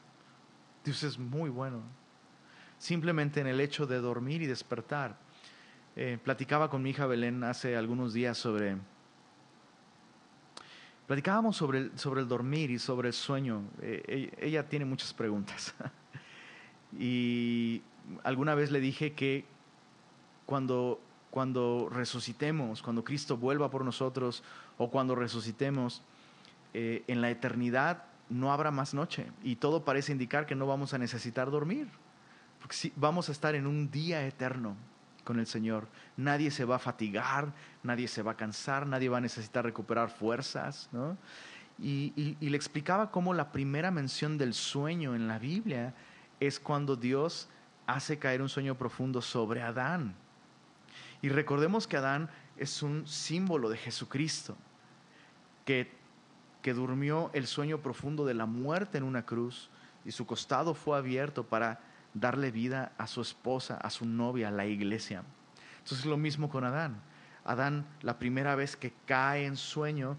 Dios 0.84 1.04
es 1.04 1.18
muy 1.18 1.50
bueno. 1.50 1.82
Simplemente 2.78 3.42
en 3.42 3.48
el 3.48 3.60
hecho 3.60 3.88
de 3.88 4.00
dormir 4.00 4.42
y 4.42 4.48
despertar. 4.48 5.18
Eh, 5.96 6.18
platicaba 6.24 6.70
con 6.70 6.82
mi 6.82 6.92
hija 6.92 7.06
Belén 7.06 7.44
hace 7.44 7.76
algunos 7.76 8.14
días 8.14 8.38
sobre... 8.38 8.78
Platicábamos 11.10 11.58
sobre 11.58 11.80
el, 11.80 11.98
sobre 11.98 12.22
el 12.22 12.28
dormir 12.28 12.70
y 12.70 12.78
sobre 12.78 13.08
el 13.08 13.16
sueño. 13.16 13.64
Eh, 13.82 14.04
ella, 14.08 14.30
ella 14.38 14.70
tiene 14.70 14.86
muchas 14.86 15.12
preguntas. 15.12 15.74
y 17.00 17.82
alguna 18.24 18.54
vez 18.54 18.70
le 18.70 18.80
dije 18.80 19.14
que 19.14 19.44
cuando, 20.46 21.02
cuando 21.32 21.90
resucitemos, 21.92 22.84
cuando 22.84 23.04
Cristo 23.04 23.38
vuelva 23.38 23.72
por 23.72 23.84
nosotros 23.84 24.44
o 24.78 24.92
cuando 24.92 25.16
resucitemos, 25.16 26.04
eh, 26.76 27.04
en 27.08 27.22
la 27.22 27.32
eternidad 27.32 28.04
no 28.30 28.54
habrá 28.54 28.70
más 28.70 28.94
noche 28.94 29.32
y 29.42 29.56
todo 29.56 29.84
parece 29.84 30.12
indicar 30.12 30.46
que 30.46 30.54
no 30.54 30.68
vamos 30.68 30.94
a 30.94 31.00
necesitar 31.00 31.50
dormir, 31.50 31.88
porque 32.60 32.92
vamos 32.96 33.30
a 33.30 33.32
estar 33.32 33.56
en 33.56 33.66
un 33.66 33.90
día 33.90 34.28
eterno 34.28 34.76
con 35.30 35.40
el 35.40 35.46
Señor. 35.46 35.88
Nadie 36.18 36.50
se 36.50 36.66
va 36.66 36.78
a 36.78 36.80
fatigar, 36.80 37.54
nadie 37.84 38.08
se 38.08 38.24
va 38.24 38.32
a 38.32 38.36
cansar, 38.36 38.88
nadie 38.88 39.10
va 39.10 39.20
a 39.20 39.22
necesitar 39.22 39.64
recuperar 39.64 40.10
fuerzas, 40.10 40.90
¿no? 40.92 41.20
Y, 41.78 42.36
le 42.40 42.58
explicaba 42.58 43.12
cómo 43.12 43.36
la 43.36 43.52
primera 43.52 43.92
mención 43.92 44.40
del 44.40 44.56
sueño 44.56 45.14
en 45.14 45.28
la 45.28 45.38
Biblia 45.38 45.94
es 46.40 46.60
cuando 46.60 46.96
Dios 46.96 47.48
hace 47.86 48.18
caer 48.18 48.42
un 48.42 48.50
sueño 48.50 48.74
profundo 48.74 49.22
sobre 49.22 49.62
Adán. 49.62 50.16
Y 51.22 51.30
recordemos 51.30 51.86
que 51.86 51.98
Adán 51.98 52.28
es 52.58 52.82
un 52.82 53.06
símbolo 53.06 53.70
de 53.70 53.78
Jesucristo, 53.78 54.58
que, 55.64 55.92
que 56.64 56.74
durmió 56.74 57.30
el 57.34 57.46
sueño 57.46 57.78
profundo 57.78 58.26
de 58.26 58.34
la 58.34 58.48
muerte 58.48 58.98
en 58.98 59.04
una 59.04 59.28
cruz 59.28 59.70
y 60.04 60.12
su 60.12 60.26
costado 60.26 60.74
fue 60.74 60.98
abierto 60.98 61.44
para 61.44 61.82
darle 62.14 62.52
vida 62.52 62.92
a 62.98 63.08
su 63.08 63.22
esposa, 63.22 63.78
a 63.78 63.90
su 63.90 64.06
novia, 64.06 64.50
a 64.50 64.52
la 64.52 64.66
iglesia. 64.66 65.24
Entonces 65.80 66.06
lo 66.06 66.18
mismo 66.18 66.50
con 66.50 66.64
Adán. 66.64 67.02
Adán, 67.46 67.86
la 68.02 68.20
primera 68.20 68.56
vez 68.56 68.76
que 68.76 68.94
cae 69.06 69.46
en 69.46 69.58
sueño, 69.58 70.18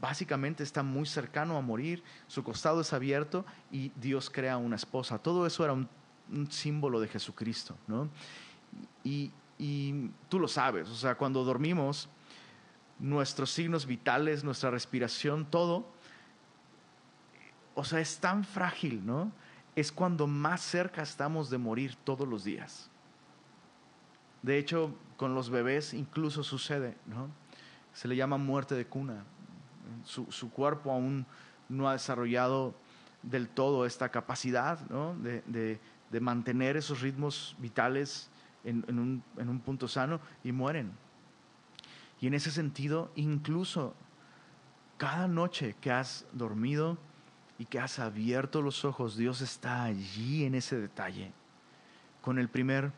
básicamente 0.00 0.62
está 0.62 0.82
muy 0.82 1.06
cercano 1.06 1.56
a 1.56 1.60
morir, 1.60 2.02
su 2.26 2.42
costado 2.42 2.80
es 2.80 2.92
abierto 2.92 3.44
y 3.70 3.90
Dios 3.96 4.30
crea 4.30 4.56
una 4.56 4.76
esposa. 4.76 5.18
Todo 5.18 5.46
eso 5.46 5.64
era 5.64 5.72
un, 5.72 5.88
símbolo 6.48 6.98
de 7.00 7.08
Jesucristo, 7.08 7.76
¿no? 7.86 8.08
Y, 9.04 9.30
y 9.58 10.08
tú 10.30 10.38
lo 10.38 10.48
sabes, 10.48 10.88
o 10.88 10.94
sea, 10.94 11.14
cuando 11.14 11.44
dormimos, 11.44 12.08
nuestros 12.98 13.50
signos 13.50 13.84
vitales, 13.84 14.42
nuestra 14.42 14.70
respiración, 14.70 15.44
todo, 15.44 15.92
o 17.74 17.84
sea, 17.84 18.00
es 18.00 18.18
tan 18.18 18.44
frágil, 18.44 19.04
¿no? 19.04 19.32
Es 19.74 19.90
cuando 19.90 20.26
más 20.26 20.60
cerca 20.60 21.02
estamos 21.02 21.50
de 21.50 21.58
morir 21.58 21.96
todos 22.04 22.28
los 22.28 22.44
días. 22.44 22.90
De 24.42 24.58
hecho, 24.58 24.94
con 25.16 25.34
los 25.34 25.50
bebés 25.50 25.94
incluso 25.94 26.42
sucede, 26.42 26.96
¿no? 27.06 27.28
Se 27.92 28.08
le 28.08 28.16
llama 28.16 28.36
muerte 28.38 28.74
de 28.74 28.86
cuna. 28.86 29.24
Su, 30.04 30.30
su 30.30 30.50
cuerpo 30.50 30.90
aún 30.90 31.26
no 31.68 31.88
ha 31.88 31.92
desarrollado 31.92 32.74
del 33.22 33.48
todo 33.48 33.86
esta 33.86 34.08
capacidad, 34.10 34.80
¿no? 34.90 35.14
De, 35.16 35.42
de, 35.46 35.80
de 36.10 36.20
mantener 36.20 36.76
esos 36.76 37.00
ritmos 37.00 37.56
vitales 37.58 38.28
en, 38.64 38.84
en, 38.88 38.98
un, 38.98 39.22
en 39.38 39.48
un 39.48 39.60
punto 39.60 39.88
sano 39.88 40.20
y 40.42 40.52
mueren. 40.52 40.92
Y 42.20 42.26
en 42.26 42.34
ese 42.34 42.50
sentido, 42.50 43.10
incluso 43.16 43.94
cada 44.96 45.28
noche 45.28 45.76
que 45.80 45.90
has 45.90 46.26
dormido 46.32 46.98
y 47.62 47.64
que 47.64 47.78
has 47.78 48.00
abierto 48.00 48.60
los 48.60 48.84
ojos, 48.84 49.16
Dios 49.16 49.40
está 49.40 49.84
allí 49.84 50.44
en 50.44 50.56
ese 50.56 50.80
detalle. 50.80 51.30
Con 52.20 52.40
el 52.40 52.48
primer 52.48 52.90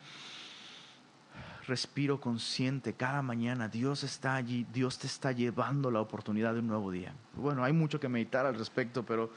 respiro 1.67 2.19
consciente 2.19 2.95
cada 2.95 3.21
mañana, 3.21 3.69
Dios 3.69 4.05
está 4.05 4.37
allí, 4.37 4.67
Dios 4.73 4.99
te 4.99 5.07
está 5.07 5.33
llevando 5.33 5.91
la 5.91 6.01
oportunidad 6.01 6.55
de 6.55 6.61
un 6.61 6.69
nuevo 6.69 6.91
día. 6.91 7.13
Bueno, 7.35 7.63
hay 7.63 7.75
mucho 7.75 8.01
que 8.01 8.09
meditar 8.09 8.47
al 8.47 8.55
respecto, 8.55 9.05
pero 9.05 9.31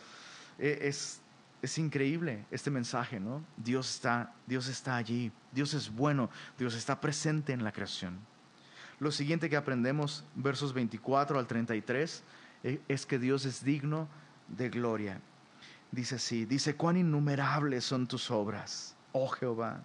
es, 0.57 1.19
es 1.61 1.77
increíble 1.77 2.45
este 2.49 2.71
mensaje, 2.71 3.19
¿no? 3.19 3.43
Dios 3.57 3.95
está, 3.95 4.33
Dios 4.45 4.69
está 4.69 4.95
allí, 4.95 5.29
Dios 5.51 5.73
es 5.73 5.93
bueno, 5.93 6.29
Dios 6.57 6.73
está 6.73 7.01
presente 7.01 7.51
en 7.51 7.65
la 7.65 7.73
creación. 7.73 8.17
Lo 8.97 9.11
siguiente 9.11 9.49
que 9.49 9.57
aprendemos, 9.57 10.23
versos 10.35 10.71
24 10.71 11.37
al 11.37 11.47
33, 11.47 12.23
es 12.87 13.05
que 13.05 13.19
Dios 13.19 13.43
es 13.43 13.65
digno 13.65 14.07
de 14.47 14.69
gloria. 14.69 15.19
Dice 15.91 16.15
así, 16.15 16.45
dice, 16.45 16.75
cuán 16.75 16.97
innumerables 16.97 17.85
son 17.85 18.07
tus 18.07 18.29
obras, 18.29 18.95
oh 19.13 19.27
Jehová. 19.27 19.81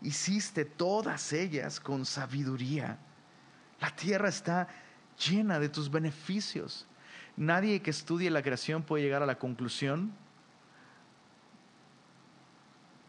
Hiciste 0.00 0.64
todas 0.64 1.32
ellas 1.32 1.80
con 1.80 2.06
sabiduría. 2.06 2.98
La 3.80 3.94
tierra 3.94 4.28
está 4.28 4.68
llena 5.28 5.58
de 5.58 5.68
tus 5.68 5.90
beneficios. 5.90 6.86
Nadie 7.36 7.82
que 7.82 7.90
estudie 7.90 8.30
la 8.30 8.42
creación 8.42 8.82
puede 8.82 9.04
llegar 9.04 9.22
a 9.22 9.26
la 9.26 9.38
conclusión 9.38 10.12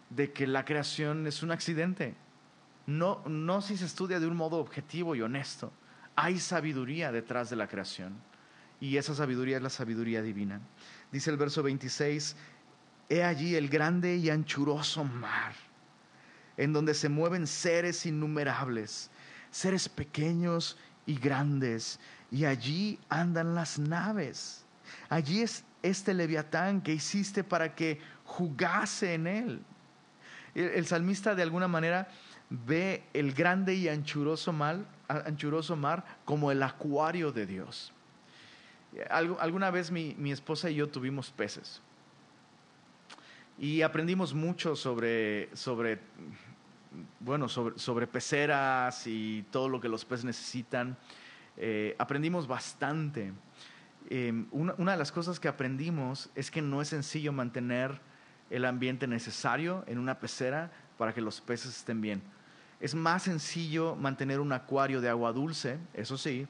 de 0.10 0.32
que 0.32 0.48
la 0.48 0.66
creación 0.66 1.26
es 1.28 1.44
un 1.44 1.52
accidente. 1.52 2.16
No, 2.88 3.22
no 3.28 3.62
si 3.62 3.78
se 3.78 3.86
estudia 3.86 4.20
de 4.20 4.28
un 4.28 4.36
modo 4.36 4.58
objetivo 4.58 5.16
y 5.16 5.22
honesto. 5.22 5.72
Hay 6.16 6.40
sabiduría 6.40 7.12
detrás 7.12 7.50
de 7.50 7.56
la 7.56 7.68
creación. 7.68 8.14
Y 8.80 8.98
esa 8.98 9.14
sabiduría 9.14 9.58
es 9.58 9.64
la 9.64 9.70
sabiduría 9.70 10.22
divina. 10.22 10.62
Dice 11.12 11.30
el 11.32 11.38
verso 11.38 11.64
26, 11.64 12.36
He 13.10 13.24
allí 13.24 13.56
el 13.56 13.70
grande 13.70 14.18
y 14.18 14.30
anchuroso 14.30 15.04
mar, 15.04 15.54
en 16.58 16.74
donde 16.74 16.94
se 16.94 17.10
mueven 17.10 17.48
seres 17.48 18.06
innumerables, 18.06 19.10
seres 19.50 19.90
pequeños 19.90 20.78
y 21.08 21.16
grandes, 21.16 22.00
y 22.30 22.46
allí 22.46 23.00
andan 23.10 23.56
las 23.56 23.80
naves. 23.80 24.64
Allí 25.10 25.42
es 25.42 25.64
este 25.82 26.14
leviatán 26.14 26.82
que 26.82 26.94
hiciste 26.94 27.44
para 27.44 27.74
que 27.74 28.00
jugase 28.24 29.16
en 29.16 29.28
él. 29.28 29.64
El, 30.54 30.86
salmista 30.86 31.36
de 31.36 31.44
alguna 31.44 31.68
manera 31.68 32.10
ve 32.50 33.04
el 33.14 33.34
grande 33.34 33.74
y 33.76 33.88
anchuroso 33.88 34.54
mar, 34.54 34.86
anchuroso 35.08 35.76
mar 35.76 36.06
como 36.26 36.52
el 36.52 36.62
acuario 36.62 37.32
de 37.32 37.46
Dios. 37.46 37.94
Alguna 39.10 39.70
vez 39.72 39.92
mi, 39.92 40.16
mi, 40.18 40.32
esposa 40.32 40.70
y 40.70 40.76
yo 40.76 40.90
tuvimos 40.90 41.30
peces 41.32 41.82
y 43.60 43.82
aprendimos 43.82 44.34
mucho 44.34 44.76
sobre, 44.76 45.50
sobre, 45.54 46.00
bueno, 47.20 47.50
sobre, 47.50 47.78
sobre 47.78 48.08
peceras 48.08 49.06
y 49.06 49.46
todo 49.52 49.68
lo 49.68 49.82
que 49.82 49.90
los 49.90 50.06
peces 50.06 50.26
necesitan. 50.26 50.98
Eh, 51.58 51.94
aprendimos 52.00 52.48
bastante. 52.48 53.34
Eh, 54.10 54.46
una, 54.52 54.74
una 54.78 54.94
de 54.94 54.98
las 54.98 55.12
cosas 55.12 55.40
que 55.40 55.50
aprendimos 55.50 56.30
es 56.36 56.50
que 56.50 56.62
no 56.62 56.82
es 56.82 56.88
sencillo 56.88 57.34
mantener 57.34 58.00
el 58.50 58.64
ambiente 58.64 59.08
necesario 59.08 59.84
en 59.88 60.00
una 60.00 60.20
pecera 60.20 60.72
para 60.98 61.14
que 61.14 61.22
los 61.22 61.42
peces 61.42 61.76
estén 61.76 62.00
bien. 62.00 62.22
Es 62.80 62.96
más 62.96 63.24
sencillo 63.24 63.98
mantener 63.98 64.40
un 64.40 64.54
acuario 64.54 65.02
de 65.02 65.10
agua 65.10 65.34
dulce, 65.34 65.78
eso 65.94 66.18
sí, 66.18 66.48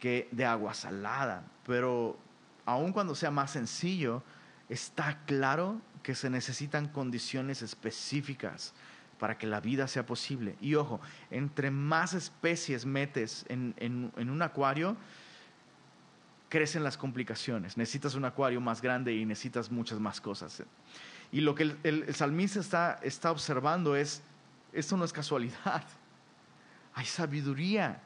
que 0.00 0.28
de 0.32 0.44
agua 0.44 0.74
salada. 0.74 1.44
Pero 1.64 2.18
aun 2.64 2.92
cuando 2.92 3.14
sea 3.14 3.30
más 3.30 3.52
sencillo, 3.52 4.24
está 4.68 5.20
claro 5.26 5.80
que 6.02 6.14
se 6.14 6.30
necesitan 6.30 6.88
condiciones 6.88 7.62
específicas 7.62 8.72
para 9.18 9.36
que 9.36 9.46
la 9.46 9.60
vida 9.60 9.86
sea 9.86 10.06
posible. 10.06 10.56
Y 10.60 10.74
ojo, 10.74 11.00
entre 11.30 11.70
más 11.70 12.14
especies 12.14 12.86
metes 12.86 13.44
en, 13.48 14.10
un 14.16 14.42
acuario, 14.42 14.96
crecen 16.48 16.82
las 16.82 16.96
complicaciones. 16.96 17.76
Necesitas 17.76 18.14
un 18.14 18.24
acuario 18.24 18.60
más 18.60 18.80
grande 18.80 19.14
y 19.14 19.26
necesitas 19.26 19.70
muchas 19.70 20.00
más 20.00 20.20
cosas. 20.20 20.62
Y 21.30 21.42
lo 21.42 21.54
que 21.54 21.64
el, 21.64 21.78
el, 21.84 22.14
salmista 22.14 22.60
está, 22.60 22.98
está 23.02 23.30
observando 23.30 23.94
es, 23.94 24.22
esto 24.72 24.96
no 24.96 25.04
es 25.04 25.12
casualidad. 25.12 25.84
Hay 26.94 27.04
sabiduría 27.04 28.00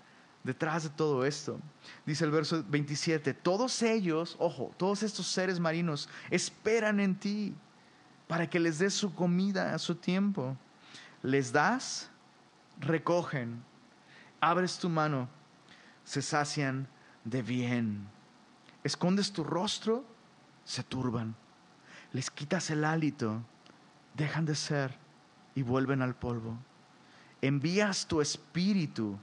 detrás 0.44 0.84
de 0.84 0.90
todo 0.90 1.24
esto. 1.24 1.58
Dice 2.06 2.24
el 2.24 2.30
verso 2.30 2.64
27, 2.68 3.34
todos 3.34 3.82
ellos, 3.82 4.36
ojo, 4.38 4.72
todos 4.76 5.02
estos 5.02 5.26
seres 5.26 5.58
marinos 5.58 6.08
esperan 6.30 7.00
en 7.00 7.18
ti 7.18 7.54
para 8.28 8.48
que 8.48 8.60
les 8.60 8.78
des 8.78 8.94
su 8.94 9.12
comida 9.12 9.74
a 9.74 9.78
su 9.78 9.96
tiempo. 9.96 10.56
Les 11.22 11.50
das, 11.50 12.08
recogen, 12.78 13.64
abres 14.40 14.78
tu 14.78 14.88
mano, 14.88 15.28
se 16.04 16.22
sacian 16.22 16.86
de 17.24 17.42
bien 17.42 18.14
escondes 18.84 19.32
tu 19.32 19.42
rostro, 19.42 20.04
se 20.64 20.84
turban. 20.84 21.34
Les 22.12 22.30
quitas 22.30 22.70
el 22.70 22.84
hálito, 22.84 23.42
dejan 24.14 24.44
de 24.44 24.54
ser 24.54 24.96
y 25.54 25.62
vuelven 25.62 26.02
al 26.02 26.14
polvo. 26.14 26.56
Envías 27.40 28.06
tu 28.06 28.20
espíritu, 28.20 29.18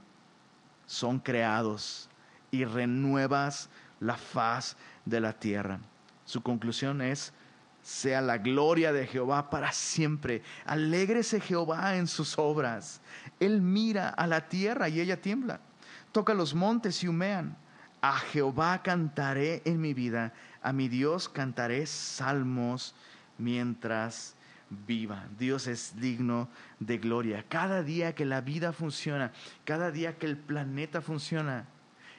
son 0.86 1.18
creados 1.18 2.08
y 2.50 2.64
renuevas 2.64 3.68
la 4.00 4.16
faz 4.16 4.76
de 5.04 5.20
la 5.20 5.32
tierra. 5.32 5.80
Su 6.24 6.42
conclusión 6.42 7.00
es, 7.00 7.32
sea 7.82 8.20
la 8.20 8.38
gloria 8.38 8.92
de 8.92 9.06
Jehová 9.06 9.50
para 9.50 9.72
siempre. 9.72 10.42
Alégrese 10.64 11.40
Jehová 11.40 11.96
en 11.96 12.06
sus 12.06 12.38
obras. 12.38 13.00
Él 13.40 13.60
mira 13.60 14.08
a 14.08 14.26
la 14.26 14.48
tierra 14.48 14.88
y 14.88 15.00
ella 15.00 15.20
tiembla. 15.20 15.60
Toca 16.12 16.34
los 16.34 16.54
montes 16.54 17.02
y 17.02 17.08
humean. 17.08 17.56
A 18.00 18.18
Jehová 18.18 18.82
cantaré 18.82 19.62
en 19.64 19.80
mi 19.80 19.94
vida, 19.94 20.32
a 20.60 20.72
mi 20.72 20.88
Dios 20.88 21.28
cantaré 21.28 21.86
salmos 21.86 22.96
mientras 23.38 24.34
viva. 24.86 25.26
Dios 25.38 25.66
es 25.66 26.00
digno 26.00 26.48
de 26.78 26.98
gloria. 26.98 27.44
Cada 27.48 27.82
día 27.82 28.14
que 28.14 28.24
la 28.24 28.40
vida 28.40 28.72
funciona, 28.72 29.32
cada 29.64 29.90
día 29.90 30.18
que 30.18 30.26
el 30.26 30.36
planeta 30.36 31.00
funciona, 31.00 31.66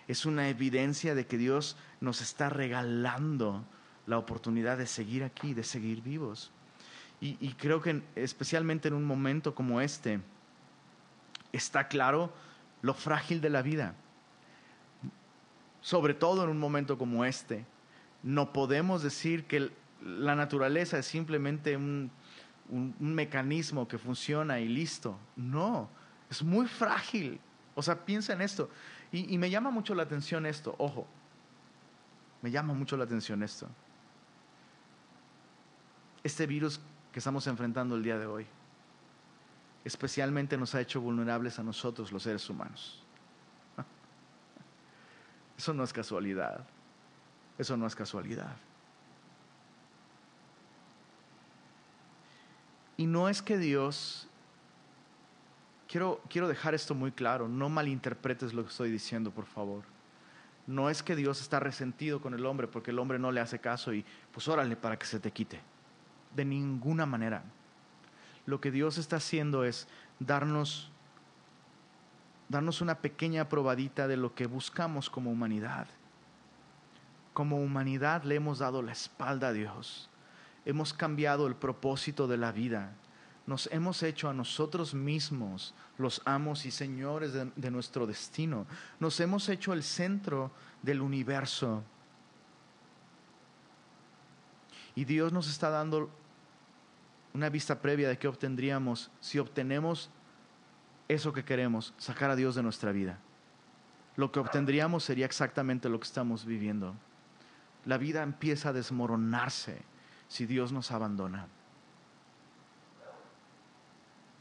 es 0.07 0.25
una 0.25 0.49
evidencia 0.49 1.15
de 1.15 1.25
que 1.25 1.37
Dios 1.37 1.77
nos 2.01 2.21
está 2.21 2.49
regalando 2.49 3.65
la 4.05 4.17
oportunidad 4.17 4.77
de 4.77 4.87
seguir 4.87 5.23
aquí, 5.23 5.53
de 5.53 5.63
seguir 5.63 6.01
vivos. 6.01 6.51
Y, 7.21 7.53
creo 7.53 7.81
que 7.81 8.03
especialmente 8.15 8.89
en 8.89 8.95
un 8.95 9.05
momento 9.05 9.55
como 9.55 9.79
este, 9.79 10.19
está 11.53 11.87
claro 11.87 12.33
lo 12.81 12.93
frágil 12.93 13.39
de 13.39 13.49
la 13.49 13.61
vida 13.61 13.95
sobre 15.83 16.13
todo 16.13 16.45
en 16.45 16.49
un 16.49 16.57
momento 16.57 16.97
como 16.97 17.25
este. 17.25 17.65
No 18.23 18.53
podemos 18.53 19.03
decir 19.03 19.45
que 19.45 19.69
la 20.01 20.33
naturaleza 20.33 20.97
es 20.97 21.05
simplemente 21.05 21.77
un, 22.69 22.95
mecanismo 22.99 23.87
que 23.87 23.97
funciona 23.97 24.59
y 24.59 24.67
listo. 24.67 25.17
No, 25.35 25.89
es 26.29 26.43
muy 26.43 26.67
frágil. 26.67 27.39
O 27.75 27.81
sea, 27.81 28.05
piensa 28.05 28.33
en 28.33 28.41
esto. 28.41 28.69
Y, 29.11 29.37
me 29.37 29.49
llama 29.49 29.69
mucho 29.69 29.93
la 29.93 30.03
atención 30.03 30.45
esto, 30.45 30.73
ojo, 30.79 31.05
me 32.41 32.49
llama 32.49 32.73
mucho 32.73 32.97
la 32.97 33.03
atención 33.03 33.43
esto. 33.43 33.67
Este 36.23 36.47
virus 36.47 36.79
que 37.11 37.19
estamos 37.19 37.45
enfrentando 37.45 37.95
el 37.95 38.01
día 38.01 38.17
de 38.17 38.25
hoy, 38.25 38.47
especialmente 39.85 40.57
nos 40.57 40.73
ha 40.73 40.81
hecho 40.81 40.99
vulnerables 40.99 41.59
a 41.59 41.63
nosotros 41.63 42.11
los 42.11 42.23
seres 42.23 42.49
humanos. 42.49 43.03
Eso 45.57 45.75
no 45.75 45.83
es 45.83 45.93
casualidad. 45.93 46.65
Eso 47.59 47.77
no 47.77 47.85
es 47.85 47.95
casualidad. 47.95 48.55
Y 52.97 53.07
no 53.07 53.29
es 53.29 53.41
que 53.41 53.57
Dios, 53.57 54.27
quiero, 55.87 56.21
quiero 56.29 56.47
dejar 56.47 56.73
esto 56.75 56.93
muy 56.95 57.11
claro, 57.11 57.47
no 57.47 57.69
malinterpretes 57.69 58.53
lo 58.53 58.63
que 58.63 58.69
estoy 58.69 58.91
diciendo, 58.91 59.31
por 59.31 59.45
favor. 59.45 59.83
No 60.65 60.89
es 60.89 61.03
que 61.03 61.15
Dios 61.15 61.41
está 61.41 61.59
resentido 61.59 62.21
con 62.21 62.33
el 62.33 62.45
hombre 62.45 62.67
porque 62.67 62.91
el 62.91 62.99
hombre 62.99 63.19
no 63.19 63.31
le 63.31 63.41
hace 63.41 63.59
caso 63.59 63.93
y 63.93 64.05
pues 64.31 64.47
órale 64.47 64.75
para 64.75 64.97
que 64.97 65.05
se 65.05 65.19
te 65.19 65.31
quite. 65.31 65.59
De 66.35 66.45
ninguna 66.45 67.05
manera. 67.05 67.43
Lo 68.45 68.61
que 68.61 68.71
Dios 68.71 68.97
está 68.97 69.17
haciendo 69.17 69.65
es 69.65 69.87
darnos 70.19 70.89
darnos 72.53 72.81
una 72.81 72.95
pequeña 72.95 73.49
probadita 73.49 74.07
de 74.07 74.15
lo 74.15 74.35
que 74.35 74.45
buscamos 74.45 75.09
como 75.09 75.31
humanidad. 75.31 75.87
Como 77.33 77.57
humanidad 77.57 78.23
le 78.23 78.35
hemos 78.35 78.59
dado 78.59 78.81
la 78.81 78.91
espalda 78.91 79.47
a 79.47 79.53
Dios. 79.53 80.09
Hemos 80.65 80.93
cambiado 80.93 81.47
el 81.47 81.55
propósito 81.55 82.27
de 82.27 82.37
la 82.37 82.51
vida. 82.51 82.93
Nos 83.45 83.67
hemos 83.71 84.01
hecho 84.03 84.29
a 84.29 84.33
nosotros 84.33 84.93
mismos 84.93 85.75
los 85.97 86.21
amos 86.25 86.65
y 86.65 86.71
señores 86.71 87.33
de, 87.33 87.71
nuestro 87.71 88.07
destino. 88.07 88.65
Nos 88.99 89.19
hemos 89.19 89.49
hecho 89.49 89.73
el 89.73 89.83
centro 89.83 90.51
del 90.81 91.01
universo. 91.01 91.83
Y 94.95 95.03
Dios 95.03 95.33
nos 95.33 95.49
está 95.49 95.69
dando 95.69 96.09
una 97.33 97.49
vista 97.49 97.81
previa 97.81 98.07
de 98.07 98.17
qué 98.17 98.27
obtendríamos 98.27 99.11
si 99.19 99.39
obtenemos 99.39 100.09
eso 101.09 101.33
que 101.33 101.43
queremos, 101.43 101.93
sacar 101.97 102.29
a 102.29 102.35
Dios 102.35 102.55
de 102.55 102.63
nuestra 102.63 102.91
vida. 102.91 103.19
Lo 104.15 104.31
que 104.31 104.39
obtendríamos 104.39 105.03
sería 105.03 105.25
exactamente 105.25 105.89
lo 105.89 105.99
que 105.99 106.07
estamos 106.07 106.45
viviendo. 106.45 106.95
La 107.85 107.97
vida 107.97 108.23
empieza 108.23 108.69
a 108.69 108.73
desmoronarse 108.73 109.81
si 110.27 110.45
Dios 110.45 110.71
nos 110.71 110.91
abandona. 110.91 111.47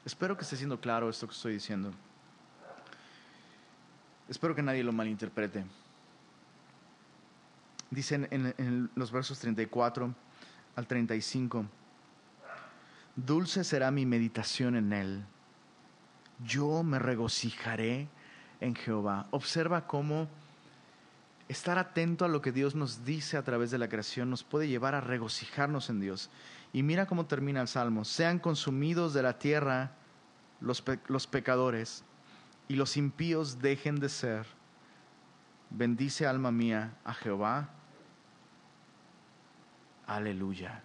Espero 0.04 0.36
que 0.36 0.42
esté 0.42 0.56
siendo 0.56 0.80
claro 0.80 1.08
esto 1.08 1.26
que 1.26 1.34
estoy 1.34 1.54
diciendo. 1.54 1.92
Espero 4.28 4.54
que 4.54 4.62
nadie 4.62 4.82
lo 4.82 4.92
malinterprete. 4.92 5.64
Dicen 7.90 8.26
en, 8.30 8.54
en 8.56 8.90
los 8.94 9.12
versos 9.12 9.38
34 9.38 10.14
al 10.76 10.86
35, 10.86 11.66
dulce 13.14 13.64
será 13.64 13.90
mi 13.90 14.06
meditación 14.06 14.76
en 14.76 14.92
él 14.92 15.26
yo 16.44 16.82
me 16.82 16.98
regocijaré 16.98 18.08
en 18.60 18.74
Jehová. 18.74 19.26
Observa 19.30 19.86
cómo 19.86 20.28
estar 21.48 21.78
atento 21.78 22.24
a 22.24 22.28
lo 22.28 22.40
que 22.40 22.52
Dios 22.52 22.74
nos 22.74 23.04
dice 23.04 23.36
a 23.36 23.42
través 23.42 23.70
de 23.70 23.78
la 23.78 23.88
creación 23.88 24.30
nos 24.30 24.44
puede 24.44 24.68
llevar 24.68 24.94
a 24.94 25.00
regocijarnos 25.00 25.90
en 25.90 26.00
Dios. 26.00 26.30
Y 26.72 26.82
mira 26.82 27.06
cómo 27.06 27.26
termina 27.26 27.60
el 27.60 27.68
Salmo. 27.68 28.04
Sean 28.04 28.38
consumidos 28.38 29.14
de 29.14 29.22
la 29.22 29.38
tierra 29.38 29.92
los, 30.60 30.82
pecadores 31.26 32.04
y 32.68 32.76
los 32.76 32.96
impíos 32.96 33.60
dejen 33.60 34.00
de 34.00 34.08
ser. 34.08 34.46
Bendice 35.70 36.26
alma 36.26 36.50
mía 36.50 36.96
a 37.04 37.14
Jehová. 37.14 37.70
Aleluya. 40.06 40.82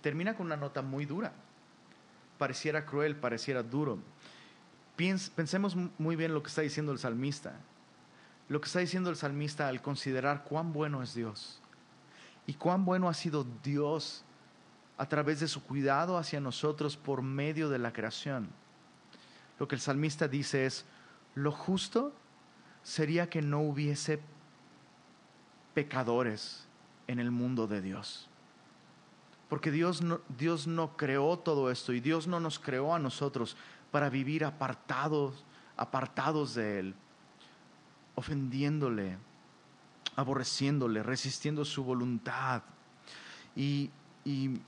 Termina 0.00 0.34
con 0.34 0.46
una 0.46 0.56
nota 0.56 0.82
muy 0.82 1.04
dura 1.04 1.32
pareciera 2.40 2.86
cruel, 2.86 3.16
pareciera 3.16 3.62
duro. 3.62 3.98
Pensemos 4.96 5.76
muy 5.98 6.16
bien 6.16 6.32
lo 6.32 6.42
que 6.42 6.48
está 6.48 6.62
diciendo 6.62 6.90
el 6.90 6.98
salmista. 6.98 7.60
Lo 8.50 8.60
que 8.60 8.66
está 8.66 8.80
diciendo 8.80 9.10
el 9.10 9.16
salmista 9.16 9.68
al 9.68 9.80
considerar 9.80 10.42
cuán 10.42 10.72
bueno 10.72 11.04
es 11.04 11.14
Dios 11.14 11.60
y 12.48 12.54
cuán 12.54 12.84
bueno 12.84 13.08
ha 13.08 13.14
sido 13.14 13.46
Dios 13.62 14.24
a 14.98 15.08
través 15.08 15.38
de 15.38 15.46
su 15.46 15.62
cuidado 15.62 16.18
hacia 16.18 16.40
nosotros 16.40 16.96
por 16.96 17.22
medio 17.22 17.68
de 17.68 17.78
la 17.78 17.92
creación. 17.92 18.48
Lo 19.60 19.68
que 19.68 19.76
el 19.76 19.80
salmista 19.80 20.26
dice 20.26 20.66
es, 20.66 20.84
lo 21.36 21.52
justo 21.52 22.12
sería 22.82 23.30
que 23.30 23.40
no 23.40 23.60
hubiese 23.60 24.20
pecadores 25.72 26.66
en 27.06 27.20
el 27.20 27.30
mundo 27.30 27.68
de 27.68 27.80
Dios. 27.80 28.28
Porque 29.48 29.70
Dios 29.70 30.02
no, 30.02 30.22
Dios 30.28 30.66
no 30.66 30.96
creó 30.96 31.38
todo 31.38 31.70
esto 31.70 31.92
y 31.92 32.00
Dios 32.00 32.26
no 32.26 32.40
nos 32.40 32.58
creó 32.58 32.96
a 32.96 32.98
nosotros 32.98 33.56
para 33.92 34.10
vivir 34.10 34.44
apartados, 34.44 35.44
apartados 35.76 36.56
de 36.56 36.80
Él, 36.80 36.94
ofendiéndole, 38.20 39.16
aborreciéndole, 40.14 41.02
resistiendo 41.02 41.64
su 41.64 41.82
voluntad. 41.82 42.62
Y, 43.56 43.90
y 44.26 44.60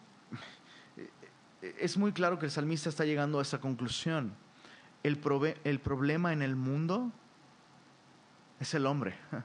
es 1.60 1.98
muy 1.98 2.12
claro 2.12 2.38
que 2.38 2.46
el 2.46 2.50
salmista 2.50 2.88
está 2.88 3.04
llegando 3.04 3.38
a 3.38 3.42
esa 3.42 3.60
conclusión. 3.60 4.32
El, 5.02 5.20
el 5.64 5.80
problema 5.80 6.32
en 6.32 6.40
el 6.40 6.56
mundo 6.56 7.12
es 8.58 8.72
el 8.74 8.86
hombre. 8.86 9.14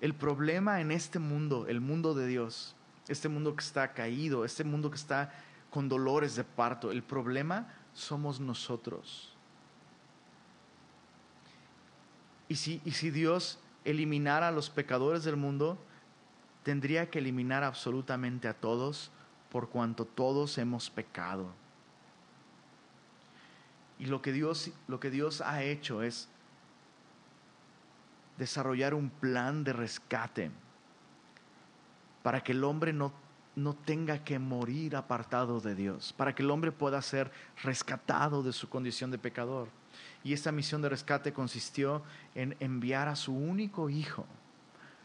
El 0.00 0.14
problema 0.14 0.80
en 0.80 0.92
este 0.92 1.18
mundo, 1.18 1.66
el 1.66 1.80
mundo 1.80 2.14
de 2.14 2.28
Dios, 2.28 2.76
este 3.08 3.28
mundo 3.28 3.56
que 3.56 3.64
está 3.64 3.94
caído, 3.94 4.44
este 4.44 4.62
mundo 4.62 4.92
que 4.92 4.96
está 4.96 5.34
con 5.70 5.88
dolores 5.88 6.36
de 6.36 6.44
parto, 6.44 6.92
el 6.92 7.02
problema 7.02 7.74
somos 7.94 8.38
nosotros. 8.38 9.36
Y 12.48 12.56
si, 12.56 13.10
Dios 13.10 13.58
eliminara 13.84 14.48
a 14.48 14.52
los 14.52 14.70
pecadores 14.70 15.24
del 15.24 15.36
mundo, 15.36 15.78
tendría 16.62 17.10
que 17.10 17.18
eliminar 17.18 17.62
absolutamente 17.62 18.48
a 18.48 18.54
todos 18.54 19.10
por 19.50 19.68
cuanto 19.68 20.06
todos 20.06 20.56
hemos 20.58 20.88
pecado. 20.88 21.46
Y 23.98 24.06
lo 24.06 24.22
que 24.22 24.32
Dios, 24.32 24.70
lo 24.86 24.98
que 25.00 25.10
Dios 25.10 25.40
ha 25.40 25.62
hecho 25.62 26.02
es 26.02 26.28
desarrollar 28.38 28.94
un 28.94 29.10
plan 29.10 29.64
de 29.64 29.72
rescate 29.72 30.50
para 32.22 32.42
que 32.42 32.52
el 32.52 32.64
hombre 32.64 32.92
no 32.92 33.12
tenga 33.84 34.24
que 34.24 34.38
morir 34.38 34.96
apartado 34.96 35.60
de 35.60 35.74
Dios, 35.74 36.14
para 36.16 36.34
que 36.34 36.42
el 36.42 36.50
hombre 36.50 36.72
pueda 36.72 37.02
ser 37.02 37.30
rescatado 37.62 38.42
de 38.42 38.52
su 38.52 38.68
condición 38.68 39.10
de 39.10 39.18
pecador. 39.18 39.68
Y 40.24 40.32
esta 40.32 40.52
misión 40.52 40.82
de 40.82 40.88
rescate 40.88 41.32
consistió 41.32 42.02
en 42.34 42.56
enviar 42.60 43.08
a 43.08 43.16
su 43.16 43.34
único 43.34 43.88
hijo, 43.88 44.26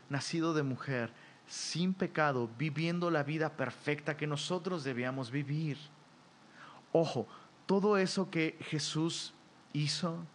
nacido 0.10 0.54
de 0.54 0.64
mujer, 0.64 1.12
sin 1.48 1.94
pecado, 1.94 2.50
viviendo 2.58 3.12
la 3.12 3.24
vida 3.24 3.54
perfecta 3.54 4.18
que 4.18 4.28
nosotros 4.28 4.84
debíamos 4.84 5.32
vivir. 5.32 5.78
Ojo, 6.92 7.28
todo 7.66 7.98
eso 7.98 8.30
que 8.30 8.58
Jesús 8.62 9.34
hizo, 9.74 10.26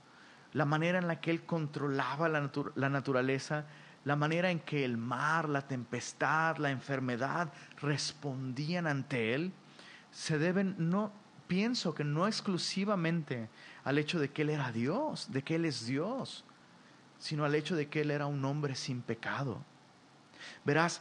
la 0.53 0.64
manera 0.64 0.99
en 0.99 1.09
la 1.09 1.20
que 1.20 1.31
Él 1.31 1.45
controlaba 1.45 2.29
la, 2.29 2.51
la 2.74 2.89
naturaleza, 2.89 3.66
la 4.05 4.16
manera 4.16 4.51
en 4.51 4.61
que 4.61 4.85
el 4.85 4.97
mar, 4.97 5.49
la 5.49 5.66
tempestad, 5.66 6.57
la 6.59 6.70
enfermedad 6.70 7.53
respondían 7.81 8.87
ante 8.87 9.35
Él, 9.35 9.53
se 10.11 10.39
deben, 10.39 10.74
no, 10.79 11.12
pienso 11.47 11.95
que 11.95 12.05
no 12.05 12.26
exclusivamente 12.26 13.49
al 13.89 13.97
hecho 13.97 14.20
de 14.20 14.30
que 14.30 14.43
Él 14.43 14.51
era 14.51 14.70
Dios, 14.70 15.32
de 15.32 15.43
que 15.43 15.55
Él 15.55 15.64
es 15.64 15.86
Dios, 15.86 16.45
sino 17.18 17.47
al 17.47 17.55
hecho 17.55 17.74
de 17.74 17.89
que 17.89 18.03
Él 18.03 18.11
era 18.11 18.26
un 18.26 18.45
hombre 18.45 18.74
sin 18.74 19.01
pecado. 19.01 19.64
Verás, 20.62 21.01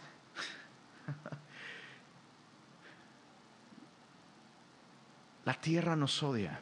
la 5.43 5.53
tierra 5.55 5.97
nos 5.97 6.23
odia, 6.23 6.61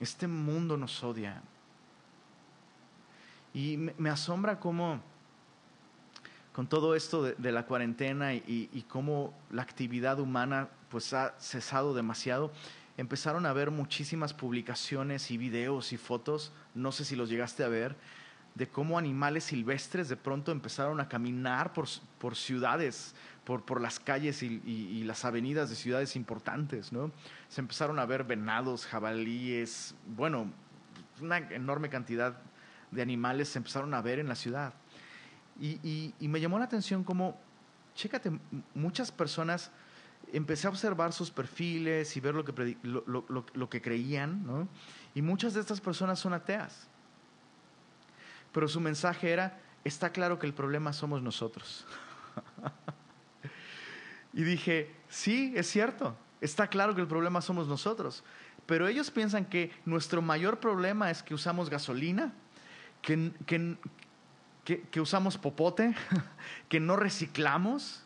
este 0.00 0.26
mundo 0.26 0.78
nos 0.78 1.04
odia. 1.04 1.42
Y 3.52 3.76
me, 3.76 4.08
asombra 4.08 4.58
cómo 4.58 5.02
con 6.54 6.66
todo 6.66 6.94
esto 6.94 7.22
de, 7.22 7.52
la 7.52 7.66
cuarentena 7.66 8.32
y, 8.32 8.70
y, 8.72 8.82
cómo 8.84 9.34
la 9.50 9.60
actividad 9.60 10.20
humana 10.20 10.70
pues 10.88 11.12
ha 11.12 11.38
cesado 11.38 11.92
demasiado, 11.92 12.50
empezaron 12.96 13.46
a 13.46 13.52
ver 13.52 13.70
muchísimas 13.70 14.32
publicaciones 14.32 15.30
y 15.30 15.38
videos 15.38 15.92
y 15.92 15.96
fotos, 15.96 16.52
no 16.74 16.92
sé 16.92 17.04
si 17.04 17.16
los 17.16 17.28
llegaste 17.28 17.64
a 17.64 17.68
ver, 17.68 17.96
de 18.54 18.68
cómo 18.68 18.98
animales 18.98 19.44
silvestres 19.44 20.08
de 20.08 20.16
pronto 20.16 20.52
empezaron 20.52 21.00
a 21.00 21.08
caminar 21.08 21.72
por, 21.72 21.88
por 22.18 22.36
ciudades, 22.36 23.14
por, 23.44 23.64
por, 23.64 23.80
las 23.80 23.98
calles 23.98 24.42
y, 24.42 24.62
y, 24.64 25.02
las 25.02 25.24
avenidas 25.24 25.68
de 25.70 25.76
ciudades 25.76 26.14
importantes, 26.14 26.92
¿no? 26.92 27.10
Se 27.48 27.60
empezaron 27.60 27.98
a 27.98 28.06
ver 28.06 28.22
venados, 28.22 28.86
jabalíes, 28.86 29.96
bueno, 30.06 30.52
una 31.20 31.38
enorme 31.38 31.88
cantidad 31.88 32.38
de 32.92 33.02
animales 33.02 33.48
se 33.48 33.58
empezaron 33.58 33.92
a 33.92 34.00
ver 34.00 34.20
en 34.20 34.28
la 34.28 34.36
ciudad. 34.36 34.72
Y, 35.60 36.14
y 36.18 36.28
me 36.28 36.40
llamó 36.40 36.58
la 36.58 36.64
atención 36.64 37.04
como, 37.04 37.38
chécate, 37.94 38.38
muchas 38.74 39.10
personas, 39.10 39.72
empecé 40.36 40.66
a 40.66 40.70
observar 40.70 41.12
sus 41.12 41.30
perfiles 41.30 42.16
y 42.16 42.20
ver 42.20 42.34
lo 42.34 42.44
que, 42.44 42.76
lo, 42.82 43.04
lo, 43.06 43.46
lo 43.52 43.70
que 43.70 43.80
creían, 43.80 44.44
¿no? 44.46 44.68
Y 45.14 45.22
muchas 45.22 45.54
de 45.54 45.60
estas 45.60 45.80
personas 45.80 46.18
son 46.18 46.32
ateas 46.32 46.88
pero 48.54 48.68
su 48.68 48.80
mensaje 48.80 49.32
era, 49.32 49.58
está 49.82 50.10
claro 50.10 50.38
que 50.38 50.46
el 50.46 50.54
problema 50.54 50.92
somos 50.92 51.20
nosotros. 51.20 51.84
y 54.32 54.44
dije, 54.44 54.94
sí, 55.08 55.52
es 55.56 55.68
cierto, 55.68 56.16
está 56.40 56.68
claro 56.68 56.94
que 56.94 57.00
el 57.00 57.08
problema 57.08 57.42
somos 57.42 57.66
nosotros, 57.66 58.22
pero 58.64 58.86
ellos 58.86 59.10
piensan 59.10 59.44
que 59.44 59.72
nuestro 59.84 60.22
mayor 60.22 60.60
problema 60.60 61.10
es 61.10 61.24
que 61.24 61.34
usamos 61.34 61.68
gasolina, 61.68 62.32
que, 63.02 63.32
que, 63.44 63.76
que 64.88 65.00
usamos 65.00 65.36
popote, 65.36 65.96
que 66.68 66.78
no 66.78 66.94
reciclamos. 66.94 68.03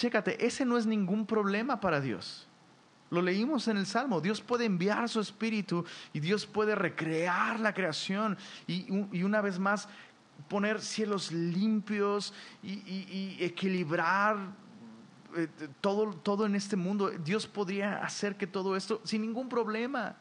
Chécate, 0.00 0.46
ese 0.46 0.64
no 0.64 0.78
es 0.78 0.86
ningún 0.86 1.26
problema 1.26 1.78
para 1.78 2.00
Dios. 2.00 2.48
Lo 3.10 3.20
leímos 3.20 3.68
en 3.68 3.76
el 3.76 3.84
Salmo. 3.84 4.22
Dios 4.22 4.40
puede 4.40 4.64
enviar 4.64 5.10
su 5.10 5.20
espíritu 5.20 5.84
y 6.14 6.20
Dios 6.20 6.46
puede 6.46 6.74
recrear 6.74 7.60
la 7.60 7.74
creación 7.74 8.38
y, 8.66 8.90
una 9.22 9.42
vez 9.42 9.58
más 9.58 9.90
poner 10.48 10.80
cielos 10.80 11.30
limpios 11.32 12.32
y, 12.62 13.36
equilibrar 13.40 14.38
eh, 15.36 15.48
todo, 15.82 16.14
todo 16.14 16.46
en 16.46 16.54
este 16.54 16.76
mundo. 16.76 17.10
Dios 17.10 17.46
podría 17.46 17.98
hacer 17.98 18.38
que 18.38 18.46
todo 18.46 18.76
esto 18.76 19.02
sin 19.04 19.20
ningún 19.20 19.50
problema. 19.50 20.16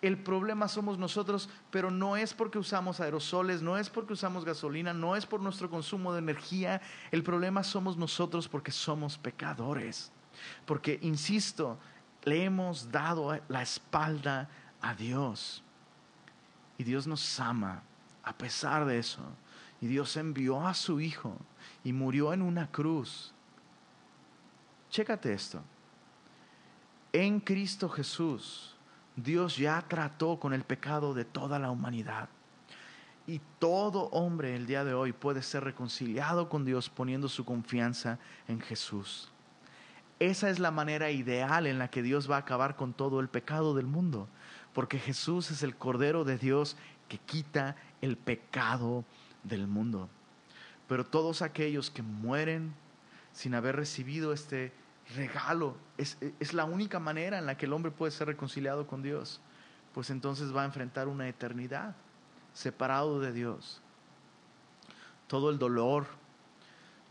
El 0.00 0.22
problema 0.22 0.68
somos 0.68 0.96
nosotros, 0.96 1.48
pero 1.70 1.90
no 1.90 2.16
es 2.16 2.32
porque 2.32 2.58
usamos 2.58 3.00
aerosoles, 3.00 3.62
no 3.62 3.76
es 3.76 3.90
porque 3.90 4.12
usamos 4.12 4.44
gasolina, 4.44 4.92
no 4.92 5.16
es 5.16 5.26
por 5.26 5.40
nuestro 5.40 5.68
consumo 5.68 6.12
de 6.12 6.20
energía. 6.20 6.80
El 7.10 7.24
problema 7.24 7.64
somos 7.64 7.96
nosotros 7.96 8.48
porque 8.48 8.70
somos 8.70 9.18
pecadores. 9.18 10.12
Porque, 10.66 11.00
insisto, 11.02 11.78
le 12.22 12.44
hemos 12.44 12.92
dado 12.92 13.40
la 13.48 13.62
espalda 13.62 14.48
a 14.80 14.94
Dios. 14.94 15.64
Y 16.76 16.84
Dios 16.84 17.08
nos 17.08 17.40
ama 17.40 17.82
a 18.22 18.32
pesar 18.32 18.84
de 18.84 18.98
eso. 18.98 19.22
Y 19.80 19.88
Dios 19.88 20.16
envió 20.16 20.64
a 20.64 20.74
su 20.74 21.00
Hijo 21.00 21.36
y 21.82 21.92
murió 21.92 22.32
en 22.32 22.42
una 22.42 22.70
cruz. 22.70 23.32
Chécate 24.90 25.32
esto. 25.32 25.60
En 27.12 27.40
Cristo 27.40 27.88
Jesús, 27.88 28.76
Dios 29.22 29.56
ya 29.56 29.84
trató 29.88 30.38
con 30.38 30.52
el 30.52 30.62
pecado 30.62 31.12
de 31.12 31.24
toda 31.24 31.58
la 31.58 31.70
humanidad. 31.70 32.28
Y 33.26 33.40
todo 33.58 34.04
hombre 34.10 34.54
el 34.54 34.66
día 34.66 34.84
de 34.84 34.94
hoy 34.94 35.12
puede 35.12 35.42
ser 35.42 35.64
reconciliado 35.64 36.48
con 36.48 36.64
Dios 36.64 36.88
poniendo 36.88 37.28
su 37.28 37.44
confianza 37.44 38.18
en 38.46 38.60
Jesús. 38.60 39.30
Esa 40.20 40.50
es 40.50 40.58
la 40.58 40.70
manera 40.70 41.10
ideal 41.10 41.66
en 41.66 41.78
la 41.78 41.88
que 41.88 42.02
Dios 42.02 42.30
va 42.30 42.36
a 42.36 42.40
acabar 42.40 42.76
con 42.76 42.92
todo 42.92 43.20
el 43.20 43.28
pecado 43.28 43.74
del 43.74 43.86
mundo, 43.86 44.28
porque 44.72 44.98
Jesús 44.98 45.50
es 45.50 45.62
el 45.62 45.76
Cordero 45.76 46.24
de 46.24 46.38
Dios 46.38 46.76
que 47.08 47.18
quita 47.18 47.76
el 48.00 48.16
pecado 48.16 49.04
del 49.42 49.66
mundo. 49.66 50.08
Pero 50.86 51.04
todos 51.04 51.42
aquellos 51.42 51.90
que 51.90 52.02
mueren 52.02 52.72
sin 53.32 53.54
haber 53.54 53.76
recibido 53.76 54.32
este 54.32 54.72
regalo, 55.14 55.76
es, 55.96 56.18
es, 56.40 56.52
la 56.52 56.64
única 56.64 56.98
manera 56.98 57.38
en 57.38 57.46
la 57.46 57.56
que 57.56 57.66
el 57.66 57.72
hombre 57.72 57.90
puede 57.90 58.12
ser 58.12 58.28
reconciliado 58.28 58.86
con 58.86 59.02
Dios, 59.02 59.40
pues 59.94 60.10
entonces 60.10 60.54
va 60.54 60.62
a 60.62 60.66
enfrentar 60.66 61.08
una 61.08 61.28
eternidad 61.28 61.94
separado 62.52 63.20
de 63.20 63.32
Dios. 63.32 63.80
Todo 65.26 65.50
el 65.50 65.58
dolor, 65.58 66.06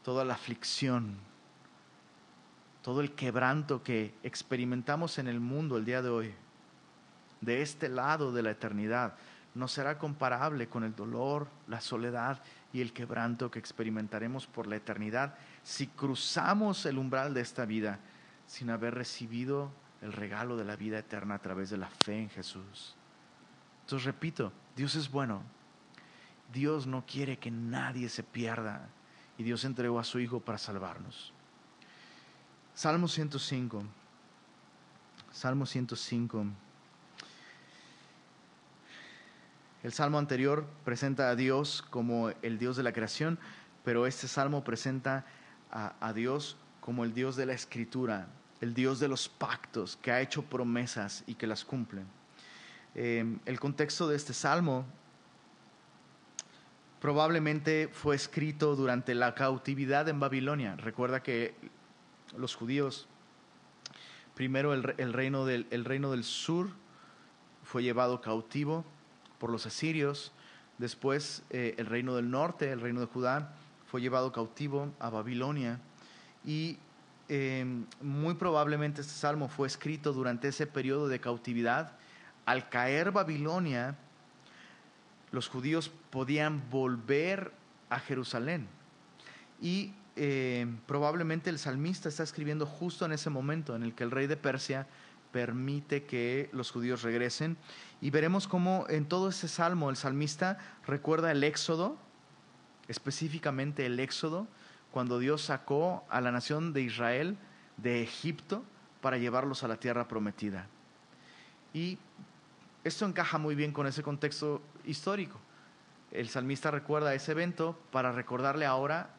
toda 0.03 0.25
la 0.25 0.35
aflicción, 0.35 1.17
todo 2.81 3.01
el 3.01 3.13
quebranto 3.13 3.83
que 3.83 4.13
experimentamos 4.23 5.17
en 5.17 5.27
el 5.27 5.39
mundo 5.39 5.77
el 5.77 5.85
día 5.85 6.01
de 6.01 6.09
hoy, 6.09 6.33
de 7.41 7.61
este 7.61 7.89
lado 7.89 8.31
de 8.31 8.43
la 8.43 8.51
eternidad, 8.51 9.15
no 9.53 9.67
será 9.67 9.97
comparable 9.97 10.69
con 10.69 10.83
el 10.83 10.95
dolor, 10.95 11.47
la 11.67 11.81
soledad 11.81 12.41
y 12.71 12.81
el 12.81 12.93
quebranto 12.93 13.49
que 13.49 13.59
experimentaremos 13.59 14.47
por 14.47 14.67
la 14.67 14.75
eternidad 14.75 15.35
si 15.67 15.87
cruzamos 15.87 16.85
el 16.85 16.97
umbral 16.97 17.33
de 17.33 17.41
esta 17.41 17.65
vida 17.65 17.99
sin 18.45 18.69
haber 18.69 18.95
recibido 18.95 19.69
el 20.01 20.13
regalo 20.13 20.55
de 20.55 20.63
la 20.63 20.77
vida 20.77 20.97
eterna 20.97 21.35
a 21.35 21.39
través 21.39 21.69
de 21.69 21.75
la 21.75 21.89
fe 21.89 22.21
en 22.21 22.29
Jesús. 22.29 22.95
Entonces 23.81 24.05
repito, 24.05 24.53
Dios 24.77 24.95
es 24.95 25.11
bueno. 25.11 25.41
Dios 26.53 26.87
no 26.87 27.05
quiere 27.05 27.37
que 27.37 27.51
nadie 27.51 28.07
se 28.07 28.23
pierda 28.23 28.87
y 29.37 29.43
Dios 29.43 29.65
entregó 29.65 29.99
a 29.99 30.05
su 30.05 30.21
Hijo 30.21 30.39
para 30.39 30.57
salvarnos. 30.57 31.33
Salmo 32.73 33.09
105. 33.09 33.83
Salmo 35.33 35.65
105. 35.65 36.45
El 39.83 39.91
salmo 39.91 40.17
anterior 40.17 40.65
presenta 40.85 41.29
a 41.29 41.35
Dios 41.35 41.83
como 41.89 42.29
el 42.41 42.57
Dios 42.57 42.77
de 42.77 42.83
la 42.83 42.93
creación, 42.93 43.37
pero 43.83 44.07
este 44.07 44.29
salmo 44.29 44.63
presenta 44.63 45.25
a, 45.71 46.13
Dios 46.13 46.57
como 46.79 47.03
el 47.03 47.13
Dios 47.13 47.35
de 47.35 47.45
la 47.45 47.53
escritura, 47.53 48.27
el 48.61 48.73
Dios 48.73 48.99
de 48.99 49.07
los 49.07 49.27
pactos, 49.27 49.97
que 49.97 50.11
ha 50.11 50.21
hecho 50.21 50.43
promesas 50.43 51.23
y 51.27 51.35
que 51.35 51.47
las 51.47 51.65
cumple. 51.65 52.03
Eh, 52.95 53.37
el 53.45 53.59
contexto 53.59 54.07
de 54.07 54.15
este 54.15 54.33
salmo 54.33 54.85
probablemente 56.99 57.89
fue 57.91 58.15
escrito 58.15 58.75
durante 58.75 59.13
la 59.13 59.35
cautividad 59.35 60.07
en 60.09 60.19
Babilonia. 60.19 60.75
Recuerda 60.77 61.21
que 61.21 61.53
los 62.37 62.55
judíos, 62.55 63.07
primero 64.35 64.73
el, 64.73 65.13
reino, 65.13 65.45
del, 65.45 65.67
el 65.69 65.85
reino 65.85 66.11
del 66.11 66.23
sur 66.23 66.69
fue 67.63 67.83
llevado 67.83 68.21
cautivo 68.21 68.85
por 69.39 69.51
los 69.51 69.65
asirios, 69.65 70.31
después 70.77 71.43
eh, 71.49 71.75
el 71.77 71.85
reino 71.85 72.15
del 72.15 72.29
norte, 72.31 72.71
el 72.71 72.81
reino 72.81 72.99
de 72.99 73.07
Judá, 73.07 73.53
fue 73.87 74.01
llevado 74.01 74.31
cautivo 74.31 74.93
a 74.99 75.09
Babilonia 75.09 75.79
y 76.45 76.77
em, 77.29 77.85
muy 78.01 78.35
probablemente 78.35 79.01
este 79.01 79.13
salmo 79.13 79.47
fue 79.47 79.67
escrito 79.67 80.13
durante 80.13 80.49
ese 80.49 80.67
periodo 80.67 81.07
de 81.07 81.19
cautividad. 81.19 81.93
Al 82.45 82.69
caer 82.69 83.11
Babilonia, 83.11 83.97
los 85.31 85.49
judíos 85.49 85.91
podían 86.09 86.69
volver 86.69 87.51
a 87.89 87.99
Jerusalén. 87.99 88.67
Y 89.61 89.93
em, 90.15 90.77
probablemente 90.85 91.49
el 91.49 91.59
salmista 91.59 92.09
está 92.09 92.23
escribiendo 92.23 92.65
justo 92.65 93.05
en 93.05 93.11
ese 93.11 93.29
momento 93.29 93.75
en 93.75 93.83
el 93.83 93.93
que 93.93 94.03
el 94.03 94.11
rey 94.11 94.27
de 94.27 94.37
Persia 94.37 94.87
permite 95.31 96.03
que 96.03 96.49
los 96.53 96.71
judíos 96.71 97.01
regresen. 97.01 97.57
Y 98.01 98.09
veremos 98.09 98.47
cómo 98.47 98.85
en 98.89 99.05
todo 99.05 99.29
ese 99.29 99.47
salmo 99.47 99.89
el 99.89 99.95
salmista 99.95 100.57
recuerda 100.85 101.31
el 101.31 101.43
éxodo, 101.43 101.97
específicamente 102.87 103.85
el 103.85 103.99
éxodo, 103.99 104.47
cuando 104.91 105.19
Dios 105.19 105.43
sacó 105.43 106.05
a 106.09 106.21
la 106.21 106.31
nación 106.31 106.73
de 106.73 106.81
Israel 106.81 107.37
de 107.77 108.01
Egipto 108.01 108.63
para 109.01 109.17
llevarlos 109.17 109.63
a 109.63 109.67
la 109.67 109.77
tierra 109.77 110.07
prometida. 110.07 110.67
Y 111.73 111.97
esto 112.83 113.05
encaja 113.05 113.37
muy 113.37 113.55
bien 113.55 113.71
con 113.71 113.85
ese 113.85 114.01
contexto 114.01 114.61
histórico. 114.85 115.39
El 116.11 116.29
salmista 116.29 116.71
recuerda 116.71 117.13
ese 117.13 117.33
evento 117.33 117.77
para 117.91 118.11
recordarle 118.11 118.65
ahora 118.65 119.09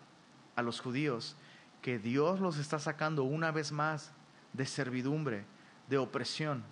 a 0.56 0.62
los 0.62 0.80
judíos 0.80 1.36
que 1.82 1.98
Dios 1.98 2.40
los 2.40 2.58
está 2.58 2.78
sacando 2.78 3.24
una 3.24 3.52
vez 3.52 3.70
más 3.70 4.10
de 4.52 4.66
servidumbre, 4.66 5.44
de 5.88 5.98
opresión. 5.98 6.64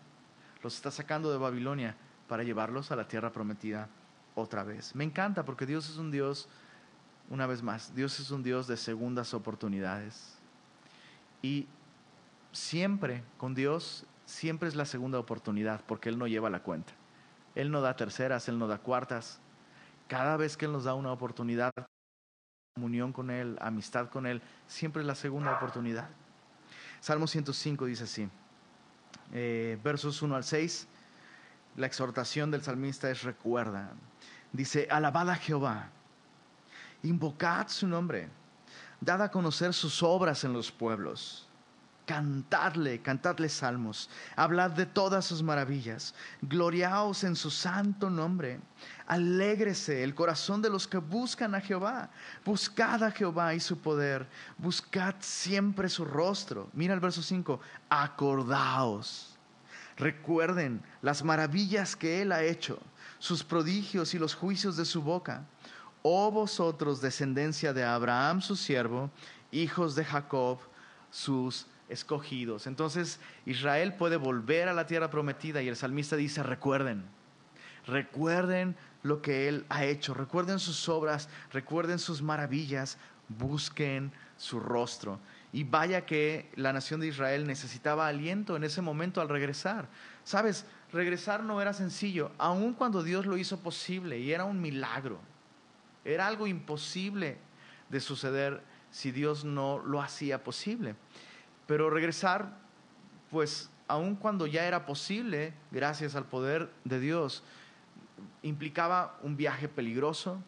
Los 0.62 0.74
está 0.74 0.90
sacando 0.90 1.30
de 1.30 1.38
Babilonia 1.38 1.96
para 2.28 2.42
llevarlos 2.42 2.90
a 2.90 2.96
la 2.96 3.06
tierra 3.06 3.30
prometida 3.30 3.88
otra 4.34 4.64
vez. 4.64 4.94
Me 4.94 5.04
encanta 5.04 5.44
porque 5.44 5.66
Dios 5.66 5.88
es 5.88 5.98
un 5.98 6.10
Dios, 6.10 6.48
una 7.30 7.46
vez 7.46 7.62
más, 7.62 7.94
Dios 7.94 8.18
es 8.20 8.30
un 8.30 8.42
Dios 8.42 8.66
de 8.66 8.76
segundas 8.76 9.34
oportunidades. 9.34 10.36
Y 11.42 11.66
siempre 12.52 13.22
con 13.36 13.54
Dios, 13.54 14.04
siempre 14.24 14.68
es 14.68 14.74
la 14.74 14.84
segunda 14.84 15.18
oportunidad 15.18 15.82
porque 15.86 16.08
Él 16.08 16.18
no 16.18 16.26
lleva 16.26 16.50
la 16.50 16.62
cuenta. 16.62 16.92
Él 17.54 17.70
no 17.70 17.80
da 17.80 17.96
terceras, 17.96 18.48
Él 18.48 18.58
no 18.58 18.68
da 18.68 18.78
cuartas. 18.78 19.40
Cada 20.08 20.36
vez 20.36 20.56
que 20.56 20.66
Él 20.66 20.72
nos 20.72 20.84
da 20.84 20.94
una 20.94 21.12
oportunidad, 21.12 21.72
comunión 22.74 23.12
con 23.12 23.30
Él, 23.30 23.56
amistad 23.60 24.08
con 24.08 24.26
Él, 24.26 24.42
siempre 24.66 25.02
es 25.02 25.06
la 25.06 25.14
segunda 25.14 25.56
oportunidad. 25.56 26.08
Salmo 27.00 27.26
105 27.26 27.86
dice 27.86 28.04
así. 28.04 28.28
Eh, 29.32 29.78
versos 29.82 30.22
1 30.22 30.36
al 30.36 30.44
6, 30.44 30.86
la 31.76 31.86
exhortación 31.86 32.50
del 32.50 32.62
salmista 32.62 33.10
es 33.10 33.22
recuerda. 33.22 33.92
Dice, 34.52 34.86
alabad 34.90 35.30
a 35.30 35.36
Jehová, 35.36 35.90
invocad 37.06 37.68
su 37.68 37.86
nombre, 37.86 38.28
dad 39.00 39.22
a 39.22 39.30
conocer 39.30 39.72
sus 39.72 40.02
obras 40.02 40.44
en 40.44 40.52
los 40.52 40.70
pueblos. 40.70 41.42
Cantadle, 42.06 43.02
cantadle 43.02 43.48
salmos, 43.48 44.08
hablad 44.36 44.70
de 44.70 44.86
todas 44.86 45.24
sus 45.24 45.42
maravillas, 45.42 46.14
gloriaos 46.40 47.24
en 47.24 47.34
su 47.34 47.50
santo 47.50 48.10
nombre, 48.10 48.60
alégrese 49.08 50.04
el 50.04 50.14
corazón 50.14 50.62
de 50.62 50.70
los 50.70 50.86
que 50.86 50.98
buscan 50.98 51.56
a 51.56 51.60
Jehová, 51.60 52.08
buscad 52.44 53.02
a 53.02 53.10
Jehová 53.10 53.54
y 53.54 53.60
su 53.60 53.78
poder, 53.78 54.28
buscad 54.56 55.16
siempre 55.18 55.88
su 55.88 56.04
rostro. 56.04 56.70
Mira 56.74 56.94
el 56.94 57.00
verso 57.00 57.22
5, 57.22 57.58
acordaos, 57.88 59.36
recuerden 59.96 60.82
las 61.02 61.24
maravillas 61.24 61.96
que 61.96 62.22
Él 62.22 62.30
ha 62.30 62.44
hecho, 62.44 62.78
sus 63.18 63.42
prodigios 63.42 64.14
y 64.14 64.20
los 64.20 64.36
juicios 64.36 64.76
de 64.76 64.84
su 64.84 65.02
boca. 65.02 65.44
Oh 66.08 66.30
vosotros, 66.30 67.00
descendencia 67.00 67.72
de 67.72 67.82
Abraham 67.82 68.40
su 68.40 68.54
siervo, 68.54 69.10
hijos 69.50 69.96
de 69.96 70.04
Jacob, 70.04 70.60
sus 71.10 71.66
escogidos. 71.88 72.68
Entonces 72.68 73.18
Israel 73.44 73.92
puede 73.94 74.16
volver 74.16 74.68
a 74.68 74.72
la 74.72 74.86
tierra 74.86 75.10
prometida 75.10 75.62
y 75.62 75.68
el 75.68 75.74
salmista 75.74 76.14
dice, 76.14 76.44
recuerden, 76.44 77.02
recuerden 77.88 78.76
lo 79.02 79.20
que 79.20 79.48
Él 79.48 79.66
ha 79.68 79.84
hecho, 79.84 80.14
recuerden 80.14 80.60
sus 80.60 80.88
obras, 80.88 81.28
recuerden 81.50 81.98
sus 81.98 82.22
maravillas, 82.22 82.98
busquen 83.28 84.12
su 84.36 84.60
rostro. 84.60 85.18
Y 85.52 85.64
vaya 85.64 86.06
que 86.06 86.48
la 86.54 86.72
nación 86.72 87.00
de 87.00 87.08
Israel 87.08 87.48
necesitaba 87.48 88.06
aliento 88.06 88.54
en 88.54 88.62
ese 88.62 88.80
momento 88.80 89.20
al 89.20 89.28
regresar. 89.28 89.88
Sabes, 90.22 90.66
regresar 90.92 91.42
no 91.42 91.60
era 91.60 91.72
sencillo, 91.72 92.30
aun 92.38 92.74
cuando 92.74 93.02
Dios 93.02 93.26
lo 93.26 93.36
hizo 93.36 93.58
posible 93.58 94.20
y 94.20 94.32
era 94.32 94.44
un 94.44 94.60
milagro. 94.60 95.18
Era 96.06 96.26
algo 96.28 96.46
imposible 96.46 97.36
de 97.90 98.00
suceder 98.00 98.62
si 98.90 99.10
Dios 99.10 99.44
no 99.44 99.78
lo 99.78 100.00
hacía 100.00 100.42
posible. 100.44 100.94
Pero 101.66 101.90
regresar, 101.90 102.56
pues 103.30 103.68
aun 103.88 104.14
cuando 104.14 104.46
ya 104.46 104.66
era 104.66 104.86
posible, 104.86 105.52
gracias 105.70 106.14
al 106.14 106.24
poder 106.24 106.70
de 106.84 107.00
Dios, 107.00 107.42
implicaba 108.42 109.18
un 109.22 109.36
viaje 109.36 109.68
peligroso, 109.68 110.40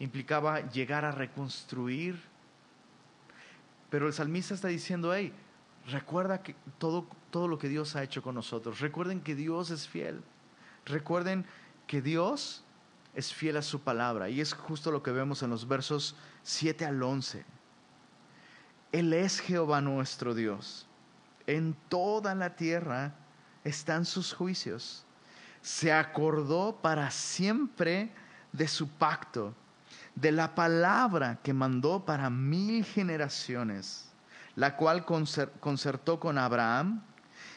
implicaba 0.00 0.68
llegar 0.70 1.04
a 1.04 1.12
reconstruir. 1.12 2.20
Pero 3.90 4.08
el 4.08 4.12
salmista 4.12 4.54
está 4.54 4.68
diciendo, 4.68 5.14
hey, 5.14 5.32
recuerda 5.86 6.42
que 6.42 6.54
todo, 6.78 7.06
todo 7.30 7.48
lo 7.48 7.58
que 7.58 7.68
Dios 7.68 7.94
ha 7.94 8.02
hecho 8.02 8.22
con 8.22 8.34
nosotros. 8.34 8.80
Recuerden 8.80 9.20
que 9.20 9.34
Dios 9.34 9.70
es 9.70 9.88
fiel. 9.88 10.20
Recuerden 10.84 11.46
que 11.86 12.02
Dios 12.02 12.64
es 13.14 13.32
fiel 13.32 13.56
a 13.56 13.62
su 13.62 13.80
palabra. 13.80 14.28
Y 14.28 14.40
es 14.40 14.52
justo 14.52 14.90
lo 14.90 15.02
que 15.02 15.10
vemos 15.10 15.42
en 15.42 15.50
los 15.50 15.66
versos 15.66 16.16
7 16.42 16.84
al 16.86 17.02
11. 17.02 17.44
Él 18.92 19.12
es 19.12 19.40
Jehová 19.40 19.80
nuestro 19.80 20.34
Dios. 20.34 20.86
En 21.46 21.74
toda 21.88 22.34
la 22.34 22.56
tierra 22.56 23.14
están 23.64 24.04
sus 24.04 24.32
juicios. 24.32 25.04
Se 25.62 25.92
acordó 25.92 26.78
para 26.80 27.10
siempre 27.10 28.10
de 28.52 28.66
su 28.66 28.88
pacto, 28.88 29.54
de 30.14 30.32
la 30.32 30.54
palabra 30.54 31.38
que 31.42 31.52
mandó 31.52 32.04
para 32.04 32.30
mil 32.30 32.84
generaciones, 32.84 34.10
la 34.56 34.76
cual 34.76 35.04
concertó 35.04 36.18
con 36.18 36.38
Abraham 36.38 37.02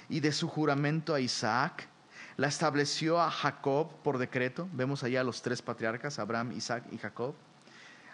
y 0.10 0.20
de 0.20 0.32
su 0.32 0.48
juramento 0.48 1.14
a 1.14 1.20
Isaac, 1.20 1.88
la 2.38 2.48
estableció 2.48 3.22
a 3.22 3.30
Jacob 3.32 3.92
por 4.04 4.18
decreto. 4.18 4.68
Vemos 4.74 5.04
allá 5.04 5.24
los 5.24 5.42
tres 5.42 5.62
patriarcas, 5.62 6.20
Abraham, 6.20 6.52
Isaac 6.54 6.86
y 6.92 6.98
Jacob 6.98 7.36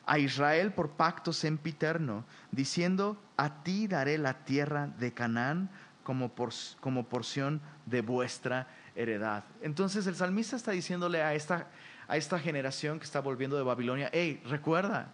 a 0.10 0.18
Israel 0.18 0.74
por 0.74 0.90
pacto 0.90 1.32
sempiterno, 1.32 2.26
diciendo, 2.52 3.22
a 3.38 3.62
ti 3.62 3.88
daré 3.88 4.18
la 4.18 4.44
tierra 4.44 4.88
de 4.88 5.14
Canaán 5.14 5.70
como, 6.04 6.34
como 6.80 7.08
porción 7.08 7.62
de 7.86 8.02
vuestra 8.02 8.68
heredad. 8.96 9.44
Entonces 9.62 10.08
el 10.08 10.16
salmista 10.16 10.56
está 10.56 10.72
diciéndole 10.72 11.22
a 11.22 11.36
esta, 11.36 11.68
a 12.08 12.18
esta 12.18 12.40
generación 12.40 12.98
que 12.98 13.06
está 13.06 13.22
volviendo 13.22 13.56
de 13.56 13.62
Babilonia, 13.62 14.10
hey, 14.12 14.42
recuerda, 14.46 15.10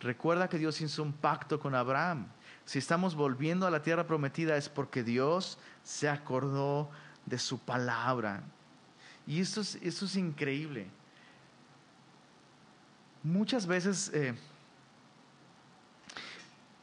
recuerda 0.00 0.48
que 0.48 0.58
Dios 0.58 0.80
hizo 0.80 1.02
un 1.02 1.12
pacto 1.12 1.60
con 1.60 1.74
Abraham. 1.74 2.28
Si 2.64 2.78
estamos 2.78 3.14
volviendo 3.14 3.66
a 3.66 3.70
la 3.70 3.82
tierra 3.82 4.06
prometida 4.06 4.56
es 4.56 4.70
porque 4.70 5.02
Dios 5.02 5.58
se 5.82 6.08
acordó 6.08 6.90
de 7.26 7.38
su 7.38 7.58
palabra. 7.58 8.42
Y 9.26 9.40
esto 9.40 9.60
es, 9.60 9.76
esto 9.76 10.04
es 10.04 10.16
increíble 10.16 10.88
muchas 13.24 13.66
veces, 13.66 14.12
eh, 14.14 14.34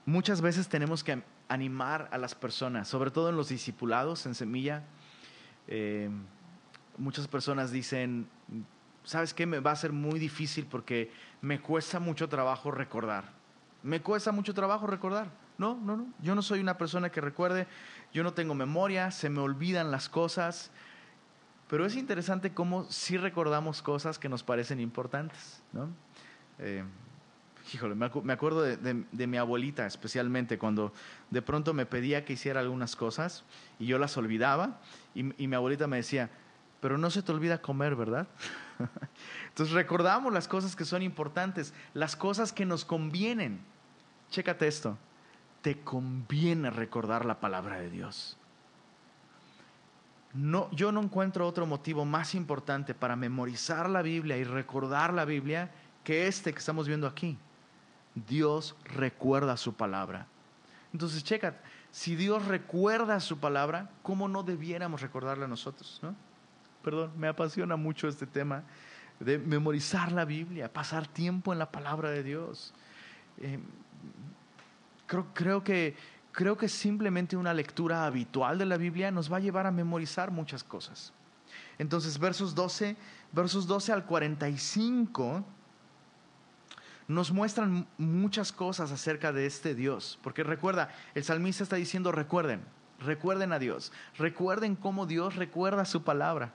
muchas 0.06 0.42
veces 0.42 0.68
tenemos 0.68 1.04
que 1.04 1.24
animar 1.48 2.10
a 2.12 2.18
las 2.18 2.36
personas, 2.36 2.88
sobre 2.88 3.12
todo 3.12 3.30
en 3.30 3.38
los 3.38 3.50
discipulados, 3.50 4.26
en 4.26 4.36
Semilla. 4.36 4.84
Eh, 5.68 6.10
muchas 6.98 7.28
personas 7.28 7.72
dicen, 7.72 8.28
¿sabes 9.04 9.34
qué? 9.34 9.46
Me 9.46 9.60
va 9.60 9.72
a 9.72 9.76
ser 9.76 9.94
muy 9.94 10.20
difícil 10.20 10.66
porque 10.66 11.12
me 11.42 11.62
cuesta 11.62 12.00
mucho 12.00 12.28
trabajo 12.28 12.72
recordar. 12.72 13.32
Me 13.84 14.02
cuesta 14.02 14.32
mucho 14.32 14.54
trabajo 14.54 14.88
recordar. 14.88 15.30
No, 15.62 15.76
no, 15.76 15.96
no. 15.96 16.08
Yo 16.24 16.34
no 16.34 16.42
soy 16.42 16.60
una 16.60 16.76
persona 16.76 17.12
que 17.12 17.22
recuerde. 17.22 17.68
Yo 18.12 18.24
no 18.24 18.34
tengo 18.34 18.56
memoria, 18.56 19.12
se 19.12 19.30
me 19.30 19.42
olvidan 19.42 19.92
las 19.92 20.10
cosas. 20.10 20.72
Pero 21.70 21.86
es 21.86 21.96
interesante 21.96 22.52
cómo 22.52 22.86
sí 22.86 23.16
recordamos 23.16 23.84
cosas 23.84 24.18
que 24.18 24.28
nos 24.28 24.42
parecen 24.42 24.80
importantes, 24.80 25.62
¿no? 25.72 25.88
Eh, 26.58 26.84
híjole, 27.76 27.94
me, 27.94 28.34
acuerdo 28.34 28.64
de, 28.64 29.28
mi 29.28 29.38
abuelita 29.38 29.86
especialmente 29.86 30.58
cuando 30.58 30.94
de 31.30 31.44
pronto 31.44 31.76
me 31.76 31.86
pedía 31.86 32.26
que 32.26 32.34
hiciera 32.34 32.60
algunas 32.60 32.96
cosas 32.96 33.44
y 33.78 33.86
yo 33.86 34.00
las 34.00 34.18
olvidaba 34.18 34.82
y, 35.14 35.24
mi 35.24 35.56
abuelita 35.56 35.86
me 35.86 35.98
decía, 35.98 36.32
pero 36.82 36.98
no 36.98 37.12
se 37.12 37.22
te 37.22 37.32
olvida 37.32 37.62
comer, 37.62 37.96
¿verdad? 37.96 38.28
Entonces 39.50 39.76
recordamos 39.76 40.34
las 40.34 40.48
cosas 40.48 40.76
que 40.76 40.86
son 40.86 41.04
importantes, 41.04 41.72
las 41.94 42.16
cosas 42.16 42.52
que 42.52 42.66
nos 42.66 42.84
convienen. 42.84 43.62
Chécate 44.32 44.68
esto, 44.68 44.98
te 45.62 45.82
conviene 45.82 46.70
recordar 46.70 47.26
la 47.26 47.40
palabra 47.40 47.80
de 47.80 47.90
Dios. 47.90 48.38
No, 50.34 50.72
yo 50.72 50.92
no 50.92 51.02
encuentro 51.02 51.48
otro 51.48 51.66
motivo 51.66 52.06
más 52.06 52.36
importante 52.36 52.94
para 52.94 53.16
memorizar 53.16 53.90
la 53.90 54.02
Biblia 54.02 54.38
y 54.38 54.44
recordar 54.44 55.14
la 55.14 55.26
Biblia 55.26 55.72
que 56.04 56.28
este 56.28 56.54
que 56.54 56.60
estamos 56.60 56.88
viendo 56.88 57.06
aquí. 57.06 57.38
Dios 58.16 58.76
recuerda 58.86 59.58
su 59.58 59.74
palabra. 59.74 60.28
Entonces, 60.94 61.24
checa, 61.24 61.58
si 61.92 62.16
Dios 62.16 62.46
recuerda 62.46 63.20
su 63.20 63.40
palabra, 63.40 63.90
¿cómo 64.02 64.28
no 64.28 64.44
debiéramos 64.44 65.02
recordarla 65.02 65.48
nosotros? 65.48 66.00
¿no? 66.02 66.16
Perdón, 66.82 67.12
me 67.18 67.28
apasiona 67.28 67.76
mucho 67.76 68.08
este 68.08 68.26
tema 68.26 68.64
de 69.20 69.38
memorizar 69.38 70.12
la 70.12 70.26
Biblia, 70.26 70.72
pasar 70.72 71.08
tiempo 71.08 71.54
en 71.54 71.60
la 71.60 71.72
palabra 71.72 72.10
de 72.10 72.24
Dios. 72.24 72.74
Eh, 73.38 73.60
creo, 75.34 75.64
que, 75.64 75.96
que 76.34 76.70
simplemente 76.70 77.36
una 77.36 77.54
lectura 77.54 78.06
habitual 78.06 78.58
de 78.58 78.66
la 78.66 78.78
Biblia 78.78 79.12
nos 79.12 79.32
va 79.32 79.38
a 79.38 79.42
llevar 79.42 79.68
a 79.68 79.72
memorizar 79.72 80.32
muchas 80.32 80.64
cosas. 80.64 81.14
Entonces, 81.78 82.18
versos 82.18 82.56
12, 82.56 82.96
versos 83.32 83.68
12 83.68 83.92
al 83.92 84.06
45 84.06 85.44
nos 87.08 87.32
muestran 87.32 87.88
muchas 87.98 88.52
cosas 88.52 88.92
acerca 88.92 89.34
de 89.34 89.46
este 89.46 89.76
Dios. 89.76 90.18
Porque 90.24 90.44
recuerda, 90.44 90.90
el 91.14 91.24
salmista 91.24 91.64
está 91.64 91.76
diciendo, 91.76 92.12
recuerden, 92.12 92.62
recuerden 93.00 93.52
a 93.52 93.60
Dios, 93.60 93.92
recuerden 94.18 94.76
cómo 94.76 95.06
Dios 95.06 95.36
recuerda 95.36 95.84
su 95.86 96.04
palabra. 96.04 96.54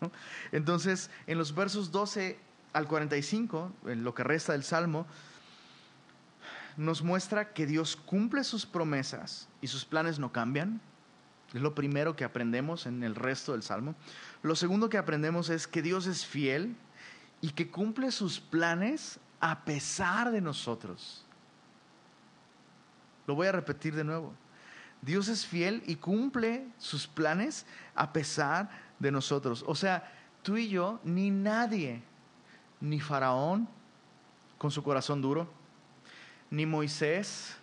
Entonces, 0.52 1.10
en 1.26 1.38
los 1.38 1.54
versos 1.54 1.92
12 1.92 2.38
al 2.72 2.86
45, 2.86 3.72
en 3.86 4.04
lo 4.04 4.14
que 4.14 4.24
resta 4.24 4.52
del 4.52 4.64
Salmo, 4.64 5.06
nos 6.76 7.02
muestra 7.02 7.52
que 7.52 7.66
Dios 7.66 7.96
cumple 7.96 8.44
sus 8.44 8.66
promesas 8.66 9.48
y 9.60 9.66
sus 9.66 9.84
planes 9.84 10.18
no 10.18 10.32
cambian. 10.32 10.80
Es 11.52 11.60
lo 11.60 11.74
primero 11.74 12.16
que 12.16 12.24
aprendemos 12.24 12.86
en 12.86 13.02
el 13.02 13.14
resto 13.14 13.52
del 13.52 13.62
Salmo. 13.62 13.94
Lo 14.42 14.56
segundo 14.56 14.88
que 14.88 14.98
aprendemos 14.98 15.50
es 15.50 15.66
que 15.66 15.82
Dios 15.82 16.06
es 16.06 16.24
fiel 16.24 16.74
y 17.40 17.50
que 17.50 17.70
cumple 17.70 18.10
sus 18.10 18.40
planes 18.40 19.20
a 19.40 19.64
pesar 19.64 20.30
de 20.30 20.40
nosotros. 20.40 21.26
Lo 23.26 23.34
voy 23.34 23.48
a 23.48 23.52
repetir 23.52 23.94
de 23.94 24.04
nuevo. 24.04 24.32
Dios 25.02 25.28
es 25.28 25.44
fiel 25.44 25.82
y 25.86 25.96
cumple 25.96 26.66
sus 26.78 27.06
planes 27.06 27.66
a 27.94 28.12
pesar 28.12 28.70
de 28.98 29.10
nosotros. 29.10 29.64
O 29.66 29.74
sea, 29.74 30.10
tú 30.42 30.56
y 30.56 30.68
yo, 30.68 31.00
ni 31.04 31.30
nadie, 31.30 32.02
ni 32.80 33.00
Faraón 33.00 33.68
con 34.58 34.70
su 34.70 34.82
corazón 34.82 35.20
duro, 35.20 35.52
ni 36.52 36.66
Moisés 36.66 37.56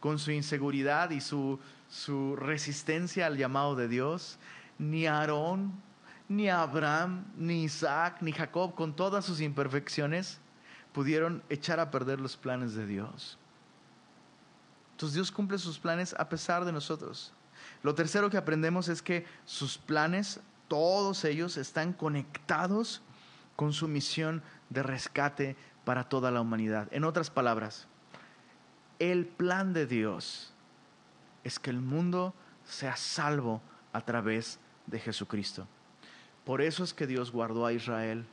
con 0.00 0.18
su 0.18 0.30
inseguridad 0.32 1.10
y 1.10 1.20
su, 1.20 1.60
su 1.90 2.34
resistencia 2.36 3.26
al 3.26 3.36
llamado 3.36 3.76
de 3.76 3.86
Dios, 3.86 4.38
ni 4.78 5.06
Aarón, 5.06 5.74
ni 6.26 6.48
Abraham, 6.48 7.26
ni 7.36 7.64
Isaac, 7.64 8.16
ni 8.22 8.32
Jacob, 8.32 8.74
con 8.74 8.96
todas 8.96 9.26
sus 9.26 9.42
imperfecciones, 9.42 10.40
pudieron 10.94 11.42
echar 11.50 11.80
a 11.80 11.90
perder 11.90 12.18
los 12.18 12.38
planes 12.38 12.74
de 12.74 12.86
Dios. 12.86 13.38
Entonces 14.92 15.14
Dios 15.14 15.30
cumple 15.30 15.58
sus 15.58 15.78
planes 15.78 16.14
a 16.18 16.28
pesar 16.30 16.64
de 16.64 16.72
nosotros. 16.72 17.34
Lo 17.82 17.94
tercero 17.94 18.30
que 18.30 18.38
aprendemos 18.38 18.88
es 18.88 19.02
que 19.02 19.26
sus 19.44 19.76
planes, 19.76 20.40
todos 20.66 21.26
ellos, 21.26 21.58
están 21.58 21.92
conectados 21.92 23.02
con 23.54 23.74
su 23.74 23.86
misión 23.86 24.42
de 24.70 24.82
rescate 24.82 25.56
para 25.84 26.08
toda 26.08 26.30
la 26.30 26.40
humanidad. 26.40 26.88
En 26.90 27.04
otras 27.04 27.28
palabras, 27.28 27.86
el 29.00 29.26
plan 29.26 29.72
de 29.72 29.86
Dios 29.86 30.52
es 31.42 31.58
que 31.58 31.70
el 31.70 31.80
mundo 31.80 32.32
sea 32.64 32.96
salvo 32.96 33.60
a 33.92 34.00
través 34.02 34.60
de 34.86 35.00
Jesucristo. 35.00 35.66
Por 36.44 36.62
eso 36.62 36.84
es 36.84 36.94
que 36.94 37.08
Dios 37.08 37.32
guardó 37.32 37.66
a 37.66 37.72
Israel 37.72 38.24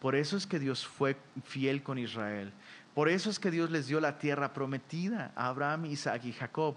por 0.00 0.14
eso 0.14 0.36
es 0.36 0.46
que 0.46 0.58
Dios 0.58 0.86
fue 0.86 1.16
fiel 1.44 1.82
con 1.82 1.98
Israel. 1.98 2.52
Por 2.94 3.08
eso 3.08 3.30
es 3.30 3.38
que 3.38 3.50
Dios 3.50 3.70
les 3.70 3.86
dio 3.86 4.00
la 4.00 4.18
tierra 4.18 4.52
prometida 4.52 5.32
a 5.34 5.48
Abraham, 5.48 5.86
Isaac 5.86 6.24
y 6.24 6.32
Jacob. 6.32 6.76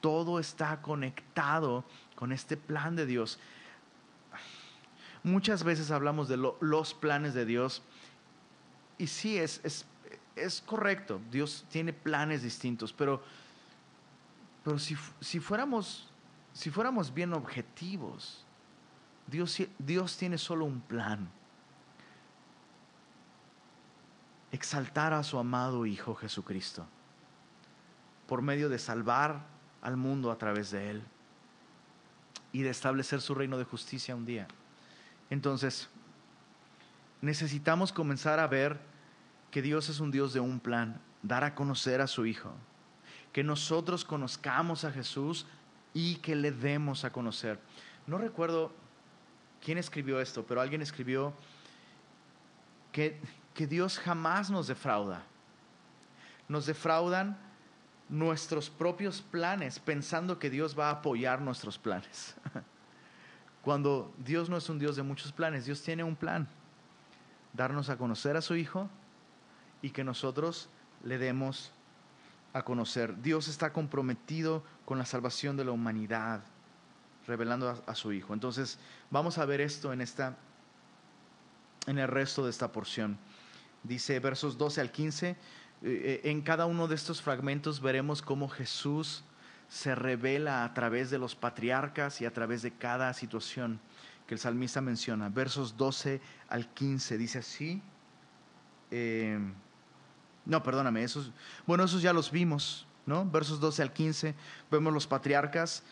Todo 0.00 0.38
está 0.38 0.80
conectado 0.80 1.84
con 2.14 2.32
este 2.32 2.56
plan 2.56 2.94
de 2.96 3.06
Dios. 3.06 3.38
Muchas 5.22 5.64
veces 5.64 5.90
hablamos 5.90 6.28
de 6.28 6.36
los 6.36 6.94
planes 6.94 7.34
de 7.34 7.44
Dios 7.44 7.82
y 8.96 9.08
sí, 9.08 9.38
es, 9.38 9.60
es, 9.64 9.84
es, 10.44 10.60
correcto, 10.60 11.20
Dios 11.30 11.64
tiene 11.70 11.92
planes 11.92 12.42
distintos, 12.42 12.92
pero, 12.92 13.22
pero 14.64 14.78
si, 14.78 14.96
si, 15.20 15.40
fuéramos, 15.40 16.08
si 16.52 16.70
fuéramos 16.70 17.12
bien 17.12 17.32
objetivos, 17.32 18.44
Dios, 19.26 19.58
Dios 19.78 20.16
tiene 20.16 20.38
solo 20.38 20.64
un 20.64 20.80
plan 20.80 21.28
exaltar 24.50 25.12
a 25.12 25.22
su 25.22 25.38
amado 25.38 25.84
Hijo 25.84 26.14
Jesucristo 26.14 26.86
por 28.26 28.42
medio 28.42 28.68
de 28.68 28.78
salvar 28.78 29.44
al 29.82 29.96
mundo 29.96 30.30
a 30.30 30.38
través 30.38 30.70
de 30.70 30.90
Él 30.90 31.02
y 32.52 32.62
de 32.62 32.70
establecer 32.70 33.20
su 33.20 33.34
reino 33.34 33.58
de 33.58 33.64
justicia 33.64 34.16
un 34.16 34.24
día. 34.24 34.46
Entonces, 35.30 35.88
necesitamos 37.20 37.92
comenzar 37.92 38.38
a 38.38 38.46
ver 38.46 38.80
que 39.50 39.62
Dios 39.62 39.88
es 39.88 40.00
un 40.00 40.10
Dios 40.10 40.32
de 40.32 40.40
un 40.40 40.60
plan, 40.60 41.00
dar 41.22 41.44
a 41.44 41.54
conocer 41.54 42.00
a 42.00 42.06
su 42.06 42.26
Hijo, 42.26 42.52
que 43.32 43.44
nosotros 43.44 44.04
conozcamos 44.04 44.84
a 44.84 44.92
Jesús 44.92 45.46
y 45.94 46.16
que 46.16 46.36
le 46.36 46.52
demos 46.52 47.04
a 47.04 47.12
conocer. 47.12 47.58
No 48.06 48.18
recuerdo 48.18 48.72
quién 49.64 49.78
escribió 49.78 50.20
esto, 50.20 50.44
pero 50.46 50.60
alguien 50.60 50.82
escribió 50.82 51.32
que 52.92 53.20
que 53.58 53.66
Dios 53.66 53.98
jamás 53.98 54.50
nos 54.50 54.68
defrauda. 54.68 55.20
Nos 56.46 56.66
defraudan 56.66 57.36
nuestros 58.08 58.70
propios 58.70 59.20
planes 59.20 59.80
pensando 59.80 60.38
que 60.38 60.48
Dios 60.48 60.78
va 60.78 60.90
a 60.90 60.92
apoyar 60.92 61.40
nuestros 61.40 61.76
planes. 61.76 62.36
Cuando 63.62 64.14
Dios 64.16 64.48
no 64.48 64.56
es 64.58 64.68
un 64.68 64.78
Dios 64.78 64.94
de 64.94 65.02
muchos 65.02 65.32
planes, 65.32 65.64
Dios 65.66 65.82
tiene 65.82 66.04
un 66.04 66.14
plan. 66.14 66.46
Darnos 67.52 67.90
a 67.90 67.96
conocer 67.96 68.36
a 68.36 68.42
su 68.42 68.54
Hijo 68.54 68.88
y 69.82 69.90
que 69.90 70.04
nosotros 70.04 70.68
le 71.04 71.18
demos 71.18 71.72
a 72.52 72.62
conocer. 72.62 73.20
Dios 73.22 73.48
está 73.48 73.72
comprometido 73.72 74.64
con 74.84 74.98
la 74.98 75.04
salvación 75.04 75.56
de 75.56 75.64
la 75.64 75.72
humanidad, 75.72 76.42
revelando 77.26 77.82
a, 77.86 77.94
su 77.94 78.12
Hijo. 78.12 78.34
Entonces, 78.34 78.78
vamos 79.10 79.38
a 79.38 79.44
ver 79.44 79.60
esto 79.60 79.92
en, 79.92 80.00
esta, 80.00 80.36
en 81.86 81.98
el 81.98 82.08
resto 82.08 82.44
de 82.44 82.50
esta 82.50 82.72
porción 82.72 83.18
dice 83.82 84.18
versos 84.20 84.58
12 84.58 84.80
al 84.80 84.92
15, 84.92 85.28
eh, 85.30 85.36
eh, 85.82 86.20
en 86.24 86.42
cada 86.42 86.66
uno 86.66 86.88
de 86.88 86.94
estos 86.94 87.22
fragmentos 87.22 87.80
veremos 87.80 88.22
cómo 88.22 88.48
Jesús 88.48 89.24
se 89.68 89.94
revela 89.94 90.64
a 90.64 90.74
través 90.74 91.10
de 91.10 91.18
los 91.18 91.34
patriarcas 91.34 92.20
y 92.20 92.26
a 92.26 92.32
través 92.32 92.62
de 92.62 92.72
cada 92.72 93.12
situación 93.14 93.80
que 94.26 94.34
el 94.34 94.40
salmista 94.40 94.80
menciona. 94.80 95.28
Versos 95.28 95.76
12 95.76 96.20
al 96.48 96.68
15 96.68 97.18
dice 97.18 97.38
así. 97.38 97.82
Eh, 98.90 99.38
no, 100.48 100.62
perdóname, 100.62 101.04
esos, 101.04 101.30
bueno, 101.66 101.84
esos 101.84 102.00
ya 102.00 102.12
los 102.14 102.30
vimos, 102.30 102.86
¿no? 103.04 103.24
Versos 103.24 103.60
12 103.60 103.82
al 103.82 103.92
15, 103.92 104.34
vemos 104.70 104.92
los 104.92 105.06
patriarcas. 105.06 105.82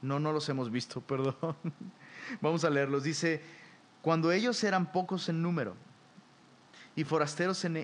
no, 0.00 0.20
no 0.20 0.32
los 0.32 0.48
hemos 0.48 0.70
visto, 0.70 1.00
perdón. 1.06 1.56
Vamos 2.40 2.64
a 2.64 2.70
leerlos. 2.70 3.02
Dice, 3.02 3.42
cuando 4.00 4.30
ellos 4.30 4.62
eran 4.62 4.92
pocos 4.92 5.28
en 5.28 5.42
número 5.42 5.74
y 6.94 7.02
forasteros 7.02 7.64
en, 7.64 7.76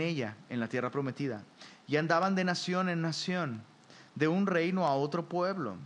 ella, 0.00 0.36
en 0.50 0.60
la 0.60 0.68
tierra 0.68 0.90
prometida, 0.90 1.42
y 1.88 1.96
andaban 1.96 2.34
de 2.34 2.44
nación 2.44 2.90
en 2.90 3.00
nación, 3.00 3.62
de 4.14 4.28
un 4.28 4.46
reino 4.46 4.86
a 4.86 4.94
otro 4.94 5.28
pueblo, 5.28 5.76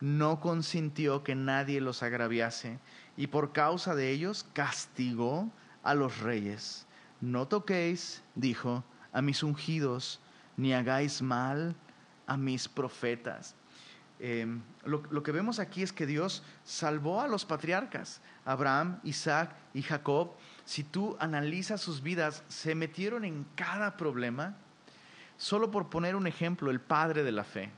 no 0.00 0.40
consintió 0.40 1.24
que 1.24 1.34
nadie 1.34 1.80
los 1.80 2.02
agraviase, 2.02 2.78
y 3.16 3.26
por 3.26 3.52
causa 3.52 3.94
de 3.94 4.10
ellos 4.10 4.46
castigó 4.52 5.50
a 5.82 5.94
los 5.94 6.18
reyes. 6.20 6.83
No 7.24 7.48
toquéis, 7.48 8.22
dijo, 8.34 8.84
a 9.10 9.22
mis 9.22 9.42
ungidos, 9.42 10.20
ni 10.58 10.74
hagáis 10.74 11.22
mal 11.22 11.74
a 12.26 12.36
mis 12.36 12.68
profetas. 12.68 13.54
Em, 14.20 14.60
lo, 14.84 15.22
que 15.22 15.32
vemos 15.32 15.58
aquí 15.58 15.82
es 15.82 15.90
que 15.90 16.04
Dios 16.04 16.42
salvó 16.64 17.22
a 17.22 17.26
los 17.26 17.46
patriarcas, 17.46 18.20
Abraham, 18.44 19.00
Isaac 19.04 19.56
y 19.72 19.80
Jacob. 19.80 20.32
Si 20.66 20.84
tú 20.84 21.16
analizas 21.18 21.80
sus 21.80 22.02
vidas, 22.02 22.44
se 22.48 22.74
metieron 22.74 23.24
en 23.24 23.46
cada 23.54 23.96
problema. 23.96 24.54
Solo 25.38 25.70
por 25.70 25.88
poner 25.88 26.16
un 26.16 26.26
ejemplo, 26.26 26.70
el 26.70 26.80
padre 26.80 27.22
de 27.22 27.32
la 27.32 27.44
fe. 27.44 27.70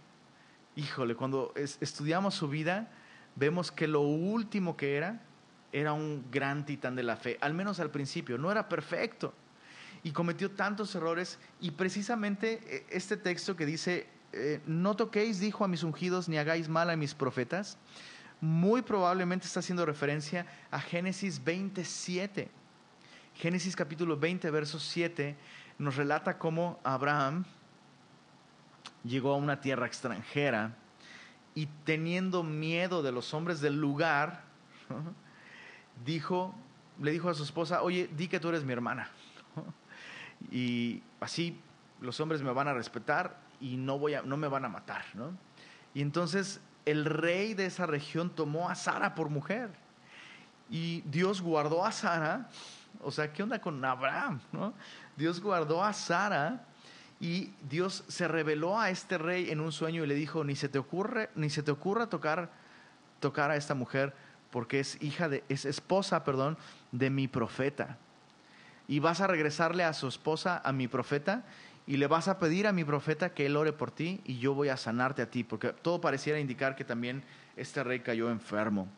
Híjole, 0.74 1.14
cuando 1.14 1.54
estudiamos 1.54 2.34
su 2.34 2.48
vida, 2.48 2.90
vemos 3.36 3.70
que 3.70 3.86
lo 3.86 4.00
último 4.00 4.76
que 4.76 4.96
era 4.96 5.22
era 5.72 5.92
un 5.92 6.24
gran 6.30 6.64
titán 6.64 6.96
de 6.96 7.02
la 7.02 7.16
fe, 7.16 7.38
al 7.40 7.54
menos 7.54 7.80
al 7.80 7.90
principio, 7.90 8.38
no 8.38 8.50
era 8.50 8.68
perfecto 8.68 9.34
y 10.02 10.12
cometió 10.12 10.50
tantos 10.50 10.94
errores 10.94 11.38
y 11.60 11.72
precisamente 11.72 12.60
eh, 12.64 12.86
este 12.90 13.16
texto 13.16 13.56
que 13.56 13.66
dice, 13.66 14.06
eh, 14.32 14.60
no 14.66 14.94
toquéis, 14.94 15.40
dijo 15.40 15.64
a 15.64 15.68
mis 15.68 15.82
ungidos, 15.82 16.28
ni 16.28 16.38
hagáis 16.38 16.68
mal 16.68 16.90
a 16.90 16.96
mis 16.96 17.14
profetas, 17.14 17.76
muy 18.40 18.82
probablemente 18.82 19.46
está 19.46 19.60
haciendo 19.60 19.86
referencia 19.86 20.46
a 20.70 20.80
Génesis 20.80 21.42
27. 21.42 22.48
Génesis 23.34 23.74
capítulo 23.74 24.16
20, 24.16 24.50
verso 24.50 24.78
7, 24.78 25.36
nos 25.78 25.96
relata 25.96 26.38
cómo 26.38 26.78
Abraham 26.84 27.44
llegó 29.04 29.34
a 29.34 29.36
una 29.36 29.60
tierra 29.60 29.86
extranjera 29.86 30.74
y 31.54 31.66
teniendo 31.84 32.42
miedo 32.42 33.02
de 33.02 33.12
los 33.12 33.32
hombres 33.34 33.60
del 33.60 33.80
lugar, 33.80 34.44
dijo, 36.04 36.54
le 37.00 37.10
dijo 37.10 37.28
a 37.28 37.34
su 37.34 37.42
esposa, 37.42 37.82
oye, 37.82 38.08
di 38.16 38.28
que 38.28 38.40
tú 38.40 38.48
eres 38.48 38.64
mi 38.64 38.72
hermana. 38.72 39.10
Y 40.50 41.02
así 41.18 41.58
los 42.02 42.20
hombres 42.20 42.42
me 42.42 42.52
van 42.52 42.68
a 42.68 42.74
respetar 42.74 43.38
y 43.58 43.78
no, 43.78 43.98
voy 43.98 44.12
a, 44.12 44.20
no 44.20 44.36
me 44.36 44.48
van 44.48 44.66
a 44.66 44.68
matar. 44.68 45.04
Y 45.94 46.02
entonces 46.02 46.60
el 46.84 47.04
rey 47.04 47.54
de 47.54 47.66
esa 47.66 47.86
región 47.86 48.28
tomó 48.28 48.68
a 48.68 48.74
Sara 48.74 49.14
por 49.14 49.30
mujer. 49.30 49.70
Y 50.68 51.00
Dios 51.02 51.40
guardó 51.40 51.86
a 51.86 51.92
Sara, 51.92 52.48
o 53.02 53.10
sea, 53.10 53.32
¿qué 53.32 53.42
onda 53.42 53.60
con 53.60 53.82
Abraham? 53.84 54.40
¿no? 54.52 54.74
Dios 55.16 55.40
guardó 55.40 55.82
a 55.82 55.92
Sara 55.92 56.64
y 57.20 57.50
Dios 57.68 58.04
se 58.08 58.28
reveló 58.28 58.78
a 58.78 58.90
este 58.90 59.16
rey 59.16 59.50
en 59.50 59.60
un 59.60 59.72
sueño 59.72 60.04
y 60.04 60.06
le 60.06 60.14
dijo, 60.14 60.44
ni 60.44 60.54
se 60.54 60.68
te 60.68 60.78
ocurre, 60.78 61.30
ni 61.34 61.50
se 61.50 61.62
te 61.62 61.70
ocurra 61.70 62.08
tocar, 62.08 62.50
tocar 63.20 63.50
a 63.50 63.56
esta 63.56 63.74
mujer 63.74 64.14
porque 64.56 64.80
es 64.80 64.96
hija 65.02 65.28
de, 65.28 65.44
es 65.50 65.66
esposa, 65.66 66.24
perdón, 66.24 66.56
de 66.90 67.10
mi 67.10 67.28
profeta. 67.28 67.98
Y 68.88 69.00
vas 69.00 69.20
a 69.20 69.26
regresarle 69.26 69.84
a 69.84 69.92
su 69.92 70.08
esposa, 70.08 70.62
a 70.64 70.72
mi 70.72 70.88
profeta, 70.88 71.44
y 71.86 71.98
le 71.98 72.06
vas 72.06 72.26
a 72.26 72.38
pedir 72.38 72.66
a 72.66 72.72
mi 72.72 72.82
profeta 72.82 73.34
que 73.34 73.44
él 73.44 73.54
ore 73.54 73.74
por 73.74 73.90
ti 73.90 74.22
y 74.24 74.38
yo 74.38 74.54
voy 74.54 74.70
a 74.70 74.78
sanarte 74.78 75.20
a 75.20 75.30
ti, 75.30 75.44
porque 75.44 75.74
todo 75.74 76.00
pareciera 76.00 76.40
indicar 76.40 76.74
que 76.74 76.86
también 76.86 77.22
este 77.54 77.84
rey 77.84 78.00
cayó 78.00 78.30
enfermo. 78.30 78.88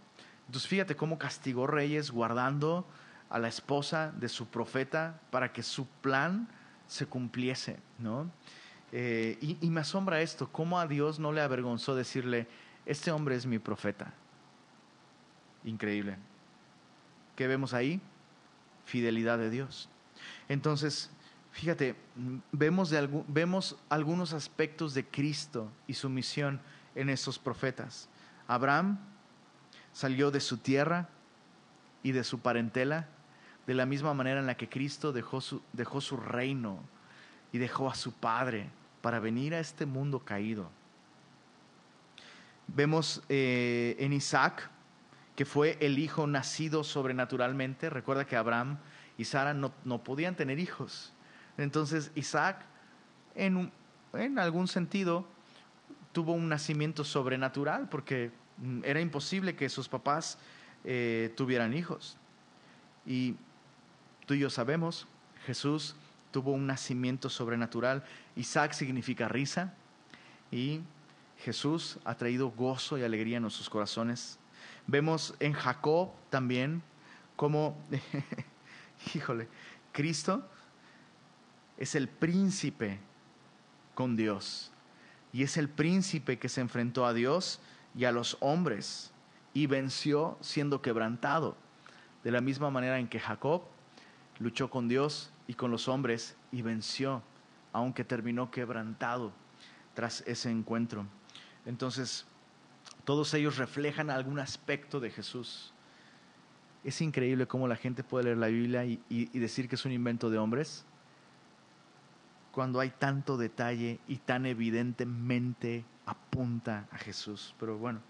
Entonces 0.46 0.68
fíjate 0.68 0.94
cómo 0.94 1.18
castigó 1.18 1.66
reyes 1.66 2.12
guardando 2.12 2.86
a 3.28 3.40
la 3.40 3.48
esposa 3.48 4.12
de 4.14 4.28
su 4.28 4.46
profeta 4.46 5.18
para 5.32 5.52
que 5.52 5.64
su 5.64 5.88
plan 5.88 6.46
se 6.86 7.06
cumpliese, 7.06 7.80
¿no? 7.98 8.30
Eh, 8.92 9.36
y, 9.40 9.58
y 9.60 9.70
me 9.70 9.80
asombra 9.80 10.20
esto, 10.20 10.48
cómo 10.52 10.78
a 10.78 10.86
Dios 10.86 11.18
no 11.18 11.32
le 11.32 11.40
avergonzó 11.40 11.96
decirle, 11.96 12.46
este 12.86 13.10
hombre 13.10 13.34
es 13.34 13.44
mi 13.44 13.58
profeta. 13.58 14.14
Increíble. 15.64 16.16
¿Qué 17.36 17.46
vemos 17.46 17.74
ahí? 17.74 18.00
Fidelidad 18.84 19.38
de 19.38 19.50
Dios. 19.50 19.88
Entonces, 20.48 21.10
fíjate, 21.52 21.94
vemos, 22.52 22.92
vemos 23.28 23.76
algunos 23.88 24.32
aspectos 24.32 24.94
de 24.94 25.04
Cristo 25.04 25.70
y 25.86 25.94
su 25.94 26.08
misión 26.08 26.60
en 26.94 27.10
estos 27.10 27.38
profetas. 27.38 28.08
Abraham 28.46 28.98
salió 29.92 30.30
de 30.30 30.40
su 30.40 30.58
tierra 30.58 31.08
y 32.02 32.12
de 32.12 32.24
su 32.24 32.40
parentela 32.40 33.08
de 33.68 33.74
la 33.74 33.84
misma 33.84 34.14
manera 34.14 34.40
en 34.40 34.46
la 34.46 34.56
que 34.56 34.68
Cristo 34.68 35.12
dejó 35.12 35.42
su, 35.42 35.60
dejó 35.74 36.00
su 36.00 36.16
reino 36.16 36.80
y 37.52 37.58
dejó 37.58 37.90
a 37.90 37.94
su 37.94 38.12
Padre 38.12 38.70
para 39.02 39.20
venir 39.20 39.54
a 39.54 39.60
este 39.60 39.84
mundo 39.84 40.20
caído. 40.20 40.70
Vemos 42.66 43.22
eh, 43.28 43.94
en 43.98 44.14
Isaac 44.14 44.70
que 45.38 45.44
fue 45.44 45.78
el 45.78 46.00
hijo 46.00 46.26
nacido 46.26 46.82
sobrenaturalmente. 46.82 47.90
Recuerda 47.90 48.26
que 48.26 48.34
Abraham 48.34 48.78
y 49.16 49.24
Sara 49.24 49.54
no, 49.54 49.72
no 49.84 50.02
podían 50.02 50.34
tener 50.34 50.58
hijos. 50.58 51.12
Entonces 51.56 52.10
Isaac, 52.16 52.66
en, 53.36 53.70
en 54.14 54.40
algún 54.40 54.66
sentido, 54.66 55.28
tuvo 56.10 56.32
un 56.32 56.48
nacimiento 56.48 57.04
sobrenatural 57.04 57.88
porque 57.88 58.32
era 58.82 59.00
imposible 59.00 59.54
que 59.54 59.68
sus 59.68 59.88
papás 59.88 60.38
eh, 60.82 61.32
tuvieran 61.36 61.72
hijos. 61.72 62.16
Y 63.06 63.36
tú 64.26 64.34
y 64.34 64.40
yo 64.40 64.50
sabemos, 64.50 65.06
Jesús 65.46 65.94
tuvo 66.32 66.50
un 66.50 66.66
nacimiento 66.66 67.30
sobrenatural. 67.30 68.02
Isaac 68.34 68.72
significa 68.72 69.28
risa 69.28 69.72
y 70.50 70.80
Jesús 71.38 72.00
ha 72.04 72.16
traído 72.16 72.50
gozo 72.50 72.98
y 72.98 73.04
alegría 73.04 73.36
en 73.36 73.42
nuestros 73.42 73.70
corazones. 73.70 74.37
Vemos 74.88 75.34
en 75.38 75.52
Jacob 75.52 76.10
también 76.30 76.82
como, 77.36 77.76
híjole, 79.14 79.46
Cristo 79.92 80.48
es 81.76 81.94
el 81.94 82.08
príncipe 82.08 82.98
con 83.94 84.16
Dios. 84.16 84.72
Y 85.30 85.42
es 85.42 85.58
el 85.58 85.68
príncipe 85.68 86.38
que 86.38 86.48
se 86.48 86.62
enfrentó 86.62 87.04
a 87.04 87.12
Dios 87.12 87.60
y 87.94 88.06
a 88.06 88.12
los 88.12 88.38
hombres 88.40 89.12
y 89.52 89.66
venció 89.66 90.38
siendo 90.40 90.80
quebrantado. 90.80 91.54
De 92.24 92.30
la 92.30 92.40
misma 92.40 92.70
manera 92.70 92.98
en 92.98 93.08
que 93.08 93.20
Jacob 93.20 93.64
luchó 94.38 94.70
con 94.70 94.88
Dios 94.88 95.30
y 95.46 95.54
con 95.54 95.70
los 95.70 95.86
hombres 95.86 96.34
y 96.50 96.62
venció, 96.62 97.22
aunque 97.74 98.04
terminó 98.04 98.50
quebrantado 98.50 99.32
tras 99.92 100.22
ese 100.26 100.50
encuentro. 100.50 101.04
Entonces, 101.66 102.24
todos 103.08 103.32
ellos 103.32 103.56
reflejan 103.56 104.10
algún 104.10 104.38
aspecto 104.38 105.00
de 105.00 105.08
Jesús. 105.10 105.72
Es 106.84 107.00
increíble 107.00 107.46
cómo 107.46 107.66
la 107.66 107.74
gente 107.74 108.04
puede 108.04 108.24
leer 108.24 108.36
la 108.36 108.48
Biblia 108.48 108.84
y, 108.84 109.38
decir 109.38 109.66
que 109.66 109.76
es 109.76 109.86
un 109.86 109.92
invento 109.92 110.28
de 110.28 110.36
hombres 110.36 110.84
cuando 112.52 112.80
hay 112.80 112.90
tanto 112.90 113.38
detalle 113.38 113.98
y 114.08 114.16
tan 114.16 114.44
evidentemente 114.44 115.86
apunta 116.04 116.86
a 116.90 116.98
Jesús. 116.98 117.54
Pero 117.58 117.78
bueno, 117.78 118.00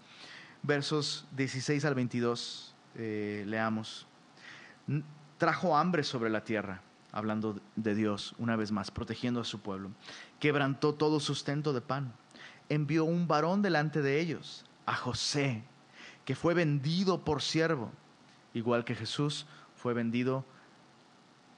versos 0.63 1.25
16 1.37 1.85
al 1.85 1.95
22, 1.95 2.75
eh, 2.95 3.45
leamos. 3.47 4.05
Trajo 5.37 5.77
hambre 5.77 6.03
sobre 6.03 6.29
la 6.29 6.43
tierra, 6.43 6.81
hablando 7.13 7.57
de 7.77 7.95
Dios 7.95 8.35
una 8.37 8.57
vez 8.57 8.73
más, 8.73 8.91
protegiendo 8.91 9.39
a 9.39 9.45
su 9.45 9.61
pueblo. 9.61 9.91
Quebrantó 10.41 10.93
todo 10.93 11.21
sustento 11.21 11.71
de 11.71 11.79
pan. 11.79 12.11
Envió 12.67 13.05
un 13.05 13.29
varón 13.29 13.61
delante 13.61 14.01
de 14.01 14.19
ellos 14.19 14.65
a 14.89 14.95
José, 14.95 15.61
que 16.25 16.35
fue 16.35 16.55
vendido 16.55 17.23
por 17.23 17.43
siervo, 17.43 17.91
igual 18.55 18.83
que 18.83 18.95
Jesús 18.95 19.45
fue 19.75 19.93
vendido 19.93 20.43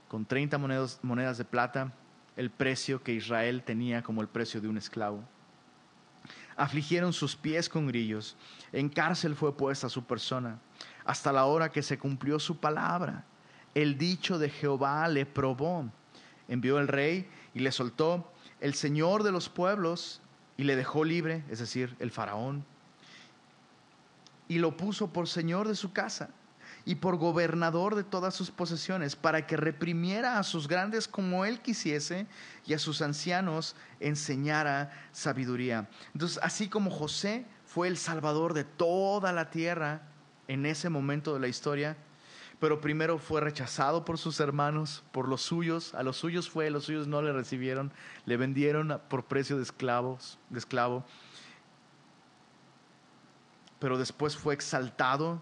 con 0.10 0.26
30 0.26 0.58
monedas, 0.58 1.00
monedas 1.02 1.38
de 1.38 1.46
plata, 1.46 1.94
el 2.36 2.50
precio 2.52 3.02
que 3.02 3.14
Israel 3.14 3.64
tenía 3.64 4.04
como 4.04 4.22
el 4.22 4.28
precio 4.28 4.60
de 4.60 4.68
un 4.68 4.78
esclavo. 4.78 5.24
Afligieron 6.58 7.14
sus 7.14 7.38
pies 7.38 7.70
con 7.70 7.88
grillos, 7.88 8.36
en 8.74 8.90
cárcel 8.90 9.34
fue 9.34 9.56
puesta 9.56 9.88
su 9.88 10.04
persona, 10.04 10.60
hasta 11.06 11.32
la 11.32 11.46
hora 11.46 11.72
que 11.72 11.84
se 11.84 11.98
cumplió 11.98 12.38
su 12.38 12.58
palabra. 12.58 13.24
El 13.74 13.98
dicho 13.98 14.40
de 14.40 14.50
Jehová 14.50 15.08
le 15.08 15.26
probó. 15.26 15.90
Envió 16.50 16.80
el 16.80 16.90
rey 16.90 17.30
y 17.54 17.60
le 17.60 17.72
soltó 17.72 18.30
el 18.60 18.74
Señor 18.74 19.24
de 19.24 19.32
los 19.32 19.48
pueblos 19.48 20.22
y 20.58 20.66
le 20.66 20.76
dejó 20.76 21.06
libre, 21.06 21.46
es 21.50 21.60
decir, 21.60 21.96
el 22.00 22.12
faraón, 22.12 22.66
y 24.52 24.60
lo 24.60 24.76
puso 24.76 25.14
por 25.14 25.30
señor 25.30 25.70
de 25.70 25.76
su 25.76 25.94
casa 25.94 26.30
y 26.84 26.96
por 26.96 27.16
gobernador 27.16 27.96
de 27.96 28.04
todas 28.04 28.36
sus 28.36 28.52
posesiones, 28.52 29.16
para 29.16 29.48
que 29.48 29.56
reprimiera 29.56 30.40
a 30.40 30.44
sus 30.44 30.68
grandes 30.68 31.08
como 31.08 31.46
él 31.46 31.62
quisiese 31.62 32.28
y 32.66 32.74
a 32.74 32.80
sus 32.80 33.02
ancianos 33.02 33.78
enseñara 34.02 34.92
sabiduría. 35.14 35.90
Entonces, 36.14 36.38
así 36.44 36.68
como 36.68 36.92
José 36.92 37.46
fue 37.66 37.88
el 37.88 37.96
salvador 37.96 38.54
de 38.54 38.66
toda 38.66 39.32
la 39.32 39.52
tierra 39.52 40.02
en 40.50 40.66
ese 40.66 40.90
momento 40.90 41.34
de 41.34 41.40
la 41.40 41.48
historia, 41.48 41.96
pero 42.60 42.82
primero 42.82 43.20
fue 43.20 43.40
rechazado 43.40 44.04
por 44.04 44.18
sus 44.18 44.42
hermanos, 44.42 45.02
por 45.14 45.30
los 45.30 45.44
suyos, 45.44 45.96
a 45.96 46.04
los 46.04 46.18
suyos 46.18 46.50
fue, 46.50 46.70
los 46.72 46.84
suyos 46.84 47.08
no 47.08 47.22
le 47.22 47.32
recibieron, 47.32 47.94
le 48.26 48.36
vendieron 48.36 49.00
por 49.08 49.24
precio 49.24 49.56
de 49.56 49.64
esclavos, 49.64 50.40
de 50.50 50.60
esclavo 50.60 51.06
pero 53.82 53.98
después 53.98 54.38
fue 54.38 54.54
exaltado 54.54 55.42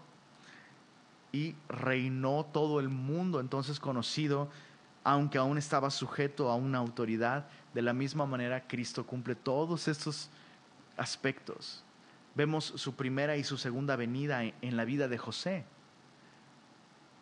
y 1.30 1.54
reinó 1.68 2.46
todo 2.46 2.80
el 2.80 2.88
mundo, 2.88 3.38
entonces 3.38 3.78
conocido, 3.78 4.48
aunque 5.04 5.36
aún 5.36 5.58
estaba 5.58 5.90
sujeto 5.90 6.48
a 6.48 6.56
una 6.56 6.78
autoridad, 6.78 7.48
de 7.74 7.82
la 7.82 7.92
misma 7.92 8.24
manera 8.24 8.66
Cristo 8.66 9.04
cumple 9.04 9.34
todos 9.34 9.88
estos 9.88 10.30
aspectos. 10.96 11.84
Vemos 12.34 12.64
su 12.64 12.94
primera 12.94 13.36
y 13.36 13.44
su 13.44 13.58
segunda 13.58 13.94
venida 13.94 14.42
en 14.42 14.76
la 14.78 14.86
vida 14.86 15.06
de 15.06 15.18
José. 15.18 15.66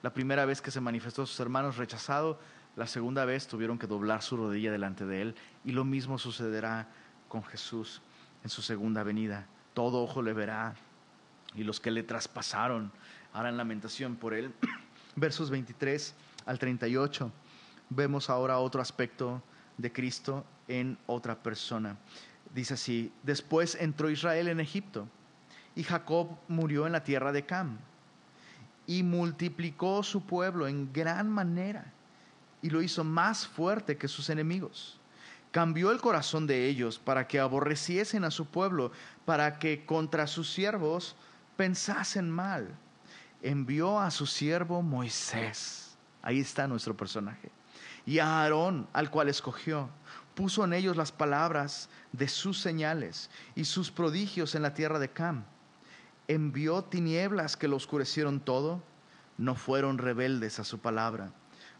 La 0.04 0.14
primera 0.14 0.44
vez 0.44 0.62
que 0.62 0.70
se 0.70 0.80
manifestó 0.80 1.22
a 1.22 1.26
sus 1.26 1.40
hermanos 1.40 1.78
rechazado, 1.78 2.38
la 2.76 2.86
segunda 2.86 3.24
vez 3.24 3.48
tuvieron 3.48 3.76
que 3.76 3.88
doblar 3.88 4.22
su 4.22 4.36
rodilla 4.36 4.70
delante 4.70 5.04
de 5.04 5.20
él 5.20 5.34
y 5.64 5.72
lo 5.72 5.84
mismo 5.84 6.16
sucederá 6.16 6.86
con 7.26 7.42
Jesús 7.42 8.02
en 8.44 8.50
su 8.50 8.62
segunda 8.62 9.02
venida. 9.02 9.48
Todo 9.74 10.00
ojo 10.00 10.22
le 10.22 10.32
verá, 10.32 10.76
y 11.54 11.64
los 11.64 11.80
que 11.80 11.90
le 11.90 12.02
traspasaron 12.02 12.92
harán 13.32 13.56
lamentación 13.56 14.16
por 14.16 14.34
él. 14.34 14.52
Versos 15.16 15.50
23 15.50 16.14
al 16.46 16.58
38 16.58 17.32
vemos 17.90 18.30
ahora 18.30 18.58
otro 18.58 18.80
aspecto 18.80 19.42
de 19.76 19.92
Cristo 19.92 20.44
en 20.66 20.98
otra 21.06 21.42
persona. 21.42 21.96
Dice 22.54 22.74
así, 22.74 23.12
después 23.22 23.76
entró 23.80 24.10
Israel 24.10 24.48
en 24.48 24.60
Egipto 24.60 25.08
y 25.74 25.82
Jacob 25.84 26.28
murió 26.48 26.86
en 26.86 26.92
la 26.92 27.04
tierra 27.04 27.32
de 27.32 27.44
Cam 27.44 27.78
y 28.86 29.02
multiplicó 29.02 30.02
su 30.02 30.24
pueblo 30.24 30.66
en 30.66 30.92
gran 30.92 31.28
manera 31.28 31.92
y 32.62 32.70
lo 32.70 32.82
hizo 32.82 33.04
más 33.04 33.46
fuerte 33.46 33.96
que 33.96 34.08
sus 34.08 34.30
enemigos. 34.30 34.98
Cambió 35.50 35.90
el 35.90 36.00
corazón 36.00 36.46
de 36.46 36.66
ellos 36.66 36.98
para 36.98 37.26
que 37.26 37.38
aborreciesen 37.38 38.24
a 38.24 38.30
su 38.30 38.46
pueblo, 38.46 38.92
para 39.24 39.58
que 39.58 39.86
contra 39.86 40.26
sus 40.26 40.52
siervos 40.52 41.16
pensasen 41.58 42.30
mal. 42.30 42.68
Envió 43.42 43.98
a 43.98 44.12
su 44.12 44.26
siervo 44.26 44.80
Moisés. 44.80 45.98
Ahí 46.22 46.38
está 46.38 46.68
nuestro 46.68 46.96
personaje. 46.96 47.50
Y 48.06 48.20
a 48.20 48.42
Aarón, 48.42 48.88
al 48.92 49.10
cual 49.10 49.28
escogió, 49.28 49.90
puso 50.34 50.64
en 50.64 50.72
ellos 50.72 50.96
las 50.96 51.10
palabras 51.10 51.90
de 52.12 52.28
sus 52.28 52.60
señales 52.60 53.28
y 53.56 53.64
sus 53.64 53.90
prodigios 53.90 54.54
en 54.54 54.62
la 54.62 54.72
tierra 54.72 55.00
de 55.00 55.10
Cam. 55.10 55.44
Envió 56.28 56.84
tinieblas 56.84 57.56
que 57.56 57.66
lo 57.66 57.76
oscurecieron 57.76 58.38
todo, 58.38 58.80
no 59.36 59.56
fueron 59.56 59.98
rebeldes 59.98 60.60
a 60.60 60.64
su 60.64 60.78
palabra. 60.78 61.32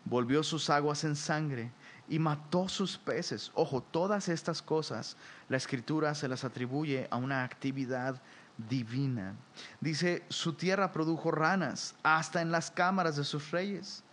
Volvió 0.05 0.43
sus 0.43 0.71
aguas 0.71 1.05
en 1.05 1.15
sangre 1.15 1.71
y 2.09 2.19
mató 2.19 2.69
sus 2.69 2.99
peces. 2.99 3.53
Ojo, 3.55 3.81
todas 3.81 4.29
estas 4.29 4.61
cosas 4.61 5.17
la 5.49 5.57
escritura 5.57 6.15
se 6.17 6.27
las 6.27 6.45
atribuye 6.45 7.07
a 7.11 7.17
una 7.17 7.45
actividad 7.45 8.21
divina. 8.69 9.35
Dice, 9.81 10.25
su 10.29 10.53
tierra 10.53 10.93
produjo 10.93 11.31
ranas 11.31 11.95
hasta 12.03 12.43
en 12.43 12.51
las 12.51 12.71
cámaras 12.71 13.17
de 13.17 13.25
sus 13.25 13.51
reyes 13.51 14.05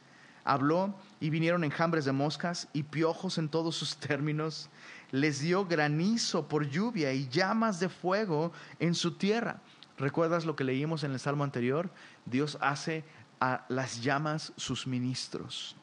habló 0.46 0.94
y 1.20 1.30
vinieron 1.30 1.64
enjambres 1.64 2.06
de 2.06 2.14
moscas 2.14 2.70
y 2.72 2.84
piojos 2.84 3.38
en 3.38 3.50
todos 3.50 3.76
sus 3.76 3.98
términos. 3.98 4.70
Les 5.12 5.42
dio 5.42 5.66
granizo 5.66 6.48
por 6.48 6.70
lluvia 6.70 7.12
y 7.12 7.28
llamas 7.28 7.80
de 7.80 7.90
fuego 7.90 8.54
en 8.80 8.96
su 8.96 9.16
tierra. 9.16 9.60
¿Recuerdas 9.98 10.46
lo 10.46 10.56
que 10.56 10.64
leímos 10.64 11.04
en 11.04 11.12
el 11.12 11.20
salmo 11.20 11.44
anterior? 11.44 11.90
Dios 12.26 12.58
hace 12.62 13.04
a 13.42 13.66
las 13.68 14.02
llamas 14.02 14.54
sus 14.56 14.88
ministros. 14.88 15.76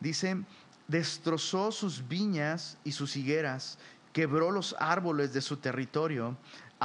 Dice, 0.00 0.44
destrozó 0.86 1.72
sus 1.72 2.06
viñas 2.06 2.78
y 2.84 2.92
sus 2.92 3.16
higueras, 3.16 3.78
quebró 4.12 4.50
los 4.50 4.74
árboles 4.78 5.32
de 5.32 5.40
su 5.40 5.56
territorio, 5.56 6.36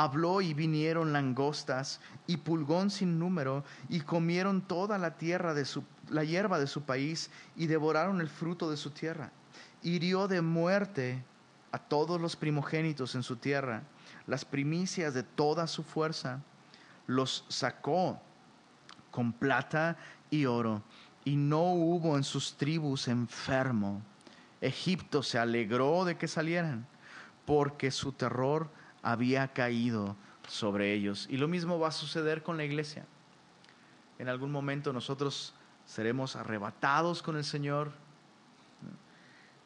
habló 0.04 0.42
y 0.42 0.54
vinieron 0.54 1.12
langostas 1.12 2.00
y 2.28 2.38
pulgón 2.38 2.92
sin 2.92 3.18
número 3.18 3.64
y 3.90 4.02
comieron 4.02 4.62
toda 4.62 4.98
la 4.98 5.18
tierra 5.18 5.54
de 5.54 5.66
su 5.66 5.84
la 6.10 6.24
hierba 6.24 6.60
de 6.60 6.68
su 6.68 6.84
país 6.84 7.30
y 7.56 7.68
devoraron 7.68 8.22
el 8.22 8.30
fruto 8.30 8.70
de 8.70 8.78
su 8.78 8.92
tierra. 8.92 9.32
Hirió 9.82 10.28
de 10.28 10.42
muerte 10.42 11.24
a 11.72 11.80
todos 11.80 12.20
los 12.20 12.36
primogénitos 12.36 13.16
en 13.16 13.24
su 13.24 13.36
tierra, 13.38 13.84
las 14.26 14.46
primicias 14.46 15.14
de 15.14 15.24
toda 15.24 15.68
su 15.68 15.84
fuerza. 15.84 16.42
Los 17.08 17.46
sacó 17.48 18.20
con 19.12 19.34
plata 19.34 19.98
y 20.30 20.46
oro, 20.46 20.84
y 21.26 21.36
no 21.36 21.74
hubo 21.74 22.18
en 22.18 22.24
sus 22.24 22.56
tribus 22.56 23.08
enfermo. 23.08 24.02
Egipto 24.62 25.24
se 25.24 25.40
alegró 25.40 26.06
de 26.06 26.18
que 26.18 26.28
salieran, 26.28 26.86
porque 27.46 27.92
su 27.92 28.12
terror 28.12 28.70
había 29.08 29.48
caído 29.54 30.18
sobre 30.50 30.94
ellos. 30.94 31.28
Y 31.30 31.38
lo 31.38 31.48
mismo 31.48 31.80
va 31.80 31.88
a 31.88 31.92
suceder 31.92 32.44
con 32.44 32.58
la 32.58 32.66
iglesia. 32.66 33.06
En 34.20 34.28
algún 34.28 34.52
momento 34.52 34.92
nosotros 34.92 35.54
seremos 35.86 36.36
arrebatados 36.36 37.24
con 37.24 37.38
el 37.38 37.46
Señor 37.46 37.92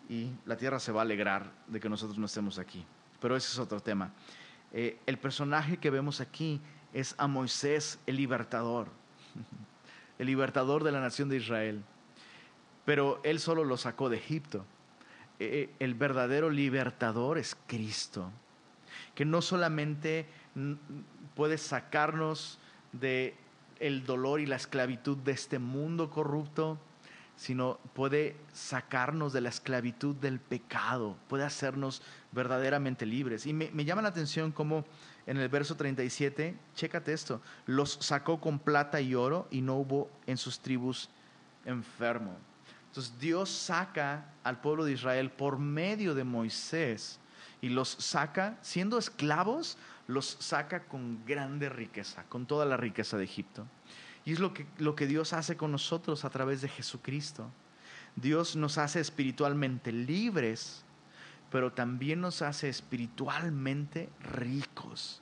y 0.08 0.30
la 0.46 0.58
tierra 0.58 0.80
se 0.80 0.92
va 0.92 1.02
a 1.02 1.04
alegrar 1.04 1.52
de 1.66 1.80
que 1.80 1.90
nosotros 1.90 2.20
no 2.20 2.28
estemos 2.28 2.60
aquí. 2.60 2.86
Pero 3.20 3.36
ese 3.36 3.48
es 3.48 3.58
otro 3.58 3.80
tema. 3.80 4.12
Eh, 4.74 5.00
el 5.08 5.18
personaje 5.18 5.78
que 5.78 5.90
vemos 5.90 6.22
aquí 6.22 6.62
es 6.94 7.16
a 7.18 7.26
Moisés, 7.26 7.98
el 8.06 8.18
libertador, 8.18 8.90
el 10.20 10.28
libertador 10.28 10.84
de 10.84 10.92
la 10.92 11.02
nación 11.02 11.30
de 11.30 11.38
Israel. 11.38 11.82
Pero 12.86 13.20
él 13.24 13.40
solo 13.40 13.64
lo 13.64 13.78
sacó 13.78 14.08
de 14.08 14.18
Egipto. 14.18 14.66
Eh, 15.40 15.70
eh, 15.72 15.76
el 15.80 15.96
verdadero 15.96 16.52
libertador 16.52 17.40
es 17.40 17.58
Cristo, 17.66 18.32
que 19.16 19.26
no 19.26 19.42
solamente 19.42 20.26
puede 21.36 21.58
sacarnos 21.58 22.60
de 22.92 23.36
el 23.80 24.06
dolor 24.06 24.40
y 24.40 24.46
la 24.46 24.58
esclavitud 24.58 25.18
de 25.18 25.32
este 25.32 25.58
mundo 25.58 26.10
corrupto, 26.10 26.78
sino 27.36 27.80
puede 27.96 28.36
sacarnos 28.54 29.34
de 29.34 29.42
la 29.42 29.50
esclavitud 29.50 30.16
del 30.16 30.40
pecado, 30.40 31.18
puede 31.28 31.44
hacernos 31.44 32.04
verdaderamente 32.32 33.08
libres. 33.08 33.48
Y 33.48 33.54
me, 33.54 33.84
llama 33.84 34.04
la 34.04 34.10
atención 34.10 34.52
cómo 34.52 34.86
en 35.26 35.38
el 35.38 35.50
verso 35.50 35.76
37, 35.76 36.56
chécate 36.76 37.14
esto, 37.14 37.42
los 37.66 37.94
sacó 37.94 38.40
con 38.40 38.60
plata 38.60 39.02
y 39.02 39.16
oro 39.16 39.48
y 39.50 39.62
no 39.62 39.78
hubo 39.78 40.12
en 40.28 40.38
sus 40.38 40.60
tribus 40.60 41.10
enfermo. 41.66 42.38
Entonces 42.90 43.18
Dios 43.20 43.50
saca 43.50 44.26
al 44.44 44.62
pueblo 44.62 44.86
de 44.86 44.92
Israel 44.92 45.32
por 45.32 45.58
medio 45.58 46.14
de 46.14 46.24
Moisés 46.24 47.21
y 47.62 47.70
los 47.70 47.90
saca 47.90 48.58
siendo 48.62 48.98
esclavos, 48.98 49.78
los 50.08 50.38
saca 50.40 50.86
con 50.86 51.26
grande 51.26 51.70
riqueza, 51.70 52.24
con 52.24 52.46
toda 52.46 52.66
la 52.66 52.78
riqueza 52.78 53.18
de 53.18 53.24
Egipto. 53.24 53.68
Y 54.26 54.34
es 54.34 54.40
lo 54.40 54.54
que, 54.54 54.66
lo 54.78 54.96
que 54.96 55.08
Dios 55.08 55.34
hace 55.34 55.58
con 55.58 55.72
nosotros 55.72 56.26
a 56.26 56.30
través 56.30 56.62
de 56.62 56.70
Jesucristo. 56.70 57.50
Dios 58.16 58.56
nos 58.56 58.78
hace 58.78 59.00
espiritualmente 59.00 59.92
libres, 59.92 60.84
pero 61.50 61.72
también 61.72 62.22
nos 62.22 62.42
hace 62.42 62.70
espiritualmente 62.70 64.10
ricos. 64.20 65.22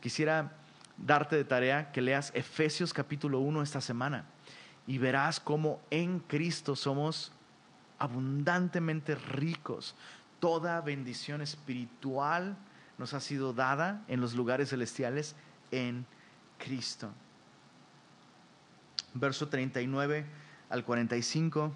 Quisiera 0.00 0.52
darte 0.96 1.36
de 1.36 1.44
tarea 1.44 1.92
que 1.92 2.02
leas 2.02 2.32
Efesios 2.34 2.92
capítulo 2.92 3.40
1 3.40 3.62
esta 3.62 3.80
semana 3.80 4.26
y 4.86 4.98
verás 4.98 5.40
cómo 5.40 5.80
en 5.90 6.20
Cristo 6.20 6.76
somos 6.76 7.32
abundantemente 7.98 9.14
ricos. 9.14 9.94
Toda 10.40 10.80
bendición 10.80 11.42
espiritual 11.42 12.56
nos 12.98 13.14
ha 13.14 13.20
sido 13.20 13.52
dada 13.52 14.04
en 14.08 14.20
los 14.20 14.34
lugares 14.34 14.70
celestiales 14.70 15.36
en 15.70 16.06
Cristo. 16.58 17.10
Verso 19.14 19.48
39 19.48 20.24
al 20.68 20.84
45, 20.84 21.72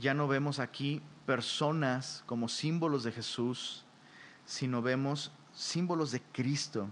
ya 0.00 0.14
no 0.14 0.28
vemos 0.28 0.58
aquí 0.58 1.02
personas 1.26 2.22
como 2.26 2.48
símbolos 2.48 3.04
de 3.04 3.12
Jesús, 3.12 3.84
sino 4.44 4.82
vemos 4.82 5.32
símbolos 5.54 6.12
de 6.12 6.22
Cristo 6.32 6.88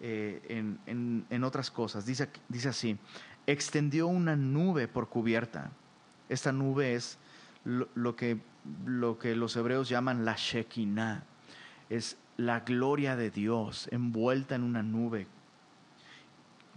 eh, 0.00 0.42
en, 0.86 1.44
otras 1.44 1.70
cosas. 1.70 2.04
Dice, 2.04 2.28
dice 2.48 2.68
así, 2.68 2.98
extendió 3.46 4.06
una 4.06 4.36
nube 4.36 4.88
por 4.88 5.08
cubierta. 5.08 5.70
Esta 6.28 6.52
nube 6.52 6.94
es 6.94 7.18
lo, 7.64 8.16
que, 8.16 8.40
lo 8.84 9.18
que 9.18 9.36
los 9.36 9.56
hebreos 9.56 9.88
llaman 9.88 10.24
la 10.24 10.34
Shekinah. 10.36 11.24
Es 11.90 12.16
la 12.36 12.60
gloria 12.60 13.16
de 13.16 13.30
Dios 13.30 13.88
envuelta 13.90 14.54
en 14.54 14.62
una 14.62 14.82
nube 14.82 15.26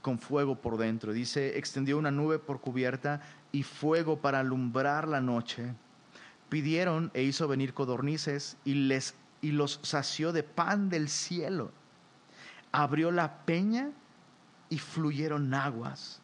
con 0.01 0.19
fuego 0.19 0.55
por 0.55 0.77
dentro. 0.77 1.13
Dice, 1.13 1.57
extendió 1.57 1.97
una 1.97 2.11
nube 2.11 2.37
por 2.37 2.61
cubierta 2.61 3.21
y 3.51 3.63
fuego 3.63 4.17
para 4.19 4.41
alumbrar 4.41 5.07
la 5.07 5.19
noche. 5.19 5.73
Pidieron 6.49 7.09
e 7.15 7.23
hizo 7.23 7.47
venir 7.47 7.73
codornices 7.73 8.57
y, 8.65 8.75
les, 8.75 9.15
y 9.41 9.51
los 9.51 9.79
sació 9.81 10.31
de 10.31 10.43
pan 10.43 10.89
del 10.89 11.09
cielo. 11.09 11.71
Abrió 12.71 13.09
la 13.09 13.45
peña 13.45 13.89
y 14.69 14.77
fluyeron 14.77 15.51
aguas. 15.55 16.21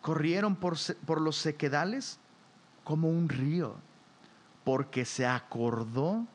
Corrieron 0.00 0.56
por, 0.56 0.78
por 1.04 1.20
los 1.20 1.36
sequedales 1.36 2.18
como 2.82 3.10
un 3.10 3.28
río, 3.28 3.76
porque 4.68 5.06
se 5.06 5.24
acordó 5.24 6.26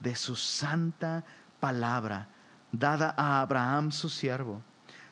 de 0.00 0.16
su 0.16 0.34
santa 0.34 1.26
palabra 1.60 2.26
dada 2.72 3.14
a 3.18 3.42
Abraham 3.42 3.92
su 3.92 4.08
siervo. 4.08 4.62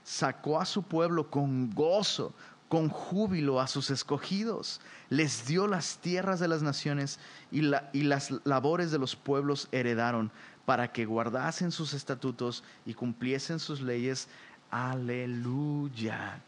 Sacó 0.02 0.58
a 0.58 0.64
su 0.64 0.82
pueblo 0.82 1.28
con 1.28 1.68
gozo, 1.74 2.32
con 2.70 2.88
júbilo 2.88 3.60
a 3.60 3.66
sus 3.66 3.90
escogidos. 3.90 4.80
Les 5.10 5.46
dio 5.46 5.66
las 5.66 5.98
tierras 5.98 6.40
de 6.40 6.48
las 6.48 6.62
naciones 6.62 7.18
y, 7.52 7.70
y 7.92 8.04
las 8.04 8.30
labores 8.44 8.90
de 8.90 8.98
los 8.98 9.14
pueblos 9.14 9.68
heredaron 9.72 10.32
para 10.64 10.90
que 10.90 11.04
guardasen 11.04 11.72
sus 11.72 11.92
estatutos 11.92 12.64
y 12.86 12.94
cumpliesen 12.94 13.58
sus 13.58 13.82
leyes. 13.82 14.26
Aleluya. 14.70 16.42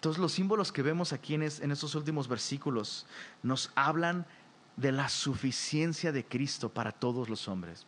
Todos 0.00 0.18
los 0.18 0.32
símbolos 0.32 0.70
que 0.70 0.82
vemos 0.82 1.14
aquí 1.14 1.32
en, 1.32 1.44
en 1.44 1.70
estos 1.70 1.94
últimos 1.94 2.28
versículos 2.28 3.06
nos 3.42 3.70
hablan 3.74 4.26
de 4.26 4.30
la 4.76 5.08
suficiencia 5.08 6.12
de 6.12 6.24
Cristo 6.24 6.68
para 6.68 6.92
todos 6.92 7.28
los 7.28 7.48
hombres. 7.48 7.86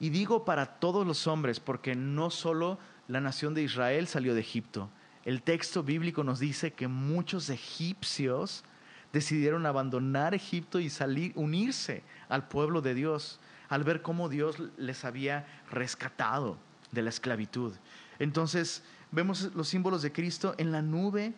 Y 0.00 0.10
digo 0.10 0.44
para 0.44 0.66
todos 0.66 1.06
los 1.06 1.26
hombres 1.26 1.60
porque 1.60 1.94
no 1.94 2.30
solo 2.30 2.78
la 3.08 3.20
nación 3.20 3.54
de 3.54 3.62
Israel 3.62 4.08
salió 4.08 4.34
de 4.34 4.40
Egipto. 4.40 4.90
El 5.24 5.42
texto 5.42 5.82
bíblico 5.82 6.24
nos 6.24 6.40
dice 6.40 6.72
que 6.72 6.88
muchos 6.88 7.48
egipcios 7.50 8.64
decidieron 9.12 9.66
abandonar 9.66 10.34
Egipto 10.34 10.80
y 10.80 10.90
salir, 10.90 11.32
unirse 11.36 12.02
al 12.28 12.48
pueblo 12.48 12.80
de 12.80 12.94
Dios, 12.94 13.38
al 13.68 13.84
ver 13.84 14.02
cómo 14.02 14.28
Dios 14.28 14.56
les 14.76 15.04
había 15.04 15.46
rescatado 15.70 16.58
de 16.90 17.02
la 17.02 17.10
esclavitud. 17.10 17.72
Entonces, 18.18 18.82
vemos 19.10 19.54
los 19.54 19.68
símbolos 19.68 20.02
de 20.02 20.12
Cristo 20.12 20.54
en 20.58 20.72
la 20.72 20.82
nube 20.82 21.34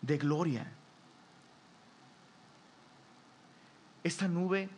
de 0.00 0.18
gloria. 0.18 0.72
Esta 4.02 4.28
nube 4.28 4.68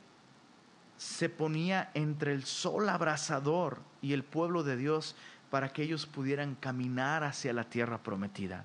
se 0.96 1.28
ponía 1.28 1.90
entre 1.94 2.32
el 2.32 2.44
sol 2.44 2.88
abrasador 2.88 3.80
y 4.00 4.12
el 4.12 4.24
pueblo 4.24 4.62
de 4.62 4.76
Dios 4.76 5.16
para 5.50 5.72
que 5.72 5.82
ellos 5.82 6.06
pudieran 6.06 6.54
caminar 6.54 7.24
hacia 7.24 7.52
la 7.52 7.64
tierra 7.64 7.98
prometida. 7.98 8.64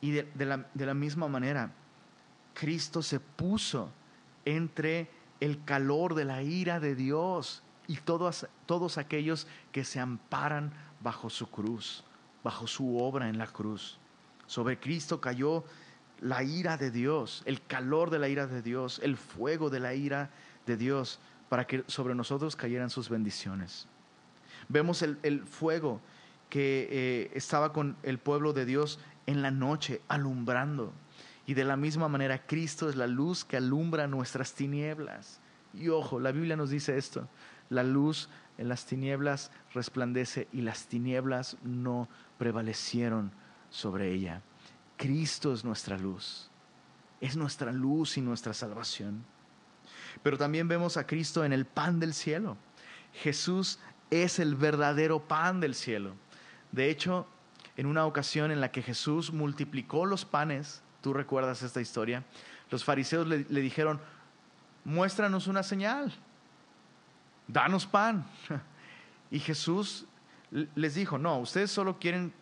Y 0.00 0.12
de, 0.12 0.26
la, 0.46 0.94
misma 0.94 1.28
manera, 1.28 1.72
Cristo 2.52 3.02
se 3.02 3.20
puso 3.20 3.90
entre 4.44 5.10
el 5.40 5.64
calor 5.64 6.14
de 6.14 6.24
la 6.24 6.42
ira 6.42 6.78
de 6.78 6.94
Dios 6.94 7.62
y 7.86 7.96
todos, 7.96 8.46
todos 8.66 8.98
aquellos 8.98 9.46
que 9.72 9.84
se 9.84 10.00
amparan 10.00 10.72
bajo 11.00 11.30
su 11.30 11.48
cruz, 11.48 12.04
bajo 12.42 12.66
su 12.66 12.98
obra 12.98 13.28
en 13.28 13.38
la 13.38 13.46
cruz. 13.46 13.98
Sobre 14.46 14.78
Cristo 14.78 15.20
cayó 15.20 15.64
la 16.24 16.42
ira 16.42 16.78
de 16.78 16.90
Dios, 16.90 17.42
el 17.44 17.62
calor 17.62 18.08
de 18.08 18.18
la 18.18 18.28
ira 18.28 18.46
de 18.46 18.62
Dios, 18.62 18.98
el 19.02 19.18
fuego 19.18 19.68
de 19.68 19.78
la 19.78 19.94
ira 19.94 20.30
de 20.64 20.78
Dios, 20.78 21.20
para 21.50 21.66
que 21.66 21.84
sobre 21.86 22.14
nosotros 22.14 22.56
cayeran 22.56 22.88
sus 22.88 23.10
bendiciones. 23.10 23.86
Vemos 24.70 25.02
el, 25.02 25.42
fuego 25.44 26.00
que 26.48 26.88
eh, 26.90 27.30
estaba 27.34 27.74
con 27.74 27.98
el 28.02 28.18
pueblo 28.18 28.54
de 28.54 28.64
Dios 28.64 28.98
en 29.26 29.42
la 29.42 29.50
noche, 29.50 30.00
alumbrando. 30.08 30.94
Y 31.46 31.52
de 31.52 31.64
la 31.64 31.76
misma 31.76 32.08
manera, 32.08 32.46
Cristo 32.46 32.88
es 32.88 32.96
la 32.96 33.06
luz 33.06 33.44
que 33.44 33.58
alumbra 33.58 34.06
nuestras 34.06 34.54
tinieblas. 34.54 35.40
Y 35.74 35.90
ojo, 35.90 36.20
la 36.20 36.32
Biblia 36.32 36.56
nos 36.56 36.70
dice 36.70 36.96
esto, 36.96 37.28
la 37.68 37.82
luz 37.82 38.30
en 38.56 38.70
las 38.70 38.86
tinieblas 38.86 39.50
resplandece 39.74 40.48
y 40.54 40.62
las 40.62 40.86
tinieblas 40.86 41.58
no 41.62 42.08
prevalecieron 42.38 43.30
sobre 43.68 44.10
ella. 44.10 44.40
Cristo 44.96 45.52
es 45.52 45.64
nuestra 45.64 45.98
luz, 45.98 46.50
es 47.20 47.36
nuestra 47.36 47.72
luz 47.72 48.16
y 48.16 48.20
nuestra 48.20 48.54
salvación. 48.54 49.24
Pero 50.22 50.38
también 50.38 50.68
vemos 50.68 50.96
a 50.96 51.06
Cristo 51.06 51.44
en 51.44 51.52
el 51.52 51.64
pan 51.66 52.00
del 52.00 52.14
cielo. 52.14 52.56
Jesús 53.12 53.78
es 54.10 54.38
el 54.38 54.54
verdadero 54.54 55.20
pan 55.20 55.60
del 55.60 55.74
cielo. 55.74 56.14
De 56.72 56.90
hecho, 56.90 57.26
en 57.76 57.86
una 57.86 58.06
ocasión 58.06 58.50
en 58.50 58.60
la 58.60 58.70
que 58.70 58.82
Jesús 58.82 59.32
multiplicó 59.32 60.06
los 60.06 60.24
panes, 60.24 60.82
tú 61.00 61.12
recuerdas 61.12 61.62
esta 61.62 61.80
historia, 61.80 62.24
los 62.70 62.84
fariseos 62.84 63.26
le, 63.26 63.44
dijeron, 63.44 64.00
muéstranos 64.84 65.46
una 65.46 65.62
señal, 65.62 66.12
danos 67.48 67.86
pan. 67.86 68.26
Y 69.30 69.40
Jesús 69.40 70.06
les 70.76 70.94
dijo, 70.94 71.18
no, 71.18 71.38
ustedes 71.38 71.68
solo 71.72 71.98
quieren, 71.98 72.32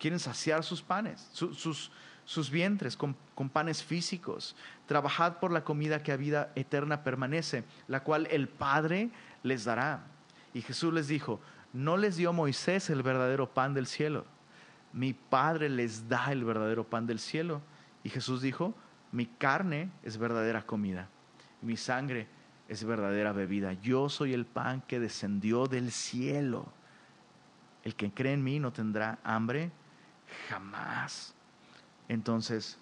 quieren 0.00 0.18
saciar 0.18 0.64
sus 0.64 0.82
panes, 0.82 1.28
sus, 1.32 1.92
sus 2.24 2.50
vientres 2.50 2.96
con, 2.96 3.14
con, 3.34 3.48
panes 3.48 3.84
físicos. 3.84 4.56
Trabajad 4.86 5.38
por 5.38 5.52
la 5.52 5.62
comida 5.62 6.02
que 6.02 6.10
a 6.10 6.16
vida 6.16 6.50
eterna 6.56 7.04
permanece, 7.04 7.64
la 7.86 8.02
cual 8.02 8.26
el 8.30 8.48
Padre 8.48 9.10
les 9.42 9.64
dará. 9.64 10.02
Y 10.54 10.62
Jesús 10.62 10.92
les 10.92 11.06
dijo, 11.06 11.40
no 11.72 11.96
les 11.96 12.16
dio 12.16 12.32
Moisés 12.32 12.90
el 12.90 13.02
verdadero 13.02 13.48
pan 13.48 13.74
del 13.74 13.86
cielo, 13.86 14.24
mi 14.92 15.12
Padre 15.12 15.68
les 15.68 16.08
da 16.08 16.32
el 16.32 16.44
verdadero 16.44 16.84
pan 16.84 17.06
del 17.06 17.20
cielo. 17.20 17.60
Y 18.02 18.08
Jesús 18.08 18.42
dijo, 18.42 18.74
mi 19.12 19.26
carne 19.26 19.90
es 20.02 20.16
verdadera 20.16 20.62
comida, 20.62 21.08
mi 21.62 21.76
sangre 21.76 22.26
es 22.68 22.82
verdadera 22.84 23.32
bebida. 23.32 23.74
Yo 23.74 24.08
soy 24.08 24.32
el 24.32 24.46
pan 24.46 24.82
que 24.86 24.98
descendió 24.98 25.66
del 25.66 25.92
cielo. 25.92 26.72
El 27.82 27.94
que 27.94 28.10
cree 28.10 28.32
en 28.32 28.44
mí 28.44 28.58
no 28.58 28.72
tendrá 28.72 29.18
hambre 29.24 29.70
jamás. 30.48 31.34
Entonces, 32.08 32.78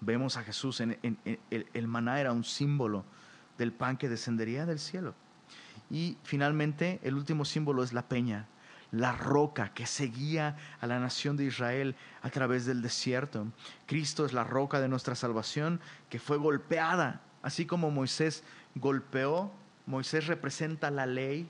vemos 0.00 0.36
a 0.36 0.42
Jesús, 0.42 0.80
en, 0.80 0.98
el, 1.50 1.88
maná 1.88 2.20
era 2.20 2.32
un 2.32 2.44
símbolo 2.44 3.04
del 3.58 3.72
pan 3.72 3.96
que 3.96 4.08
descendería 4.08 4.66
del 4.66 4.78
cielo. 4.78 5.14
Y 5.90 6.16
finalmente, 6.22 7.00
el 7.02 7.14
último 7.14 7.44
símbolo 7.44 7.82
es 7.82 7.92
la 7.92 8.08
peña, 8.08 8.46
la 8.92 9.12
roca 9.12 9.72
que 9.72 9.86
seguía 9.86 10.56
a 10.80 10.86
la 10.86 10.98
nación 10.98 11.36
de 11.36 11.44
Israel 11.44 11.94
a 12.22 12.30
través 12.30 12.66
del 12.66 12.82
desierto. 12.82 13.46
Cristo 13.86 14.24
es 14.24 14.32
la 14.32 14.44
roca 14.44 14.80
de 14.80 14.88
nuestra 14.88 15.14
salvación 15.14 15.80
que 16.08 16.18
fue 16.18 16.36
golpeada, 16.36 17.20
así 17.42 17.66
como 17.66 17.90
Moisés 17.90 18.42
golpeó, 18.74 19.52
Moisés 19.86 20.26
representa 20.26 20.90
la 20.90 21.06
ley 21.06 21.48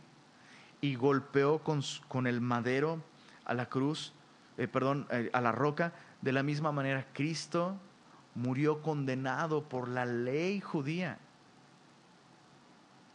y 0.81 0.95
golpeó 0.95 1.59
con, 1.63 1.83
con 2.09 2.27
el 2.27 2.41
madero 2.41 3.03
a 3.45 3.55
la 3.55 3.67
cruz, 3.67 4.15
eh, 4.61 4.69
perdón, 4.69 5.07
eh, 5.11 5.31
a 5.33 5.41
la 5.41 5.53
roca. 5.53 5.93
De 6.21 6.33
la 6.33 6.43
misma 6.43 6.71
manera, 6.71 7.07
Cristo 7.13 7.77
murió 8.35 8.83
condenado 8.83 9.69
por 9.69 9.89
la 9.89 10.05
ley 10.05 10.61
judía 10.61 11.19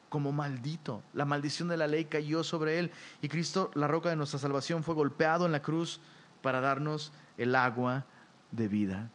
como 0.09 0.31
maldito. 0.31 1.03
La 1.13 1.25
maldición 1.25 1.67
de 1.67 1.77
la 1.77 1.87
ley 1.87 2.05
cayó 2.05 2.43
sobre 2.43 2.79
él 2.79 2.91
y 3.21 3.27
Cristo, 3.27 3.69
la 3.73 3.87
roca 3.87 4.09
de 4.09 4.15
nuestra 4.15 4.39
salvación, 4.39 4.83
fue 4.83 4.95
golpeado 4.95 5.45
en 5.45 5.51
la 5.51 5.61
cruz 5.61 5.99
para 6.41 6.61
darnos 6.61 7.11
el 7.37 7.55
agua 7.55 8.05
de 8.51 8.67
vida. 8.67 9.09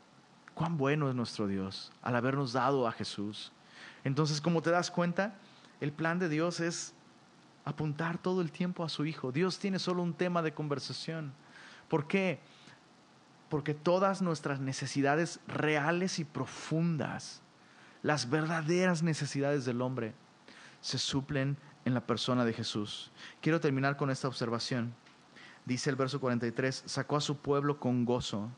Cuán 0.54 0.76
bueno 0.76 1.08
es 1.08 1.14
nuestro 1.14 1.46
Dios 1.46 1.90
al 2.02 2.16
habernos 2.16 2.52
dado 2.52 2.86
a 2.86 2.92
Jesús. 2.92 3.50
Entonces, 4.04 4.40
como 4.40 4.62
te 4.62 4.70
das 4.70 4.90
cuenta, 4.90 5.34
el 5.80 5.92
plan 5.92 6.18
de 6.18 6.28
Dios 6.28 6.60
es 6.60 6.92
apuntar 7.64 8.18
todo 8.18 8.40
el 8.40 8.52
tiempo 8.52 8.84
a 8.84 8.88
su 8.88 9.04
Hijo. 9.04 9.32
Dios 9.32 9.58
tiene 9.58 9.78
solo 9.78 10.02
un 10.02 10.14
tema 10.14 10.42
de 10.42 10.52
conversación. 10.52 11.32
¿Por 11.90 12.06
qué? 12.06 12.38
Porque 13.48 13.74
todas 13.74 14.22
nuestras 14.22 14.60
necesidades 14.60 15.40
reales 15.48 16.20
y 16.20 16.24
profundas, 16.24 17.42
las 18.02 18.30
verdaderas 18.30 19.02
necesidades 19.02 19.64
del 19.64 19.82
hombre, 19.82 20.14
se 20.80 20.98
suplen 20.98 21.56
en 21.84 21.92
la 21.92 22.06
persona 22.06 22.44
de 22.44 22.52
Jesús. 22.52 23.10
Quiero 23.42 23.60
terminar 23.60 23.96
con 23.96 24.08
esta 24.08 24.28
observación. 24.28 24.94
Dice 25.66 25.90
el 25.90 25.96
verso 25.96 26.20
43, 26.20 26.84
sacó 26.86 27.16
a 27.16 27.20
su 27.20 27.38
pueblo 27.38 27.80
con 27.80 28.04
gozo, 28.04 28.48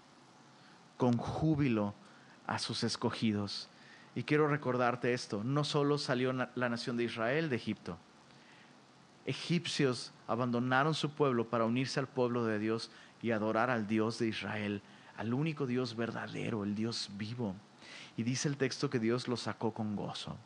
con 0.98 1.16
júbilo 1.16 1.94
a 2.46 2.58
sus 2.58 2.84
escogidos. 2.84 3.70
Y 4.14 4.24
quiero 4.24 4.46
recordarte 4.46 5.14
esto, 5.14 5.42
no 5.42 5.64
solo 5.64 5.96
salió 5.96 6.34
la 6.34 6.68
nación 6.68 6.98
de 6.98 7.04
Israel 7.04 7.48
de 7.48 7.56
Egipto, 7.56 7.96
egipcios 9.26 10.12
abandonaron 10.26 10.94
su 10.94 11.10
pueblo 11.10 11.48
para 11.48 11.64
unirse 11.64 12.00
al 12.00 12.08
pueblo 12.08 12.44
de 12.44 12.58
Dios 12.58 12.90
y 13.22 13.30
adorar 13.30 13.70
al 13.70 13.86
Dios 13.86 14.18
de 14.18 14.28
Israel, 14.28 14.82
al 15.16 15.32
único 15.32 15.66
Dios 15.66 15.96
verdadero, 15.96 16.64
el 16.64 16.74
Dios 16.74 17.10
vivo. 17.16 17.54
Y 18.16 18.24
dice 18.24 18.48
el 18.48 18.56
texto 18.56 18.90
que 18.90 18.98
Dios 18.98 19.28
los 19.28 19.40
sacó 19.40 19.72
con 19.72 19.96
gozo. 19.96 20.36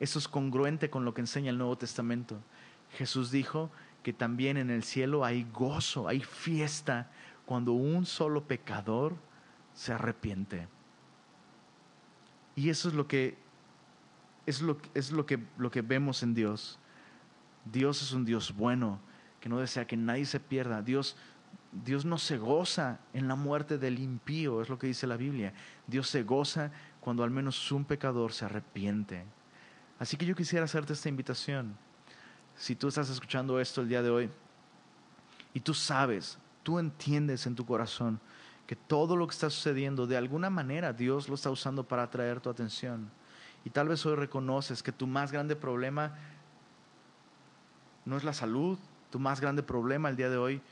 Eso 0.00 0.18
es 0.18 0.26
congruente 0.26 0.90
con 0.90 1.04
lo 1.04 1.14
que 1.14 1.20
enseña 1.20 1.50
el 1.50 1.58
Nuevo 1.58 1.78
Testamento. 1.78 2.40
Jesús 2.90 3.30
dijo 3.30 3.70
que 4.02 4.12
también 4.12 4.56
en 4.56 4.68
el 4.68 4.82
cielo 4.82 5.24
hay 5.24 5.46
gozo, 5.52 6.08
hay 6.08 6.20
fiesta 6.20 7.10
cuando 7.46 7.72
un 7.72 8.04
solo 8.04 8.44
pecador 8.44 9.14
se 9.74 9.92
arrepiente. 9.92 10.66
Y 12.56 12.68
eso 12.68 12.88
es 12.88 12.94
lo 12.94 13.06
que 13.06 13.38
es 14.44 14.60
lo, 14.60 14.76
es 14.94 15.12
lo 15.12 15.24
que 15.24 15.38
lo 15.56 15.70
que 15.70 15.82
vemos 15.82 16.22
en 16.22 16.34
Dios. 16.34 16.78
Dios 17.64 18.02
es 18.02 18.12
un 18.12 18.24
Dios 18.24 18.54
bueno, 18.56 18.98
que 19.40 19.48
no 19.48 19.58
desea 19.58 19.86
que 19.86 19.96
nadie 19.96 20.26
se 20.26 20.40
pierda. 20.40 20.82
Dios 20.82 21.16
Dios 21.72 22.04
no 22.04 22.18
se 22.18 22.36
goza 22.36 23.00
en 23.14 23.28
la 23.28 23.34
muerte 23.34 23.78
del 23.78 23.98
impío, 23.98 24.60
es 24.60 24.68
lo 24.68 24.78
que 24.78 24.86
dice 24.86 25.06
la 25.06 25.16
Biblia. 25.16 25.54
Dios 25.86 26.08
se 26.08 26.22
goza 26.22 26.70
cuando 27.00 27.24
al 27.24 27.30
menos 27.30 27.72
un 27.72 27.86
pecador 27.86 28.32
se 28.32 28.44
arrepiente. 28.44 29.24
Así 29.98 30.18
que 30.18 30.26
yo 30.26 30.36
quisiera 30.36 30.66
hacerte 30.66 30.92
esta 30.92 31.08
invitación. 31.08 31.74
Si 32.56 32.76
tú 32.76 32.88
estás 32.88 33.08
escuchando 33.08 33.58
esto 33.58 33.80
el 33.80 33.88
día 33.88 34.02
de 34.02 34.10
hoy 34.10 34.30
y 35.54 35.60
tú 35.60 35.72
sabes, 35.72 36.38
tú 36.62 36.78
entiendes 36.78 37.46
en 37.46 37.54
tu 37.54 37.64
corazón 37.64 38.20
que 38.66 38.76
todo 38.76 39.16
lo 39.16 39.26
que 39.26 39.32
está 39.32 39.48
sucediendo, 39.48 40.06
de 40.06 40.18
alguna 40.18 40.50
manera 40.50 40.92
Dios 40.92 41.28
lo 41.28 41.36
está 41.36 41.50
usando 41.50 41.84
para 41.84 42.02
atraer 42.02 42.40
tu 42.40 42.50
atención. 42.50 43.10
Y 43.64 43.70
tal 43.70 43.88
vez 43.88 44.04
hoy 44.04 44.16
reconoces 44.16 44.82
que 44.82 44.92
tu 44.92 45.06
más 45.06 45.32
grande 45.32 45.56
problema 45.56 46.14
no 48.04 48.18
es 48.18 48.24
la 48.24 48.34
salud, 48.34 48.78
tu 49.10 49.18
más 49.18 49.40
grande 49.40 49.62
problema 49.62 50.10
el 50.10 50.16
día 50.16 50.28
de 50.28 50.36
hoy 50.36 50.62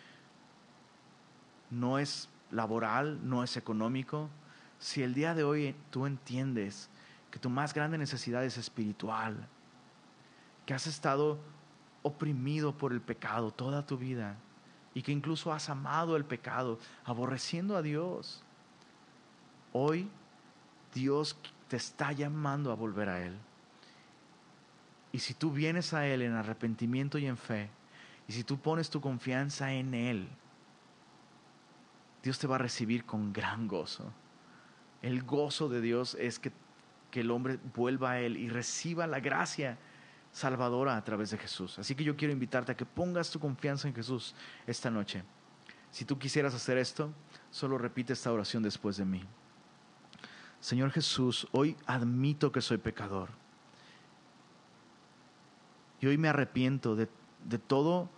no 1.70 1.98
es 1.98 2.28
laboral, 2.50 3.18
no 3.22 3.42
es 3.42 3.56
económico. 3.56 4.28
Si 4.78 5.02
el 5.02 5.14
día 5.14 5.34
de 5.34 5.44
hoy 5.44 5.74
tú 5.90 6.06
entiendes 6.06 6.88
que 7.30 7.38
tu 7.38 7.50
más 7.50 7.74
grande 7.74 7.98
necesidad 7.98 8.44
es 8.44 8.58
espiritual, 8.58 9.46
que 10.66 10.74
has 10.74 10.86
estado 10.86 11.38
oprimido 12.02 12.76
por 12.76 12.92
el 12.92 13.00
pecado 13.00 13.52
toda 13.52 13.86
tu 13.86 13.96
vida, 13.96 14.36
y 14.94 15.02
que 15.02 15.12
incluso 15.12 15.52
has 15.52 15.68
amado 15.70 16.16
el 16.16 16.24
pecado, 16.24 16.78
aborreciendo 17.04 17.76
a 17.76 17.82
Dios. 17.82 18.42
Hoy 19.72 20.08
Dios 20.92 21.36
te 21.68 21.76
está 21.76 22.12
llamando 22.12 22.72
a 22.72 22.74
volver 22.74 23.08
a 23.08 23.24
Él. 23.24 23.36
Y 25.12 25.20
si 25.20 25.34
tú 25.34 25.52
vienes 25.52 25.94
a 25.94 26.06
Él 26.06 26.22
en 26.22 26.32
arrepentimiento 26.32 27.18
y 27.18 27.26
en 27.26 27.36
fe, 27.36 27.70
y 28.26 28.32
si 28.32 28.44
tú 28.44 28.58
pones 28.58 28.90
tu 28.90 29.00
confianza 29.00 29.72
en 29.72 29.94
Él, 29.94 30.28
Dios 32.22 32.38
te 32.38 32.46
va 32.46 32.56
a 32.56 32.58
recibir 32.58 33.04
con 33.04 33.32
gran 33.32 33.66
gozo. 33.66 34.12
El 35.02 35.22
gozo 35.22 35.68
de 35.68 35.80
Dios 35.80 36.16
es 36.20 36.38
que, 36.38 36.52
que 37.10 37.20
el 37.20 37.30
hombre 37.30 37.58
vuelva 37.74 38.12
a 38.12 38.20
Él 38.20 38.36
y 38.36 38.48
reciba 38.48 39.06
la 39.06 39.20
gracia 39.20 39.78
salvadora 40.32 40.96
a 40.96 41.04
través 41.04 41.30
de 41.30 41.38
Jesús. 41.38 41.78
Así 41.78 41.94
que 41.94 42.04
yo 42.04 42.16
quiero 42.16 42.32
invitarte 42.32 42.72
a 42.72 42.76
que 42.76 42.86
pongas 42.86 43.30
tu 43.30 43.40
confianza 43.40 43.88
en 43.88 43.94
Jesús 43.94 44.34
esta 44.66 44.90
noche. 44.90 45.22
Si 45.90 46.04
tú 46.04 46.18
quisieras 46.18 46.54
hacer 46.54 46.78
esto, 46.78 47.12
solo 47.50 47.78
repite 47.78 48.12
esta 48.12 48.32
oración 48.32 48.62
después 48.62 48.96
de 48.96 49.04
mí. 49.04 49.24
Señor 50.60 50.90
Jesús, 50.90 51.48
hoy 51.52 51.76
admito 51.86 52.52
que 52.52 52.60
soy 52.60 52.76
pecador. 52.76 53.30
Y 56.00 56.06
hoy 56.06 56.18
me 56.18 56.28
arrepiento 56.28 56.94
de, 56.94 57.08
de, 57.44 57.58
todo, 57.58 58.08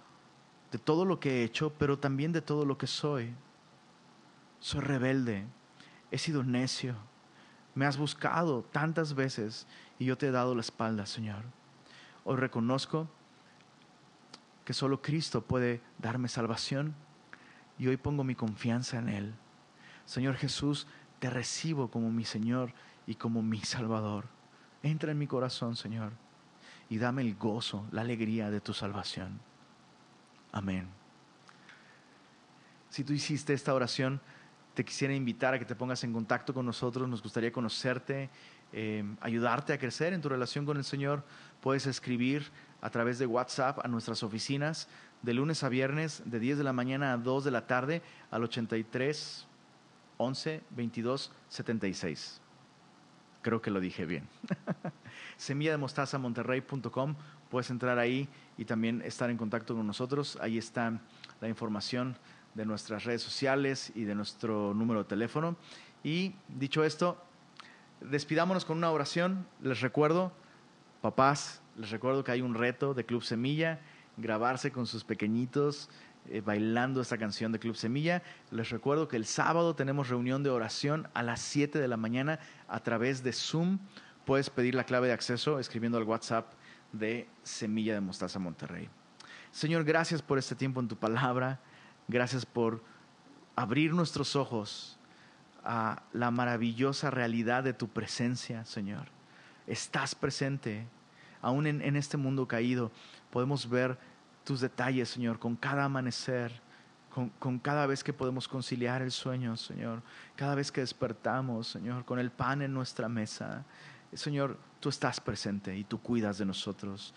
de 0.70 0.78
todo 0.78 1.04
lo 1.04 1.18
que 1.18 1.40
he 1.40 1.44
hecho, 1.44 1.72
pero 1.78 1.98
también 1.98 2.32
de 2.32 2.42
todo 2.42 2.64
lo 2.64 2.76
que 2.76 2.86
soy. 2.86 3.32
Soy 4.62 4.80
rebelde, 4.80 5.44
he 6.12 6.18
sido 6.18 6.44
necio, 6.44 6.94
me 7.74 7.84
has 7.84 7.96
buscado 7.96 8.62
tantas 8.62 9.14
veces 9.16 9.66
y 9.98 10.04
yo 10.04 10.16
te 10.16 10.28
he 10.28 10.30
dado 10.30 10.54
la 10.54 10.60
espalda, 10.60 11.04
Señor. 11.04 11.42
Hoy 12.22 12.36
reconozco 12.36 13.08
que 14.64 14.72
solo 14.72 15.02
Cristo 15.02 15.42
puede 15.42 15.80
darme 15.98 16.28
salvación 16.28 16.94
y 17.76 17.88
hoy 17.88 17.96
pongo 17.96 18.22
mi 18.22 18.36
confianza 18.36 18.98
en 18.98 19.08
Él. 19.08 19.34
Señor 20.06 20.36
Jesús, 20.36 20.86
te 21.18 21.28
recibo 21.28 21.90
como 21.90 22.12
mi 22.12 22.24
Señor 22.24 22.72
y 23.04 23.16
como 23.16 23.42
mi 23.42 23.58
Salvador. 23.62 24.26
Entra 24.84 25.10
en 25.10 25.18
mi 25.18 25.26
corazón, 25.26 25.74
Señor, 25.74 26.12
y 26.88 26.98
dame 26.98 27.22
el 27.22 27.34
gozo, 27.34 27.84
la 27.90 28.02
alegría 28.02 28.48
de 28.52 28.60
tu 28.60 28.74
salvación. 28.74 29.40
Amén. 30.52 30.88
Si 32.90 33.02
tú 33.02 33.12
hiciste 33.12 33.54
esta 33.54 33.74
oración, 33.74 34.20
te 34.74 34.84
quisiera 34.84 35.14
invitar 35.14 35.54
a 35.54 35.58
que 35.58 35.64
te 35.64 35.74
pongas 35.74 36.02
en 36.04 36.12
contacto 36.12 36.54
con 36.54 36.64
nosotros. 36.66 37.08
Nos 37.08 37.22
gustaría 37.22 37.52
conocerte, 37.52 38.30
eh, 38.72 39.04
ayudarte 39.20 39.72
a 39.72 39.78
crecer 39.78 40.12
en 40.12 40.20
tu 40.20 40.28
relación 40.28 40.64
con 40.64 40.76
el 40.76 40.84
Señor 40.84 41.24
puedes 41.62 41.86
escribir 41.86 42.50
a 42.82 42.90
través 42.90 43.18
de 43.18 43.26
WhatsApp 43.26 43.78
a 43.82 43.88
nuestras 43.88 44.22
oficinas 44.22 44.88
de 45.22 45.32
lunes 45.32 45.62
a 45.62 45.68
viernes 45.68 46.22
de 46.26 46.40
10 46.40 46.58
de 46.58 46.64
la 46.64 46.72
mañana 46.72 47.12
a 47.12 47.16
2 47.16 47.44
de 47.44 47.50
la 47.52 47.66
tarde 47.66 48.02
al 48.30 48.42
83 48.42 49.46
11 50.18 50.62
22 50.70 51.32
76. 51.48 52.40
Creo 53.40 53.62
que 53.62 53.70
lo 53.70 53.80
dije 53.80 54.04
bien. 54.04 54.28
Semilla 55.36 55.70
de 55.70 55.78
mostaza 55.78 56.18
monterrey.com. 56.18 57.14
Puedes 57.50 57.70
entrar 57.70 57.98
ahí 57.98 58.28
y 58.58 58.64
también 58.64 59.02
estar 59.02 59.30
en 59.30 59.36
contacto 59.36 59.74
con 59.74 59.86
nosotros. 59.86 60.38
Ahí 60.40 60.58
está 60.58 61.00
la 61.40 61.48
información 61.48 62.16
de 62.54 62.66
nuestras 62.66 63.04
redes 63.04 63.22
sociales 63.22 63.92
y 63.94 64.04
de 64.04 64.14
nuestro 64.14 64.74
número 64.74 65.02
de 65.02 65.08
teléfono. 65.08 65.56
Y 66.04 66.34
dicho 66.48 66.84
esto, 66.84 67.22
despidámonos 68.00 68.64
con 68.64 68.78
una 68.78 68.90
oración. 68.90 69.46
Les 69.62 69.80
recuerdo 69.80 70.32
Papás, 71.00 71.60
les 71.76 71.90
recuerdo 71.90 72.22
que 72.22 72.30
hay 72.30 72.42
un 72.42 72.54
reto 72.54 72.94
de 72.94 73.04
Club 73.04 73.24
Semilla, 73.24 73.80
grabarse 74.16 74.70
con 74.70 74.86
sus 74.86 75.02
pequeñitos 75.02 75.90
eh, 76.28 76.40
bailando 76.40 77.00
esta 77.00 77.18
canción 77.18 77.50
de 77.50 77.58
Club 77.58 77.74
Semilla. 77.74 78.22
Les 78.52 78.70
recuerdo 78.70 79.08
que 79.08 79.16
el 79.16 79.26
sábado 79.26 79.74
tenemos 79.74 80.08
reunión 80.08 80.44
de 80.44 80.50
oración 80.50 81.08
a 81.14 81.24
las 81.24 81.40
7 81.40 81.80
de 81.80 81.88
la 81.88 81.96
mañana 81.96 82.38
a 82.68 82.78
través 82.80 83.24
de 83.24 83.32
Zoom. 83.32 83.80
Puedes 84.24 84.48
pedir 84.48 84.76
la 84.76 84.84
clave 84.84 85.08
de 85.08 85.12
acceso 85.12 85.58
escribiendo 85.58 85.98
al 85.98 86.04
WhatsApp 86.04 86.52
de 86.92 87.28
Semilla 87.42 87.94
de 87.94 88.00
Mostaza 88.00 88.38
Monterrey. 88.38 88.88
Señor, 89.50 89.82
gracias 89.82 90.22
por 90.22 90.38
este 90.38 90.54
tiempo 90.54 90.78
en 90.78 90.86
tu 90.86 90.96
palabra. 90.96 91.58
Gracias 92.08 92.46
por 92.46 92.82
abrir 93.56 93.92
nuestros 93.94 94.36
ojos 94.36 94.98
a 95.64 96.02
la 96.12 96.30
maravillosa 96.30 97.10
realidad 97.10 97.62
de 97.64 97.72
tu 97.72 97.88
presencia, 97.88 98.64
Señor 98.64 99.08
estás 99.66 100.14
presente. 100.14 100.86
Aún 101.40 101.66
en, 101.66 101.96
este 101.96 102.16
mundo 102.16 102.46
caído 102.46 102.92
podemos 103.30 103.68
ver 103.68 103.98
tus 104.44 104.60
detalles, 104.60 105.08
Señor, 105.08 105.38
con 105.38 105.56
cada 105.56 105.84
amanecer, 105.84 106.52
con, 107.10 107.30
con, 107.30 107.58
cada 107.58 107.86
vez 107.86 108.04
que 108.04 108.12
podemos 108.12 108.46
conciliar 108.46 109.02
el 109.02 109.10
sueño, 109.10 109.56
Señor, 109.56 110.02
cada 110.36 110.54
vez 110.54 110.70
que 110.70 110.80
despertamos, 110.80 111.68
Señor, 111.68 112.04
con 112.04 112.18
el 112.18 112.30
pan 112.30 112.62
en 112.62 112.72
nuestra 112.72 113.08
mesa. 113.08 113.64
Señor, 114.12 114.56
tú 114.78 114.88
estás 114.88 115.20
presente 115.20 115.76
y 115.76 115.84
tú 115.84 116.00
cuidas 116.00 116.38
de 116.38 116.44
nosotros. 116.44 117.12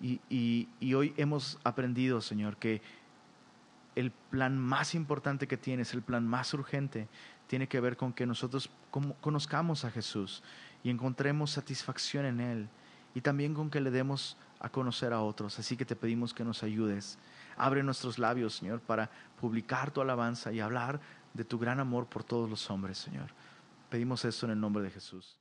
Y, 0.00 0.20
y, 0.28 0.68
y 0.78 0.94
hoy 0.94 1.14
hemos 1.16 1.58
aprendido, 1.64 2.20
Señor, 2.20 2.56
que 2.56 2.80
el 3.94 4.10
plan 4.10 4.58
más 4.58 4.94
importante 4.94 5.46
que 5.46 5.56
tienes, 5.56 5.94
el 5.94 6.02
plan 6.02 6.26
más 6.26 6.52
urgente, 6.54 7.08
tiene 7.46 7.68
que 7.68 7.80
ver 7.80 7.96
con 7.96 8.12
que 8.12 8.26
nosotros 8.26 8.70
conozcamos 9.20 9.84
a 9.84 9.90
Jesús 9.90 10.42
y 10.82 10.90
encontremos 10.90 11.50
satisfacción 11.50 12.24
en 12.24 12.40
Él 12.40 12.68
y 13.14 13.20
también 13.20 13.54
con 13.54 13.70
que 13.70 13.80
le 13.80 13.90
demos 13.90 14.36
a 14.60 14.68
conocer 14.68 15.12
a 15.12 15.20
otros. 15.20 15.58
Así 15.58 15.76
que 15.76 15.84
te 15.84 15.96
pedimos 15.96 16.34
que 16.34 16.44
nos 16.44 16.62
ayudes. 16.62 17.18
Abre 17.56 17.82
nuestros 17.82 18.18
labios, 18.18 18.54
Señor, 18.56 18.80
para 18.80 19.10
publicar 19.40 19.90
tu 19.90 20.00
alabanza 20.00 20.52
y 20.52 20.60
hablar 20.60 21.00
de 21.32 21.44
tu 21.44 21.58
gran 21.58 21.80
amor 21.80 22.06
por 22.06 22.24
todos 22.24 22.48
los 22.48 22.70
hombres, 22.70 22.98
Señor. 22.98 23.30
Pedimos 23.90 24.24
esto 24.24 24.46
en 24.46 24.52
el 24.52 24.60
nombre 24.60 24.82
de 24.82 24.90
Jesús. 24.90 25.38